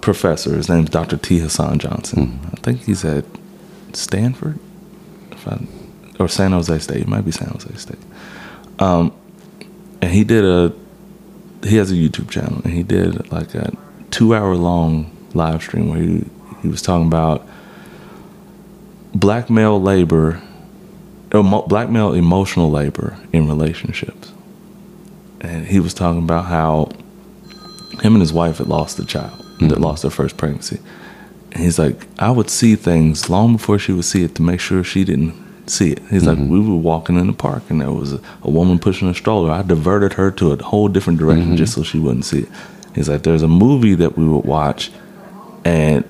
professor 0.00 0.54
his 0.54 0.68
name's 0.68 0.90
dr 0.90 1.16
t. 1.18 1.38
Hasan 1.38 1.78
johnson. 1.78 2.26
Hmm. 2.26 2.46
I 2.52 2.60
think 2.60 2.82
he's 2.82 3.04
at 3.04 3.24
stanford 3.92 4.58
I, 5.46 5.58
or 6.18 6.28
san 6.28 6.52
jose 6.52 6.78
state. 6.78 7.02
It 7.02 7.08
might 7.08 7.24
be 7.24 7.30
san 7.30 7.48
jose 7.48 7.74
state 7.76 7.98
um, 8.78 9.12
and 10.00 10.10
he 10.10 10.24
did 10.24 10.44
a 10.44 10.72
he 11.62 11.76
has 11.76 11.90
a 11.90 11.94
youtube 11.94 12.30
channel 12.30 12.60
and 12.64 12.72
he 12.72 12.82
did 12.82 13.32
like 13.32 13.54
a 13.54 13.72
two 14.10 14.34
hour 14.34 14.54
long 14.54 15.10
live 15.34 15.62
stream 15.62 15.90
where 15.90 15.98
he, 15.98 16.24
he 16.62 16.68
was 16.68 16.80
talking 16.82 17.06
about 17.06 17.46
black 19.14 19.48
male 19.50 19.80
labor, 19.80 20.40
emo, 21.34 21.62
black 21.62 21.88
male 21.88 22.12
emotional 22.14 22.70
labor 22.70 23.16
in 23.32 23.48
relationships. 23.48 24.32
And 25.40 25.66
he 25.66 25.80
was 25.80 25.94
talking 25.94 26.22
about 26.22 26.46
how 26.46 26.90
him 28.02 28.14
and 28.14 28.20
his 28.20 28.32
wife 28.32 28.58
had 28.58 28.66
lost 28.66 28.98
a 28.98 29.04
child 29.04 29.44
that 29.60 29.80
lost 29.80 30.02
their 30.02 30.10
first 30.10 30.36
pregnancy. 30.36 30.80
And 31.52 31.62
he's 31.62 31.78
like, 31.78 32.06
I 32.18 32.30
would 32.30 32.50
see 32.50 32.74
things 32.76 33.30
long 33.30 33.52
before 33.54 33.78
she 33.78 33.92
would 33.92 34.04
see 34.04 34.24
it 34.24 34.34
to 34.36 34.42
make 34.42 34.60
sure 34.60 34.82
she 34.82 35.04
didn't 35.04 35.34
see 35.66 35.92
it. 35.92 36.00
He's 36.10 36.26
like, 36.26 36.38
mm-hmm. 36.38 36.50
we 36.50 36.60
were 36.60 36.76
walking 36.76 37.18
in 37.18 37.26
the 37.26 37.32
park 37.32 37.62
and 37.68 37.80
there 37.80 37.90
was 37.90 38.12
a, 38.12 38.20
a 38.42 38.50
woman 38.50 38.78
pushing 38.78 39.08
a 39.08 39.14
stroller. 39.14 39.50
I 39.50 39.62
diverted 39.62 40.14
her 40.14 40.30
to 40.32 40.52
a 40.52 40.62
whole 40.62 40.88
different 40.88 41.18
direction 41.18 41.48
mm-hmm. 41.48 41.56
just 41.56 41.74
so 41.74 41.82
she 41.82 41.98
wouldn't 41.98 42.24
see 42.24 42.40
it. 42.40 42.48
He's 42.94 43.08
like, 43.08 43.22
there's 43.22 43.42
a 43.42 43.48
movie 43.48 43.94
that 43.96 44.16
we 44.16 44.26
would 44.28 44.44
watch 44.44 44.90
and 45.64 46.04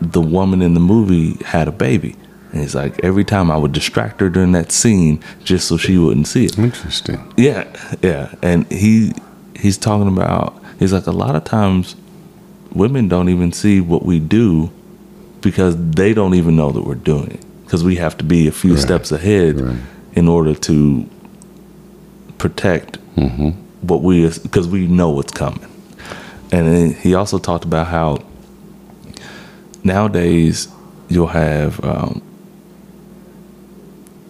the 0.00 0.20
woman 0.20 0.62
in 0.62 0.74
the 0.74 0.80
movie 0.80 1.42
had 1.44 1.68
a 1.68 1.72
baby. 1.72 2.16
And 2.52 2.60
he's 2.60 2.74
like, 2.74 3.02
every 3.04 3.24
time 3.24 3.50
I 3.50 3.56
would 3.56 3.72
distract 3.72 4.20
her 4.20 4.28
during 4.28 4.52
that 4.52 4.72
scene 4.72 5.22
just 5.44 5.68
so 5.68 5.76
she 5.76 5.98
wouldn't 5.98 6.28
see 6.28 6.46
it. 6.46 6.58
Interesting. 6.58 7.32
Yeah, 7.36 7.66
yeah. 8.02 8.34
And 8.42 8.70
he 8.70 9.12
he's 9.54 9.78
talking 9.78 10.08
about 10.08 10.62
he's 10.78 10.92
like 10.92 11.06
a 11.06 11.12
lot 11.12 11.34
of 11.34 11.44
times 11.44 11.96
women 12.72 13.08
don't 13.08 13.28
even 13.28 13.52
see 13.52 13.80
what 13.80 14.04
we 14.04 14.20
do 14.20 14.70
because 15.40 15.76
they 15.92 16.12
don't 16.12 16.34
even 16.34 16.56
know 16.56 16.70
that 16.72 16.82
we're 16.82 16.94
doing 16.94 17.30
it 17.30 17.45
because 17.66 17.84
we 17.84 17.96
have 17.96 18.16
to 18.16 18.24
be 18.24 18.46
a 18.48 18.52
few 18.52 18.74
Right, 18.74 18.80
steps 18.82 19.12
ahead 19.12 19.60
right. 19.60 19.76
in 20.14 20.28
order 20.28 20.54
to 20.54 21.04
protect 22.38 22.98
Mm-hmm. 23.16 23.48
what 23.86 24.02
we 24.02 24.28
because 24.42 24.68
we 24.68 24.86
know 24.86 25.08
what's 25.10 25.32
coming. 25.32 25.66
And 26.52 26.94
he 26.94 27.14
also 27.14 27.38
talked 27.38 27.64
about 27.64 27.86
how 27.86 28.22
nowadays 29.84 30.68
you'll 31.08 31.28
have 31.28 31.82
um, 31.84 32.20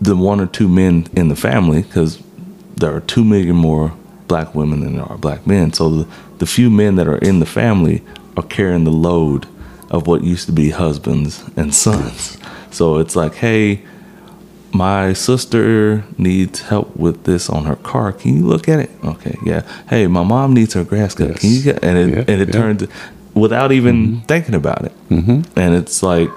the 0.01 0.15
one 0.17 0.41
or 0.41 0.47
two 0.47 0.69
men 0.69 1.07
in 1.17 1.29
the 1.29 1.37
family 1.37 1.83
because 1.83 2.23
there 2.77 2.95
are 2.95 3.01
two 3.01 3.25
million 3.25 3.57
more 3.57 3.93
black 4.29 4.55
women 4.55 4.81
than 4.81 4.97
there 4.97 5.05
are 5.05 5.19
black 5.19 5.47
men. 5.47 5.73
So 5.73 5.91
the, 5.91 6.09
the 6.39 6.47
few 6.47 6.71
men 6.71 6.97
that 6.97 7.09
are 7.09 7.19
in 7.19 7.41
the 7.41 7.47
family 7.47 8.03
are 8.37 8.43
carrying 8.45 8.85
the 8.85 8.91
load 8.93 9.47
of 9.91 10.07
what 10.07 10.23
used 10.23 10.47
to 10.47 10.53
be 10.53 10.71
husbands 10.71 11.43
and 11.57 11.75
sons. 11.75 12.39
So 12.77 12.99
it's 12.99 13.17
like, 13.17 13.37
hey, 13.37 13.81
my 14.71 15.15
sister 15.15 16.05
needs 16.19 16.61
help 16.61 16.95
with 16.95 17.25
this 17.25 17.49
on 17.49 17.65
her 17.65 17.77
car. 17.77 18.13
Can 18.13 18.37
you 18.37 18.47
look 18.47 18.69
at 18.69 18.81
it? 18.81 18.91
Okay, 19.03 19.39
yeah. 19.43 19.63
Hey, 19.89 20.07
my 20.07 20.23
mom 20.23 20.53
needs 20.53 20.75
her 20.75 20.85
grass 20.85 21.15
cut. 21.15 21.39
Can 21.39 21.51
you 21.53 21.63
get? 21.63 21.83
And 21.83 21.97
it 21.97 22.09
Yeah, 22.11 22.25
and 22.29 22.43
it 22.43 22.49
yeah. 22.49 22.61
turns 22.61 22.87
without 23.33 23.73
even 23.73 23.95
mm-hmm. 23.97 24.27
thinking 24.27 24.55
about 24.55 24.85
it. 24.85 24.93
Mm-hmm. 25.09 25.59
And 25.59 25.75
it's 25.75 26.03
like 26.03 26.29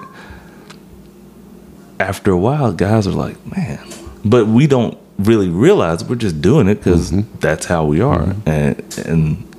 after 1.98 2.30
a 2.30 2.38
while, 2.38 2.72
guys 2.72 3.06
are 3.06 3.12
like, 3.12 3.36
man, 3.54 3.86
but 4.24 4.46
we 4.46 4.66
don't 4.66 4.96
really 5.18 5.50
realize 5.50 6.02
we're 6.02 6.14
just 6.14 6.40
doing 6.40 6.68
it 6.68 6.76
because 6.76 7.12
mm-hmm. 7.12 7.38
that's 7.40 7.66
how 7.66 7.84
we 7.84 8.00
are. 8.00 8.22
Mm-hmm. 8.22 8.48
And 8.48 8.98
and 9.06 9.56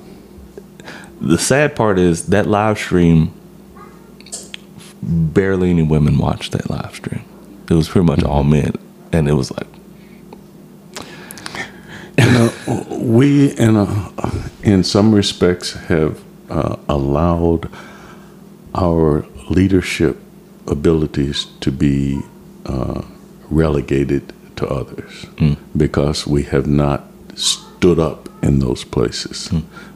the 1.20 1.38
sad 1.38 1.76
part 1.76 2.00
is 2.00 2.26
that 2.26 2.48
live 2.48 2.76
stream. 2.76 3.32
Barely 5.02 5.70
any 5.70 5.82
women 5.82 6.18
watched 6.18 6.52
that 6.52 6.70
live 6.70 6.94
stream. 6.94 7.24
It 7.68 7.74
was 7.74 7.88
pretty 7.88 8.06
much 8.06 8.22
all 8.22 8.44
men, 8.44 8.74
and 9.12 9.28
it 9.28 9.34
was 9.34 9.50
like, 9.50 9.66
we 12.90 13.50
in 13.56 13.76
a, 13.76 14.12
in 14.62 14.84
some 14.84 15.14
respects 15.14 15.72
have 15.72 16.22
uh, 16.50 16.76
allowed 16.88 17.68
our 18.74 19.26
leadership 19.50 20.18
abilities 20.66 21.46
to 21.60 21.72
be 21.72 22.20
uh, 22.66 23.02
relegated 23.50 24.32
to 24.56 24.66
others 24.68 25.26
because 25.76 26.26
we 26.26 26.44
have 26.44 26.66
not 26.66 27.04
stood 27.34 27.98
up 27.98 28.28
in 28.42 28.60
those 28.60 28.84
places 28.84 29.50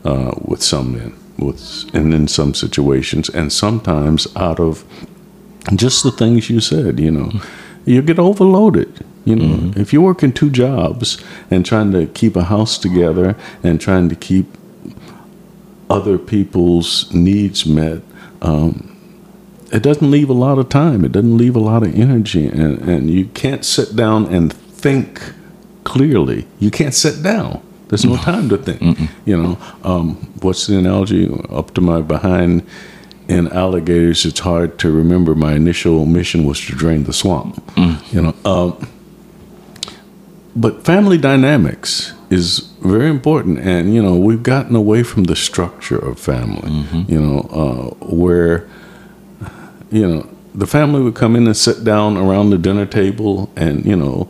uh, 0.05 0.33
with 0.43 0.63
some 0.63 0.93
men 0.93 1.15
with 1.39 1.95
and 1.95 2.15
in 2.15 2.29
some 2.29 2.55
situations 2.55 3.29
and 3.29 3.53
sometimes 3.53 4.27
out 4.37 4.61
of 4.61 4.85
just 5.75 6.03
the 6.03 6.11
things 6.11 6.49
you 6.49 6.61
said, 6.61 7.01
you 7.01 7.11
know, 7.11 7.33
you 7.85 8.03
get 8.03 8.19
overloaded. 8.19 9.05
You 9.25 9.37
know, 9.37 9.73
if 9.77 9.93
you're 9.93 10.03
working 10.03 10.33
two 10.33 10.51
jobs 10.51 11.23
and 11.51 11.67
trying 11.67 11.91
to 11.93 12.07
keep 12.07 12.37
a 12.37 12.45
house 12.45 12.79
together 12.79 13.35
and 13.65 13.81
trying 13.81 14.09
to 14.09 14.15
keep 14.15 14.47
other 15.91 16.17
people's 16.17 17.13
needs 17.13 17.67
met, 17.67 18.03
um, 18.41 18.97
it 19.73 19.83
doesn't 19.83 20.11
leave 20.13 20.31
a 20.31 20.33
lot 20.33 20.59
of 20.59 20.69
time. 20.69 21.05
It 21.05 21.11
doesn't 21.11 21.37
leave 21.37 21.57
a 21.57 21.61
lot 21.61 21.83
of 21.83 21.99
energy, 21.99 22.47
and, 22.47 22.79
and 22.89 23.11
you 23.11 23.27
can't 23.27 23.65
sit 23.65 23.97
down 23.97 24.33
and 24.33 24.53
think 24.53 25.21
clearly. 25.83 26.47
You 26.61 26.71
can't 26.71 26.95
sit 26.95 27.21
down. 27.23 27.66
There's 27.89 28.05
no 28.05 28.17
time 28.17 28.49
to 28.49 28.59
think. 28.59 28.81
You 29.25 29.37
know, 29.37 29.59
um, 29.85 30.17
what's 30.41 30.67
the 30.67 30.79
analogy? 30.79 31.29
Up 31.51 31.73
to 31.75 31.81
my 31.81 32.01
behind 32.01 32.67
in 33.29 33.49
alligators, 33.49 34.25
it's 34.25 34.41
hard 34.41 34.79
to 34.81 34.91
remember. 34.91 35.35
My 35.35 35.55
initial 35.55 36.05
mission 36.07 36.45
was 36.45 36.61
to 36.67 36.73
drain 36.73 37.05
the 37.05 37.13
swamp. 37.13 37.63
You 38.13 38.23
know, 38.23 38.35
um, 38.45 38.89
but 40.55 40.85
family 40.85 41.19
dynamics 41.19 42.13
is 42.31 42.61
very 42.81 43.09
important, 43.09 43.59
and 43.59 43.95
you 43.95 44.03
know 44.03 44.17
we've 44.17 44.43
gotten 44.43 44.75
away 44.75 45.03
from 45.03 45.25
the 45.25 45.37
structure 45.37 45.99
of 45.99 46.19
family. 46.19 46.71
You 47.09 47.21
know, 47.21 47.41
uh, 48.01 48.07
where 48.07 48.69
you 49.91 50.07
know 50.07 50.29
the 50.55 50.67
family 50.67 51.03
would 51.03 51.15
come 51.15 51.37
in 51.37 51.47
and 51.47 51.57
sit 51.57 51.85
down 51.85 52.17
around 52.17 52.51
the 52.51 52.59
dinner 52.59 52.87
table 52.87 53.51
and 53.57 53.85
you 53.85 53.97
know 53.97 54.29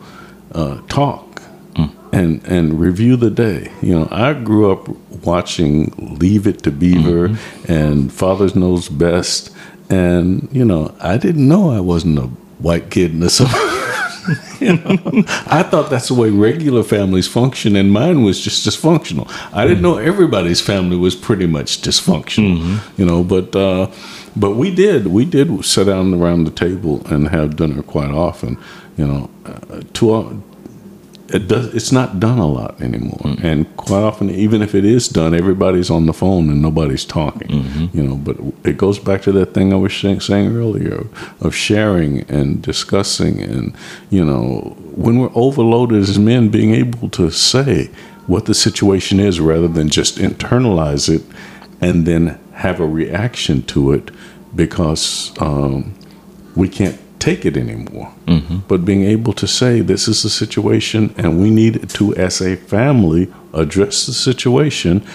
uh, 0.53 0.81
talk 0.87 1.26
and 2.11 2.43
and 2.45 2.79
review 2.79 3.15
the 3.15 3.29
day. 3.29 3.71
You 3.81 3.99
know, 3.99 4.07
I 4.11 4.33
grew 4.33 4.71
up 4.71 4.87
watching 5.25 5.93
Leave 6.19 6.47
It 6.47 6.63
to 6.63 6.71
Beaver 6.71 7.37
and 7.67 8.11
Father's 8.11 8.55
Knows 8.55 8.89
Best, 8.89 9.51
and 9.89 10.47
you 10.51 10.65
know, 10.65 10.95
I 10.99 11.17
didn't 11.17 11.47
know 11.47 11.71
I 11.71 11.79
wasn't 11.79 12.19
a 12.19 12.27
white 12.59 12.89
kid 12.89 13.11
in 13.11 13.19
the 13.19 13.29
suburbs. 13.29 14.61
you 14.61 14.75
know, 14.75 15.23
I 15.47 15.63
thought 15.63 15.89
that's 15.89 16.09
the 16.09 16.13
way 16.13 16.29
regular 16.29 16.83
families 16.83 17.27
function, 17.27 17.75
and 17.75 17.91
mine 17.91 18.23
was 18.23 18.39
just 18.41 18.67
dysfunctional. 18.67 19.29
I 19.53 19.65
didn't 19.65 19.81
know 19.81 19.97
everybody's 19.97 20.61
family 20.61 20.97
was 20.97 21.15
pretty 21.15 21.47
much 21.47 21.81
dysfunctional. 21.81 22.81
You 22.97 23.05
know, 23.05 23.23
but 23.23 23.55
uh, 23.55 23.91
but 24.35 24.51
we 24.51 24.73
did 24.73 25.07
we 25.07 25.25
did 25.25 25.63
sit 25.63 25.85
down 25.85 26.13
around 26.13 26.43
the 26.43 26.51
table 26.51 27.05
and 27.07 27.29
have 27.29 27.55
dinner 27.55 27.81
quite 27.83 28.11
often. 28.11 28.57
You 28.97 29.07
know, 29.07 29.29
uh, 29.45 29.81
to 29.93 30.43
it 31.29 31.47
does 31.47 31.73
it's 31.73 31.91
not 31.91 32.19
done 32.19 32.39
a 32.39 32.47
lot 32.47 32.81
anymore. 32.81 33.35
And 33.41 33.75
quite 33.77 34.01
often 34.01 34.29
even 34.29 34.61
if 34.61 34.73
it 34.73 34.85
is 34.85 35.07
done 35.07 35.33
everybody's 35.33 35.89
on 35.89 36.05
the 36.05 36.13
phone 36.13 36.49
and 36.49 36.61
nobody's 36.61 37.05
talking 37.05 37.89
you 37.93 38.03
know. 38.03 38.15
But 38.15 38.37
it 38.63 38.77
goes 38.77 38.99
back 38.99 39.21
to 39.23 39.31
that 39.33 39.53
thing 39.53 39.73
i 39.73 39.75
was 39.75 39.95
saying, 39.95 40.21
saying 40.21 40.55
earlier 40.55 41.05
of 41.41 41.53
sharing 41.55 42.21
and 42.29 42.61
discussing 42.61 43.41
and 43.41 43.75
you 44.09 44.23
know 44.23 44.75
when 44.95 45.19
we're 45.19 45.31
overloaded 45.35 46.01
as 46.01 46.17
men 46.17 46.49
being 46.49 46.73
able 46.73 47.09
to 47.09 47.29
say 47.29 47.89
what 48.27 48.45
the 48.45 48.53
situation 48.53 49.19
is 49.19 49.39
rather 49.39 49.67
than 49.67 49.89
just 49.89 50.17
internalize 50.17 51.09
it 51.13 51.23
and 51.81 52.05
then 52.05 52.39
have 52.53 52.79
a 52.79 52.87
reaction 52.87 53.61
to 53.63 53.91
it 53.91 54.11
because 54.55 55.31
um, 55.39 55.93
we 56.55 56.67
can't 56.67 56.99
take 57.19 57.45
it 57.45 57.57
anymore. 57.57 58.11
But 58.67 58.85
being 58.85 59.03
able 59.03 59.33
to 59.33 59.47
say, 59.47 59.81
this 59.81 60.07
is 60.07 60.23
the 60.23 60.29
situation, 60.29 61.13
and 61.17 61.39
we 61.41 61.49
need 61.49 61.89
to, 61.89 62.15
as 62.15 62.41
a 62.41 62.55
family, 62.55 63.31
address 63.53 64.05
the 64.05 64.13
situation 64.13 65.05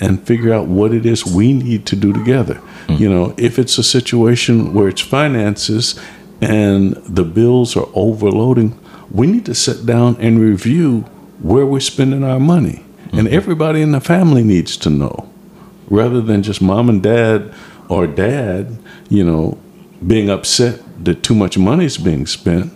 and 0.00 0.26
figure 0.26 0.52
out 0.52 0.66
what 0.66 0.92
it 0.92 1.06
is 1.06 1.24
we 1.24 1.52
need 1.52 1.86
to 1.86 1.96
do 1.96 2.12
together. 2.12 2.60
You 2.88 3.08
know, 3.08 3.34
if 3.36 3.58
it's 3.58 3.78
a 3.78 3.82
situation 3.82 4.74
where 4.74 4.88
it's 4.88 5.00
finances 5.00 5.98
and 6.40 6.94
the 7.06 7.24
bills 7.24 7.76
are 7.76 7.88
overloading, 7.94 8.78
we 9.10 9.26
need 9.26 9.46
to 9.46 9.54
sit 9.54 9.86
down 9.86 10.16
and 10.18 10.40
review 10.40 11.04
where 11.40 11.64
we're 11.64 11.80
spending 11.80 12.24
our 12.24 12.40
money. 12.40 12.84
And 13.12 13.28
everybody 13.28 13.80
in 13.80 13.92
the 13.92 14.00
family 14.00 14.42
needs 14.42 14.76
to 14.78 14.90
know 14.90 15.28
rather 15.88 16.20
than 16.20 16.42
just 16.42 16.60
mom 16.60 16.88
and 16.88 17.02
dad 17.02 17.54
or 17.88 18.06
dad, 18.06 18.76
you 19.08 19.22
know, 19.24 19.58
being 20.06 20.30
upset 20.30 20.80
that 21.04 21.22
too 21.22 21.34
much 21.34 21.56
money 21.58 21.84
is 21.84 21.98
being 21.98 22.26
spent 22.26 22.72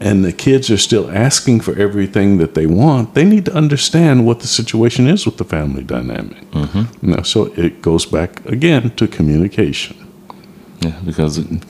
and 0.00 0.24
the 0.24 0.32
kids 0.32 0.70
are 0.70 0.76
still 0.76 1.10
asking 1.10 1.60
for 1.60 1.76
everything 1.78 2.38
that 2.38 2.54
they 2.54 2.66
want, 2.66 3.14
they 3.14 3.24
need 3.24 3.44
to 3.46 3.54
understand 3.54 4.26
what 4.26 4.40
the 4.40 4.46
situation 4.46 5.06
is 5.06 5.24
with 5.24 5.38
the 5.38 5.44
family 5.44 5.82
dynamic. 5.82 6.38
Mm-hmm. 6.50 7.06
You 7.06 7.16
know, 7.16 7.22
so 7.22 7.46
it 7.54 7.80
goes 7.80 8.04
back 8.04 8.44
again 8.44 8.90
to 8.96 9.08
communication. 9.08 9.96
Yeah, 10.80 11.00
because 11.06 11.38
in, 11.38 11.62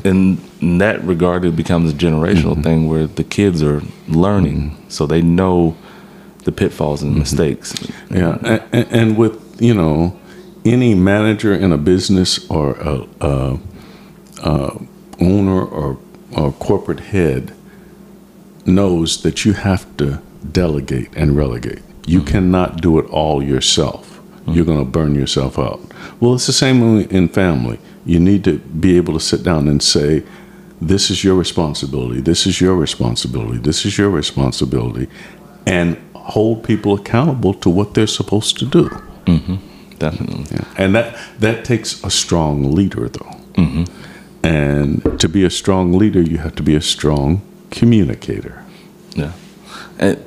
in 0.61 0.79
that 0.79 1.05
regard, 1.05 1.45
it 1.45 1.55
becomes 1.55 1.93
a 1.93 1.95
generational 1.95 2.55
mm-hmm. 2.55 2.63
thing 2.63 2.89
where 2.89 3.07
the 3.07 3.23
kids 3.23 3.63
are 3.63 3.83
learning, 4.09 4.71
mm-hmm. 4.71 4.89
so 4.89 5.07
they 5.07 5.23
know 5.23 5.77
the 6.45 6.51
pitfalls 6.51 7.03
and 7.03 7.13
mm-hmm. 7.13 7.21
mistakes. 7.21 7.75
Yeah, 8.11 8.39
and, 8.73 8.87
and 8.91 9.17
with 9.17 9.63
you 9.63 9.75
know, 9.75 10.19
any 10.65 10.95
manager 10.95 11.55
in 11.55 11.73
a 11.73 11.79
business 11.79 12.51
or 12.51 12.73
a, 12.75 13.07
a, 13.21 13.61
a 14.45 14.79
owner 15.21 15.65
or, 15.65 15.99
or 16.37 16.53
corporate 16.53 17.01
head 17.01 17.53
knows 18.67 19.23
that 19.23 19.45
you 19.45 19.55
have 19.55 19.97
to 19.97 20.21
delegate 20.53 21.11
and 21.17 21.37
relegate. 21.37 21.83
You 22.07 22.21
mm-hmm. 22.21 22.29
cannot 22.29 22.81
do 22.81 22.99
it 22.99 23.07
all 23.07 23.43
yourself. 23.43 24.21
Mm-hmm. 24.21 24.53
You're 24.53 24.65
going 24.65 24.79
to 24.79 24.91
burn 24.91 25.15
yourself 25.15 25.59
out. 25.59 25.81
Well, 26.21 26.35
it's 26.35 26.47
the 26.47 26.53
same 26.53 27.01
in 27.01 27.29
family. 27.29 27.79
You 28.05 28.21
need 28.21 28.45
to 28.45 28.59
be 28.59 28.97
able 28.97 29.15
to 29.15 29.21
sit 29.21 29.43
down 29.43 29.69
and 29.69 29.83
say, 29.83 30.23
This 30.81 31.11
is 31.11 31.25
your 31.25 31.35
responsibility. 31.35 32.21
This 32.21 32.47
is 32.47 32.61
your 32.61 32.77
responsibility. 32.77 33.59
This 33.59 33.87
is 33.87 33.97
your 33.97 34.11
responsibility. 34.11 35.09
And 35.67 35.97
hold 36.15 36.65
people 36.65 36.95
accountable 36.95 37.55
to 37.55 37.71
what 37.71 37.95
they're 37.95 38.07
supposed 38.07 38.59
to 38.59 38.67
do. 38.67 38.89
Mm-hmm. 39.25 39.57
Definitely. 39.99 40.45
Yeah. 40.51 40.65
And 40.77 40.95
that, 40.95 41.19
that 41.39 41.65
takes 41.65 42.05
a 42.05 42.11
strong 42.11 42.75
leader, 42.75 43.09
though. 43.09 43.41
And 44.45 45.21
to 45.21 45.29
be 45.29 45.45
a 45.45 45.51
strong 45.51 45.93
leader, 45.93 46.21
you 46.21 46.39
have 46.39 46.55
to 46.57 46.63
be 46.63 46.75
a 46.75 46.81
strong 46.81 47.41
communicator. 47.71 48.65
Yeah. 49.15 49.33
And 49.99 50.23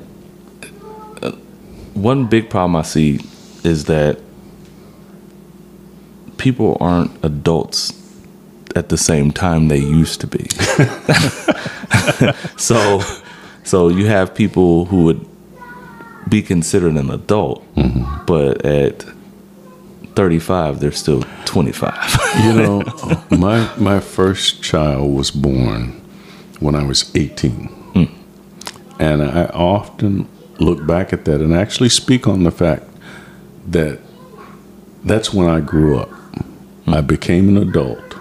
uh, 1.22 1.32
one 1.94 2.26
big 2.26 2.50
problem 2.50 2.76
I 2.76 2.82
see 2.82 3.20
is 3.62 3.84
that 3.84 4.18
people 6.36 6.76
aren't 6.80 7.12
adults 7.24 7.92
at 8.74 8.88
the 8.88 8.98
same 8.98 9.30
time 9.30 9.68
they 9.68 9.78
used 9.78 10.20
to 10.20 10.26
be. 10.26 10.48
so 12.56 13.00
so 13.64 13.88
you 13.88 14.06
have 14.06 14.34
people 14.34 14.86
who 14.86 15.04
would 15.04 15.26
be 16.28 16.42
considered 16.42 16.94
an 16.94 17.10
adult, 17.10 17.64
but 18.26 18.64
at 18.64 19.04
35 20.18 20.80
they're 20.80 20.90
still 20.90 21.22
25. 21.44 21.94
You 22.44 22.52
know, 22.52 22.82
my 23.30 23.58
my 23.76 24.00
first 24.00 24.62
child 24.64 25.14
was 25.14 25.30
born 25.30 25.92
when 26.58 26.74
I 26.74 26.82
was 26.82 27.00
18. 27.14 27.68
And 28.98 29.22
I 29.22 29.44
often 29.54 30.28
look 30.58 30.84
back 30.84 31.12
at 31.12 31.24
that 31.26 31.40
and 31.40 31.54
actually 31.54 31.88
speak 31.88 32.26
on 32.26 32.42
the 32.42 32.50
fact 32.50 32.82
that 33.68 34.00
that's 35.04 35.32
when 35.32 35.48
I 35.48 35.60
grew 35.60 35.96
up. 35.98 36.10
I 36.88 37.00
became 37.00 37.48
an 37.48 37.56
adult. 37.56 38.16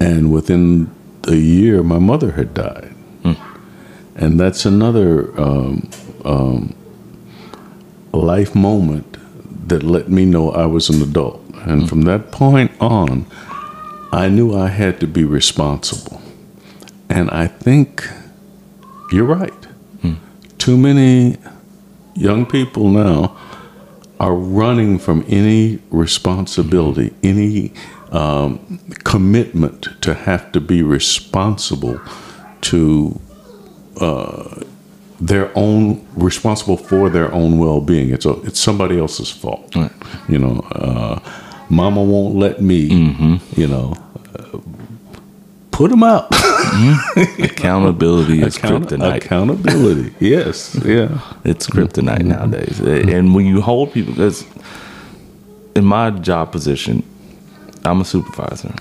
And 0.00 0.32
within 0.32 0.90
a 1.28 1.36
year, 1.36 1.84
my 1.84 2.00
mother 2.00 2.32
had 2.32 2.52
died. 2.52 2.94
And 4.16 4.40
that's 4.40 4.66
another 4.66 5.40
um, 5.40 5.88
um, 6.24 6.74
life 8.12 8.54
moment 8.56 9.09
that 9.70 9.82
let 9.82 10.08
me 10.08 10.24
know 10.24 10.50
I 10.50 10.66
was 10.66 10.90
an 10.90 11.02
adult. 11.02 11.42
And 11.62 11.88
from 11.88 12.02
that 12.02 12.30
point 12.30 12.70
on, 12.80 13.26
I 14.12 14.28
knew 14.28 14.54
I 14.54 14.68
had 14.68 15.00
to 15.00 15.06
be 15.06 15.24
responsible. 15.24 16.20
And 17.08 17.30
I 17.30 17.46
think 17.46 18.06
you're 19.10 19.24
right. 19.24 19.52
Too 20.58 20.76
many 20.76 21.38
young 22.14 22.44
people 22.44 22.90
now 22.90 23.34
are 24.20 24.34
running 24.34 24.98
from 24.98 25.24
any 25.26 25.78
responsibility, 25.90 27.14
any 27.22 27.72
um, 28.12 28.78
commitment 29.04 29.88
to 30.02 30.12
have 30.12 30.52
to 30.52 30.60
be 30.60 30.82
responsible 30.82 31.98
to 32.60 33.18
uh, 33.96 34.62
their 35.20 35.50
own 35.56 36.06
responsible 36.14 36.76
for 36.76 37.10
their 37.10 37.32
own 37.32 37.58
well-being. 37.58 38.10
It's 38.10 38.24
a, 38.26 38.40
it's 38.42 38.58
somebody 38.60 38.98
else's 38.98 39.30
fault. 39.30 39.74
Right. 39.76 39.90
You 40.28 40.38
know, 40.38 40.60
uh, 40.72 41.20
Mama 41.68 42.02
won't 42.02 42.36
let 42.36 42.60
me. 42.62 43.38
You 43.56 43.66
know, 43.66 43.94
uh, 44.38 44.58
put 45.70 45.90
them 45.90 46.02
out. 46.02 46.28
Accountability 47.38 48.42
is 48.42 48.56
Account- 48.56 48.88
kryptonite. 48.88 49.16
Accountability. 49.16 50.14
yes. 50.20 50.74
Yeah. 50.84 51.20
It's 51.44 51.66
kryptonite 51.66 52.22
nowadays. 52.24 52.80
And 52.80 53.34
when 53.34 53.46
you 53.46 53.60
hold 53.60 53.92
people, 53.92 54.12
because 54.14 54.44
in 55.76 55.84
my 55.84 56.10
job 56.10 56.50
position, 56.52 57.02
I'm 57.84 58.00
a 58.00 58.04
supervisor. 58.04 58.74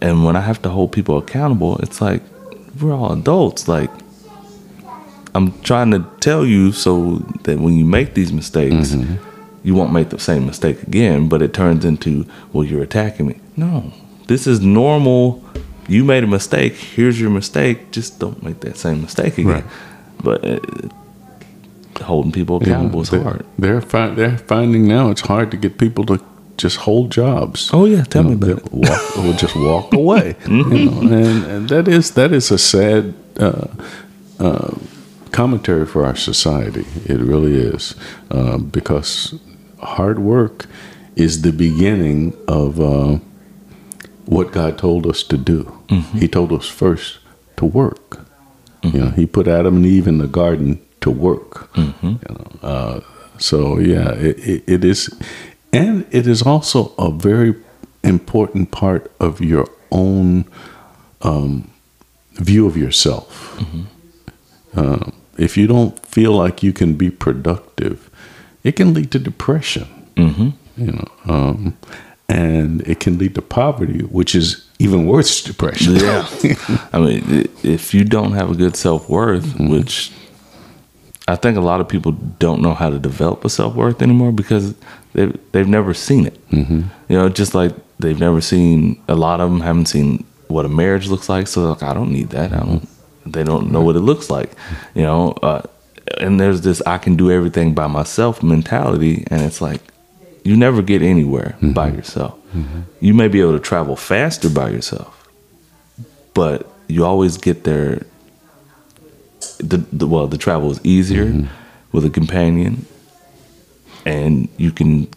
And 0.00 0.24
when 0.24 0.36
I 0.36 0.40
have 0.40 0.60
to 0.62 0.68
hold 0.68 0.92
people 0.92 1.18
accountable, 1.18 1.78
it's 1.78 2.00
like 2.00 2.22
we're 2.80 2.92
all 2.94 3.12
adults. 3.12 3.68
Like 3.68 3.90
I'm 5.36 5.48
trying 5.62 5.90
to 5.92 6.00
tell 6.20 6.44
you 6.46 6.72
so 6.72 7.16
that 7.44 7.58
when 7.64 7.74
you 7.80 7.84
make 7.84 8.14
these 8.14 8.32
mistakes, 8.32 8.94
you 9.66 9.74
won't 9.78 9.92
make 9.92 10.08
the 10.10 10.18
same 10.18 10.46
mistake 10.46 10.82
again. 10.82 11.28
But 11.28 11.42
it 11.42 11.52
turns 11.52 11.84
into, 11.84 12.24
well, 12.52 12.64
you're 12.64 12.82
attacking 12.82 13.26
me. 13.26 13.40
No, 13.56 13.92
this 14.26 14.46
is 14.46 14.60
normal. 14.60 15.42
You 15.88 16.04
made 16.04 16.24
a 16.24 16.26
mistake. 16.26 16.74
Here's 16.74 17.20
your 17.20 17.30
mistake. 17.30 17.76
Just 17.92 18.18
don't 18.18 18.42
make 18.42 18.58
that 18.60 18.76
same 18.76 19.02
mistake 19.02 19.34
again. 19.38 19.52
Right. 19.52 19.64
But 20.26 20.38
uh, 20.44 20.58
holding 22.04 22.32
people 22.32 22.56
accountable 22.56 23.02
is 23.02 23.10
they're, 23.10 23.22
hard. 23.22 23.44
They're 23.58 23.80
fi- 23.80 24.14
they're 24.14 24.38
finding 24.38 24.88
now 24.88 25.10
it's 25.10 25.20
hard 25.22 25.50
to 25.52 25.56
get 25.56 25.78
people 25.78 26.04
to 26.06 26.18
just 26.56 26.76
hold 26.78 27.12
jobs. 27.12 27.70
Oh 27.72 27.84
yeah, 27.84 28.02
tell 28.04 28.24
You 28.24 28.30
me 28.30 28.36
know, 28.36 28.52
about 28.54 28.66
it. 28.66 28.72
Walk, 28.72 29.18
or 29.18 29.32
just 29.34 29.54
walk 29.56 29.92
away. 30.02 30.36
you 30.48 30.62
know, 30.64 31.00
and, 31.02 31.44
and 31.44 31.68
that 31.68 31.86
is 31.88 32.12
that 32.12 32.32
is 32.32 32.50
a 32.50 32.58
sad 32.58 33.14
uh, 33.38 33.66
uh, 34.40 34.74
commentary 35.32 35.86
for 35.86 36.04
our 36.04 36.16
society. 36.16 36.84
It 37.04 37.18
really 37.20 37.54
is 37.54 37.94
uh, 38.30 38.58
because 38.58 39.34
hard 39.80 40.18
work 40.18 40.66
is 41.16 41.42
the 41.42 41.52
beginning 41.52 42.36
of 42.48 42.80
uh, 42.80 43.18
what 44.26 44.52
God 44.52 44.78
told 44.78 45.06
us 45.06 45.22
to 45.24 45.36
do. 45.36 45.72
He 46.18 46.28
told 46.28 46.52
us 46.52 46.66
first 46.68 47.18
to 47.56 47.64
work. 47.64 48.20
You 48.82 49.00
know, 49.00 49.10
He 49.10 49.26
put 49.26 49.48
Adam 49.48 49.76
and 49.76 49.86
Eve 49.86 50.06
in 50.06 50.18
the 50.18 50.26
garden 50.28 50.80
to 51.00 51.10
work. 51.10 51.70
You 51.76 52.18
know, 52.28 52.46
uh, 52.62 53.00
so 53.38 53.78
yeah, 53.78 54.12
it, 54.12 54.38
it, 54.38 54.64
it 54.66 54.84
is, 54.84 55.10
and 55.72 56.06
it 56.10 56.26
is 56.26 56.42
also 56.42 56.92
a 56.98 57.10
very 57.10 57.54
important 58.02 58.70
part 58.70 59.10
of 59.20 59.40
your 59.40 59.66
own 59.90 60.44
um, 61.22 61.70
view 62.34 62.66
of 62.66 62.76
yourself. 62.76 63.60
Uh, 64.74 65.10
if 65.38 65.56
you 65.56 65.66
don't 65.66 65.98
feel 66.06 66.32
like 66.32 66.62
you 66.62 66.72
can 66.72 66.94
be 66.94 67.10
productive, 67.10 68.10
it 68.64 68.72
can 68.72 68.94
lead 68.94 69.10
to 69.12 69.18
depression. 69.18 69.86
Mm-hmm. 70.16 70.50
You 70.76 70.92
know, 70.92 71.08
um, 71.26 71.76
and 72.28 72.82
it 72.82 73.00
can 73.00 73.18
lead 73.18 73.34
to 73.36 73.42
poverty, 73.42 74.00
which 74.00 74.34
is 74.34 74.66
even 74.78 75.06
worse 75.06 75.42
depression. 75.42 75.96
Yeah. 75.96 76.28
I 76.92 76.98
mean, 76.98 77.48
if 77.62 77.94
you 77.94 78.04
don't 78.04 78.32
have 78.32 78.50
a 78.50 78.54
good 78.54 78.76
self 78.76 79.08
worth, 79.08 79.58
which 79.58 80.12
I 81.28 81.36
think 81.36 81.56
a 81.56 81.60
lot 81.60 81.80
of 81.80 81.88
people 81.88 82.12
don't 82.12 82.60
know 82.62 82.74
how 82.74 82.90
to 82.90 82.98
develop 82.98 83.44
a 83.44 83.48
self 83.48 83.74
worth 83.74 84.02
anymore 84.02 84.32
because 84.32 84.74
they've, 85.12 85.38
they've 85.52 85.68
never 85.68 85.94
seen 85.94 86.26
it. 86.26 86.50
Mm-hmm. 86.50 86.82
You 87.08 87.18
know, 87.18 87.28
just 87.28 87.54
like 87.54 87.72
they've 87.98 88.18
never 88.18 88.40
seen, 88.40 89.02
a 89.08 89.14
lot 89.14 89.40
of 89.40 89.50
them 89.50 89.60
haven't 89.60 89.86
seen 89.86 90.24
what 90.48 90.64
a 90.64 90.68
marriage 90.68 91.08
looks 91.08 91.28
like. 91.28 91.48
So, 91.48 91.68
like, 91.68 91.82
I 91.82 91.94
don't 91.94 92.12
need 92.12 92.30
that. 92.30 92.52
I 92.52 92.58
don't, 92.58 92.88
they 93.26 93.44
don't 93.44 93.70
know 93.70 93.82
what 93.82 93.96
it 93.96 94.00
looks 94.00 94.30
like, 94.30 94.52
you 94.94 95.02
know. 95.02 95.32
Uh, 95.42 95.62
and 96.18 96.40
there's 96.40 96.60
this 96.60 96.80
I 96.86 96.98
can 96.98 97.16
do 97.16 97.30
everything 97.30 97.74
by 97.74 97.86
myself 97.86 98.42
mentality. 98.42 99.24
And 99.30 99.42
it's 99.42 99.60
like, 99.60 99.80
you 100.44 100.56
never 100.56 100.82
get 100.82 101.02
anywhere 101.02 101.56
mm-hmm. 101.56 101.72
by 101.72 101.88
yourself. 101.88 102.38
Mm-hmm. 102.54 102.82
You 103.00 103.14
may 103.14 103.28
be 103.28 103.40
able 103.40 103.54
to 103.54 103.60
travel 103.60 103.96
faster 103.96 104.48
by 104.48 104.70
yourself, 104.70 105.28
but 106.34 106.70
you 106.88 107.04
always 107.04 107.36
get 107.36 107.64
there. 107.64 108.06
The, 109.58 109.78
the 109.92 110.06
well, 110.06 110.26
the 110.26 110.38
travel 110.38 110.70
is 110.70 110.80
easier 110.84 111.26
mm-hmm. 111.26 111.46
with 111.92 112.04
a 112.04 112.10
companion, 112.10 112.86
and 114.04 114.48
you 114.56 114.70
can 114.70 115.08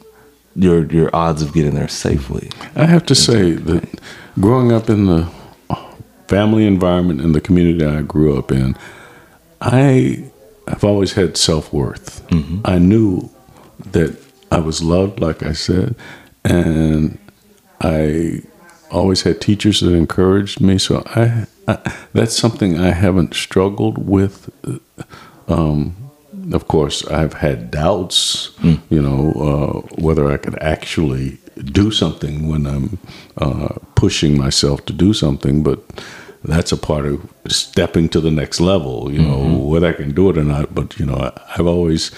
your 0.55 0.85
your 0.85 1.13
odds 1.15 1.41
of 1.41 1.53
getting 1.53 1.75
there 1.75 1.87
safely. 1.87 2.49
I 2.75 2.85
have 2.85 3.05
to 3.07 3.15
say 3.15 3.51
that 3.51 3.99
growing 4.39 4.71
up 4.71 4.89
in 4.89 5.05
the 5.05 5.29
family 6.29 6.67
environment 6.67 7.19
and 7.21 7.33
the 7.33 7.41
community 7.41 7.83
I 7.83 8.03
grew 8.03 8.37
up 8.37 8.51
in, 8.51 8.77
I 9.61 10.23
have 10.67 10.83
always 10.83 11.13
had 11.13 11.35
self 11.37 11.73
worth. 11.73 12.21
I 12.65 12.77
knew 12.77 13.29
that 13.91 14.15
I 14.51 14.59
was 14.59 14.83
loved, 14.83 15.19
like 15.19 15.41
I 15.41 15.53
said, 15.53 15.95
and 16.45 17.17
I 17.81 18.41
always 18.91 19.23
had 19.23 19.41
teachers 19.41 19.79
that 19.79 19.93
encouraged 19.93 20.61
me. 20.61 20.77
So 20.77 21.01
I, 21.07 21.47
I 21.67 21.95
that's 22.13 22.37
something 22.37 22.77
I 22.77 22.91
haven't 22.91 23.33
struggled 23.33 23.97
with. 23.97 24.49
Um, 25.47 25.95
of 26.53 26.67
course, 26.67 27.05
I've 27.07 27.33
had 27.33 27.71
doubts, 27.71 28.51
you 28.89 29.01
know, 29.01 29.31
uh, 29.33 29.95
whether 30.01 30.31
I 30.31 30.37
could 30.37 30.61
actually 30.61 31.39
do 31.63 31.91
something 31.91 32.47
when 32.47 32.65
I'm 32.65 32.99
uh, 33.37 33.75
pushing 33.95 34.37
myself 34.37 34.85
to 34.85 34.93
do 34.93 35.13
something, 35.13 35.63
but 35.63 35.83
that's 36.43 36.71
a 36.71 36.77
part 36.77 37.05
of 37.05 37.33
stepping 37.47 38.09
to 38.09 38.21
the 38.21 38.31
next 38.31 38.61
level, 38.61 39.11
you 39.11 39.21
know, 39.21 39.57
whether 39.57 39.87
I 39.87 39.93
can 39.93 40.13
do 40.13 40.29
it 40.29 40.37
or 40.37 40.43
not. 40.43 40.73
But, 40.73 40.97
you 40.99 41.05
know, 41.05 41.15
I, 41.15 41.41
I've 41.55 41.67
always 41.67 42.11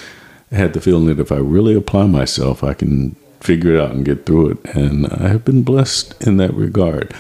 had 0.52 0.74
the 0.74 0.82
feeling 0.82 1.08
that 1.08 1.20
if 1.20 1.32
I 1.32 1.38
really 1.38 1.74
apply 1.74 2.08
myself, 2.08 2.64
I 2.64 2.74
can 2.74 3.16
figure 3.40 3.76
it 3.76 3.82
out 3.82 3.92
and 3.92 4.06
get 4.06 4.26
through 4.26 4.52
it. 4.52 4.76
And 4.76 5.08
I 5.08 5.30
have 5.30 5.44
been 5.44 5.64
blessed 5.64 6.22
in 6.26 6.38
that 6.38 6.54
regard. 6.54 7.14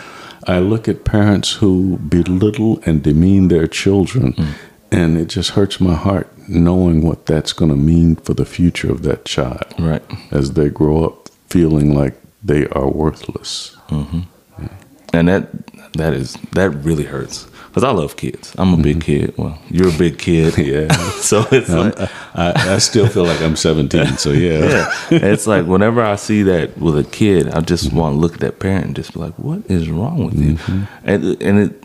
I 0.46 0.60
look 0.60 0.88
at 0.88 1.06
parents 1.06 1.54
who 1.54 1.98
belittle 1.98 2.82
and 2.86 3.04
demean 3.04 3.48
their 3.48 3.68
children, 3.68 4.34
mm. 4.34 4.54
and 4.92 5.18
it 5.18 5.26
just 5.26 5.52
hurts 5.52 5.80
my 5.80 5.96
heart 5.96 6.28
knowing 6.48 7.02
what 7.02 7.26
that's 7.26 7.54
going 7.54 7.70
to 7.70 7.78
mean 7.78 8.16
for 8.16 8.34
the 8.34 8.46
future 8.46 8.92
of 8.92 9.04
that 9.04 9.26
child. 9.26 9.64
Right. 9.80 10.04
As 10.32 10.54
they 10.54 10.70
grow 10.70 11.06
up 11.06 11.21
feeling 11.52 11.94
like 11.94 12.16
they 12.44 12.68
are 12.68 12.88
worthless. 12.88 13.76
Mm-hmm. 13.90 14.22
Yeah. 14.60 14.68
And 15.14 15.28
that 15.28 15.50
that 15.94 16.14
is 16.14 16.34
that 16.54 16.70
really 16.70 17.04
hurts 17.04 17.48
because 17.68 17.84
I 17.84 17.92
love 17.92 18.18
kids. 18.18 18.54
I'm 18.58 18.70
a 18.70 18.72
mm-hmm. 18.74 18.82
big 18.82 19.02
kid. 19.02 19.34
Well, 19.38 19.58
you're 19.70 19.90
a 19.90 19.98
big 19.98 20.18
kid. 20.18 20.58
yeah. 20.74 20.92
so 21.22 21.46
it's 21.52 21.70
like 21.70 21.98
I, 22.36 22.54
I, 22.76 22.78
still 22.80 23.08
feel 23.08 23.24
like 23.24 23.42
I'm 23.42 23.56
17. 23.56 24.18
So 24.18 24.32
yeah. 24.32 24.60
yeah. 25.10 25.20
It's 25.20 25.48
like 25.48 25.66
whenever 25.66 26.02
I 26.02 26.16
see 26.16 26.44
that 26.44 26.78
with 26.78 26.98
a 26.98 27.04
kid, 27.04 27.50
I 27.50 27.62
just 27.62 27.88
mm-hmm. 27.88 27.98
want 27.98 28.16
to 28.16 28.20
look 28.20 28.36
at 28.36 28.40
that 28.42 28.60
parent 28.60 28.86
and 28.88 28.96
just 28.96 29.14
be 29.14 29.20
like, 29.20 29.34
"What 29.36 29.70
is 29.70 29.90
wrong 29.90 30.26
with 30.26 30.36
you?" 30.36 30.54
Mm-hmm. 30.56 30.84
And 31.10 31.42
and 31.42 31.60
it 31.60 31.84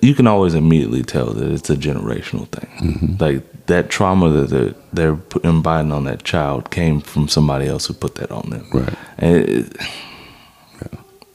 you 0.00 0.14
can 0.14 0.26
always 0.26 0.54
immediately 0.54 1.02
tell 1.02 1.26
that 1.26 1.50
it's 1.50 1.70
a 1.70 1.76
generational 1.76 2.48
thing. 2.48 2.70
Mm-hmm. 2.78 3.22
Like 3.22 3.66
that 3.66 3.90
trauma 3.90 4.30
that 4.30 4.50
they're, 4.50 4.74
they're 4.92 5.18
imbibing 5.44 5.92
on 5.92 6.04
that 6.04 6.24
child 6.24 6.70
came 6.70 7.00
from 7.00 7.28
somebody 7.28 7.66
else 7.66 7.86
who 7.86 7.94
put 7.94 8.14
that 8.16 8.30
on 8.30 8.50
them. 8.50 8.66
Right. 8.72 8.94
And 9.18 9.36
it, 9.36 9.76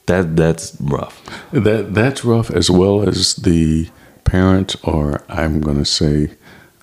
that 0.06 0.36
that's 0.36 0.76
rough. 0.80 1.22
That 1.52 1.94
that's 1.94 2.24
rough 2.24 2.50
as 2.50 2.68
well 2.70 3.08
as 3.08 3.36
the 3.36 3.88
parents, 4.24 4.76
or 4.82 5.22
I'm 5.28 5.60
going 5.60 5.78
to 5.78 5.84
say, 5.84 6.32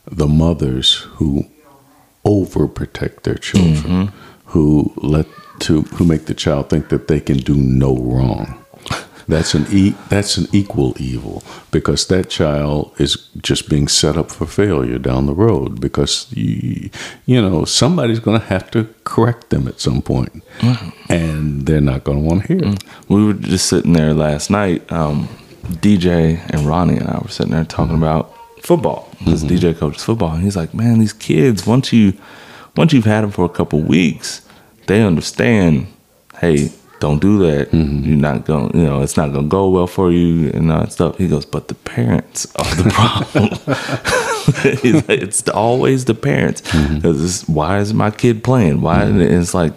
the 0.05 0.27
mothers 0.27 0.95
who 1.15 1.45
overprotect 2.25 3.23
their 3.23 3.35
children, 3.35 4.07
mm-hmm. 4.07 4.17
who 4.45 4.93
let 4.97 5.27
to 5.59 5.81
who 5.81 6.05
make 6.05 6.25
the 6.25 6.33
child 6.33 6.69
think 6.69 6.89
that 6.89 7.07
they 7.07 7.19
can 7.19 7.37
do 7.37 7.55
no 7.55 7.95
wrong. 7.97 8.58
That's 9.29 9.53
an 9.53 9.67
e- 9.69 9.95
that's 10.09 10.37
an 10.37 10.47
equal 10.51 10.95
evil 10.99 11.43
because 11.69 12.07
that 12.07 12.31
child 12.31 12.91
is 12.97 13.29
just 13.37 13.69
being 13.69 13.87
set 13.87 14.17
up 14.17 14.31
for 14.31 14.47
failure 14.47 14.97
down 14.97 15.27
the 15.27 15.35
road 15.35 15.79
because 15.79 16.25
you, 16.33 16.89
you 17.27 17.39
know 17.39 17.63
somebody's 17.63 18.19
going 18.19 18.41
to 18.41 18.47
have 18.47 18.71
to 18.71 18.91
correct 19.03 19.51
them 19.51 19.67
at 19.67 19.79
some 19.79 20.01
point, 20.01 20.43
mm-hmm. 20.57 21.13
and 21.13 21.67
they're 21.67 21.79
not 21.79 22.05
going 22.05 22.17
to 22.17 22.23
want 22.23 22.41
to 22.41 22.47
hear 22.47 22.57
it. 22.57 22.63
Mm-hmm. 22.63 23.13
We 23.13 23.23
were 23.23 23.33
just 23.33 23.67
sitting 23.67 23.93
there 23.93 24.15
last 24.15 24.49
night. 24.49 24.91
Um, 24.91 25.27
DJ 25.61 26.41
and 26.49 26.61
Ronnie 26.65 26.97
and 26.97 27.07
I 27.07 27.19
were 27.19 27.29
sitting 27.29 27.53
there 27.53 27.65
talking 27.65 27.97
about 27.97 28.35
football 28.63 29.09
because 29.19 29.43
mm-hmm. 29.43 29.55
DJ 29.55 29.77
coaches 29.77 30.03
football, 30.03 30.33
and 30.33 30.43
he's 30.43 30.57
like, 30.57 30.73
"Man, 30.73 30.97
these 30.97 31.13
kids 31.13 31.67
once 31.67 31.93
you 31.93 32.13
once 32.75 32.93
you've 32.93 33.05
had 33.05 33.21
them 33.21 33.29
for 33.29 33.45
a 33.45 33.49
couple 33.49 33.79
weeks, 33.79 34.41
they 34.87 35.03
understand. 35.03 35.85
Hey, 36.39 36.71
don't 36.99 37.19
do 37.19 37.39
that. 37.39 37.71
Mm-hmm. 37.71 38.03
You're 38.05 38.17
not 38.17 38.45
going, 38.45 38.75
you 38.75 38.83
know, 38.83 39.01
it's 39.01 39.17
not 39.17 39.31
going 39.31 39.45
to 39.45 39.49
go 39.49 39.69
well 39.69 39.87
for 39.87 40.11
you 40.11 40.49
and 40.51 40.71
all 40.71 40.81
that 40.81 40.91
stuff. 40.91 41.17
He 41.17 41.27
goes, 41.27 41.45
but 41.45 41.67
the 41.67 41.75
parents 41.75 42.45
are 42.55 42.75
the 42.75 42.89
problem. 42.89 43.49
like, 45.07 45.21
it's 45.21 45.47
always 45.49 46.05
the 46.05 46.15
parents 46.15 46.61
because 46.61 47.43
mm-hmm. 47.43 47.53
why 47.53 47.79
is 47.79 47.93
my 47.93 48.11
kid 48.11 48.43
playing? 48.43 48.81
Why? 48.81 49.03
Mm-hmm. 49.03 49.21
it's 49.21 49.53
like, 49.53 49.73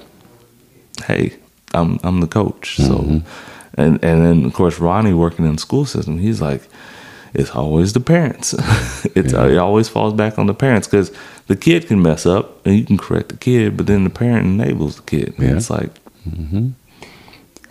hey, 1.07 1.35
I'm 1.75 1.99
I'm 2.03 2.21
the 2.21 2.27
coach. 2.27 2.77
So, 2.77 2.99
mm-hmm. 2.99 3.81
and 3.81 4.03
and 4.05 4.25
then 4.25 4.45
of 4.45 4.55
course 4.55 4.79
Ronnie 4.79 5.15
working 5.15 5.47
in 5.47 5.53
the 5.53 5.61
school 5.61 5.85
system, 5.85 6.19
he's 6.19 6.41
like, 6.41 6.63
it's 7.35 7.51
always 7.51 7.93
the 7.93 8.01
parents. 8.01 8.53
it's 9.15 9.33
yeah. 9.33 9.47
it 9.47 9.59
always 9.59 9.89
falls 9.89 10.15
back 10.15 10.39
on 10.39 10.47
the 10.47 10.55
parents 10.55 10.89
because 10.89 11.13
the 11.47 11.57
kid 11.57 11.87
can 11.87 12.03
mess 12.03 12.27
up 12.27 12.65
and 12.67 12.77
you 12.77 12.85
can 12.85 12.99
correct 12.99 13.29
the 13.29 13.37
kid, 13.37 13.77
but 13.77 13.87
then 13.87 14.05
the 14.05 14.11
parent 14.11 14.47
enables 14.47 14.97
the 14.97 15.03
kid. 15.03 15.35
Yeah. 15.39 15.57
It's 15.57 15.71
like. 15.71 15.91
Mm-hmm. 16.29 16.71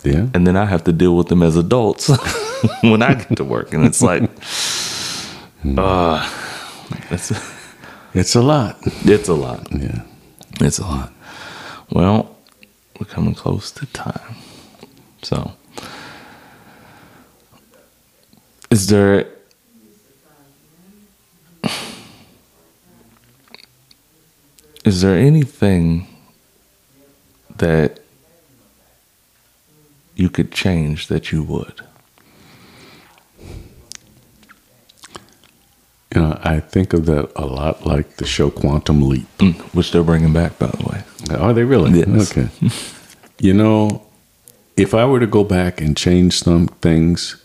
Yeah. 0.04 0.26
And 0.34 0.46
then 0.46 0.56
I 0.56 0.66
have 0.66 0.84
to 0.84 0.92
deal 0.92 1.16
with 1.16 1.28
them 1.28 1.42
as 1.42 1.56
adults 1.56 2.08
when 2.82 3.02
I 3.02 3.14
get 3.14 3.36
to 3.36 3.44
work. 3.44 3.72
And 3.72 3.84
it's 3.84 4.02
like, 4.10 4.28
uh, 5.76 6.28
it's, 7.10 7.32
it's 8.14 8.34
a 8.34 8.42
lot. 8.42 8.78
It's 9.04 9.28
a 9.28 9.34
lot. 9.34 9.68
Yeah. 9.70 10.02
It's 10.60 10.78
a 10.78 10.84
lot. 10.84 11.12
Well, 11.90 12.36
we're 12.98 13.06
coming 13.06 13.34
close 13.34 13.70
to 13.72 13.86
time. 13.86 14.36
So, 15.22 15.52
is 18.70 18.88
there 18.88 19.26
is 24.84 25.00
there 25.02 25.16
anything 25.16 26.08
that 27.56 28.01
you 30.14 30.28
could 30.28 30.52
change 30.52 31.08
that 31.08 31.32
you 31.32 31.42
would? 31.42 31.82
You 36.14 36.20
know, 36.20 36.38
I 36.42 36.60
think 36.60 36.92
of 36.92 37.06
that 37.06 37.32
a 37.36 37.46
lot 37.46 37.86
like 37.86 38.16
the 38.16 38.26
show 38.26 38.50
Quantum 38.50 39.08
Leap. 39.08 39.26
Mm, 39.38 39.54
which 39.74 39.92
they're 39.92 40.02
bringing 40.02 40.32
back, 40.32 40.58
by 40.58 40.66
the 40.66 40.84
way. 40.84 41.36
Are 41.38 41.54
they 41.54 41.64
really? 41.64 42.00
Yes. 42.00 42.36
Okay. 42.36 42.50
you 43.38 43.54
know, 43.54 44.06
if 44.76 44.94
I 44.94 45.06
were 45.06 45.20
to 45.20 45.26
go 45.26 45.42
back 45.42 45.80
and 45.80 45.96
change 45.96 46.34
some 46.34 46.66
things 46.66 47.42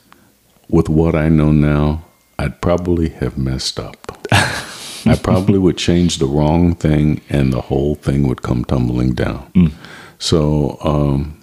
with 0.70 0.90
what 0.90 1.16
I 1.16 1.30
know 1.30 1.52
now, 1.54 2.06
I'd 2.38 2.62
probably 2.62 3.10
have 3.10 3.38
messed 3.38 3.80
up. 3.80 4.18
I 4.32 5.18
probably 5.22 5.58
would 5.58 5.78
change 5.78 6.18
the 6.18 6.26
wrong 6.26 6.76
thing 6.76 7.22
and 7.30 7.54
the 7.54 7.62
whole 7.62 7.96
thing 7.96 8.28
would 8.28 8.42
come 8.42 8.66
tumbling 8.66 9.14
down. 9.14 9.50
Mm. 9.56 9.72
So, 10.20 10.78
um, 10.82 11.37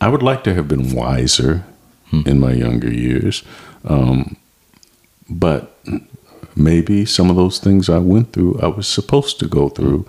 I 0.00 0.08
would 0.08 0.22
like 0.22 0.44
to 0.44 0.54
have 0.54 0.68
been 0.68 0.94
wiser 0.94 1.64
hmm. 2.10 2.22
in 2.26 2.40
my 2.40 2.52
younger 2.52 2.92
years. 2.92 3.42
Um, 3.84 4.36
but 5.28 5.76
maybe 6.56 7.04
some 7.04 7.30
of 7.30 7.36
those 7.36 7.58
things 7.58 7.88
I 7.88 7.98
went 7.98 8.32
through, 8.32 8.58
I 8.60 8.66
was 8.66 8.86
supposed 8.88 9.38
to 9.40 9.48
go 9.48 9.68
through 9.68 10.06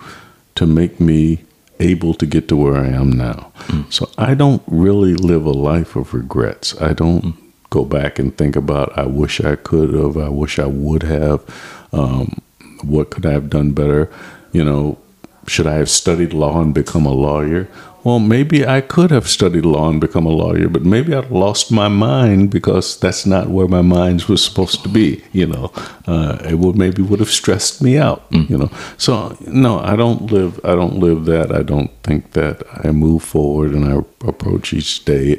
to 0.56 0.66
make 0.66 1.00
me 1.00 1.44
able 1.80 2.14
to 2.16 2.26
get 2.26 2.48
to 2.50 2.58
where 2.58 2.76
I 2.76 2.88
am 2.88 3.12
now. 3.12 3.52
Mm. 3.68 3.92
So 3.92 4.10
I 4.18 4.34
don't 4.34 4.62
really 4.68 5.14
live 5.14 5.46
a 5.46 5.52
life 5.52 5.96
of 5.96 6.14
regrets. 6.14 6.80
I 6.82 6.94
don't 6.94 7.24
mm. 7.24 7.34
go 7.70 7.86
back 7.86 8.20
and 8.20 8.38
think 8.38 8.56
about, 8.56 8.98
I 8.98 9.06
wish 9.06 9.40
I 9.40 9.56
could 9.56 9.94
have, 9.94 10.18
I 10.18 10.30
wish 10.30 10.60
I 10.60 10.66
would 10.66 11.04
have, 11.04 11.42
um, 11.94 12.42
what 12.84 13.12
could 13.12 13.26
I 13.26 13.32
have 13.32 13.50
done 13.50 13.72
better? 13.72 14.12
You 14.52 14.66
know, 14.66 14.98
should 15.48 15.68
I 15.68 15.76
have 15.76 15.90
studied 15.90 16.34
law 16.34 16.62
and 16.62 16.74
become 16.74 17.06
a 17.06 17.14
lawyer? 17.14 17.70
Well, 18.04 18.20
maybe 18.20 18.66
I 18.66 18.82
could 18.82 19.12
have 19.12 19.28
studied 19.28 19.66
law 19.66 19.90
and 19.90 20.00
become 20.00 20.26
a 20.26 20.30
lawyer, 20.30 20.70
but 20.70 20.84
maybe 20.84 21.14
I'd 21.14 21.32
lost 21.32 21.72
my 21.72 21.88
mind 21.88 22.50
because 22.50 23.00
that's 23.00 23.26
not 23.26 23.50
where 23.50 23.68
my 23.68 23.82
mind 23.82 24.24
was 24.24 24.44
supposed 24.44 24.84
to 24.84 24.90
be. 24.90 25.24
You 25.32 25.48
know, 25.48 25.72
uh, 26.08 26.38
it 26.44 26.56
would 26.56 26.76
maybe 26.76 27.02
would 27.02 27.20
have 27.20 27.30
stressed 27.30 27.82
me 27.82 27.98
out. 27.98 28.30
Mm. 28.32 28.50
You 28.50 28.58
know, 28.58 28.72
so 28.98 29.38
no, 29.42 29.80
I 29.80 29.96
don't 29.96 30.32
live. 30.32 30.60
I 30.64 30.76
don't 30.76 31.00
live 31.00 31.26
that. 31.26 31.52
I 31.52 31.64
don't 31.64 31.92
think 32.04 32.32
that. 32.32 32.64
I 32.84 32.92
move 32.92 33.24
forward 33.24 33.72
and 33.72 33.86
I 33.86 33.98
approach 34.28 34.74
each 34.74 35.06
day 35.06 35.26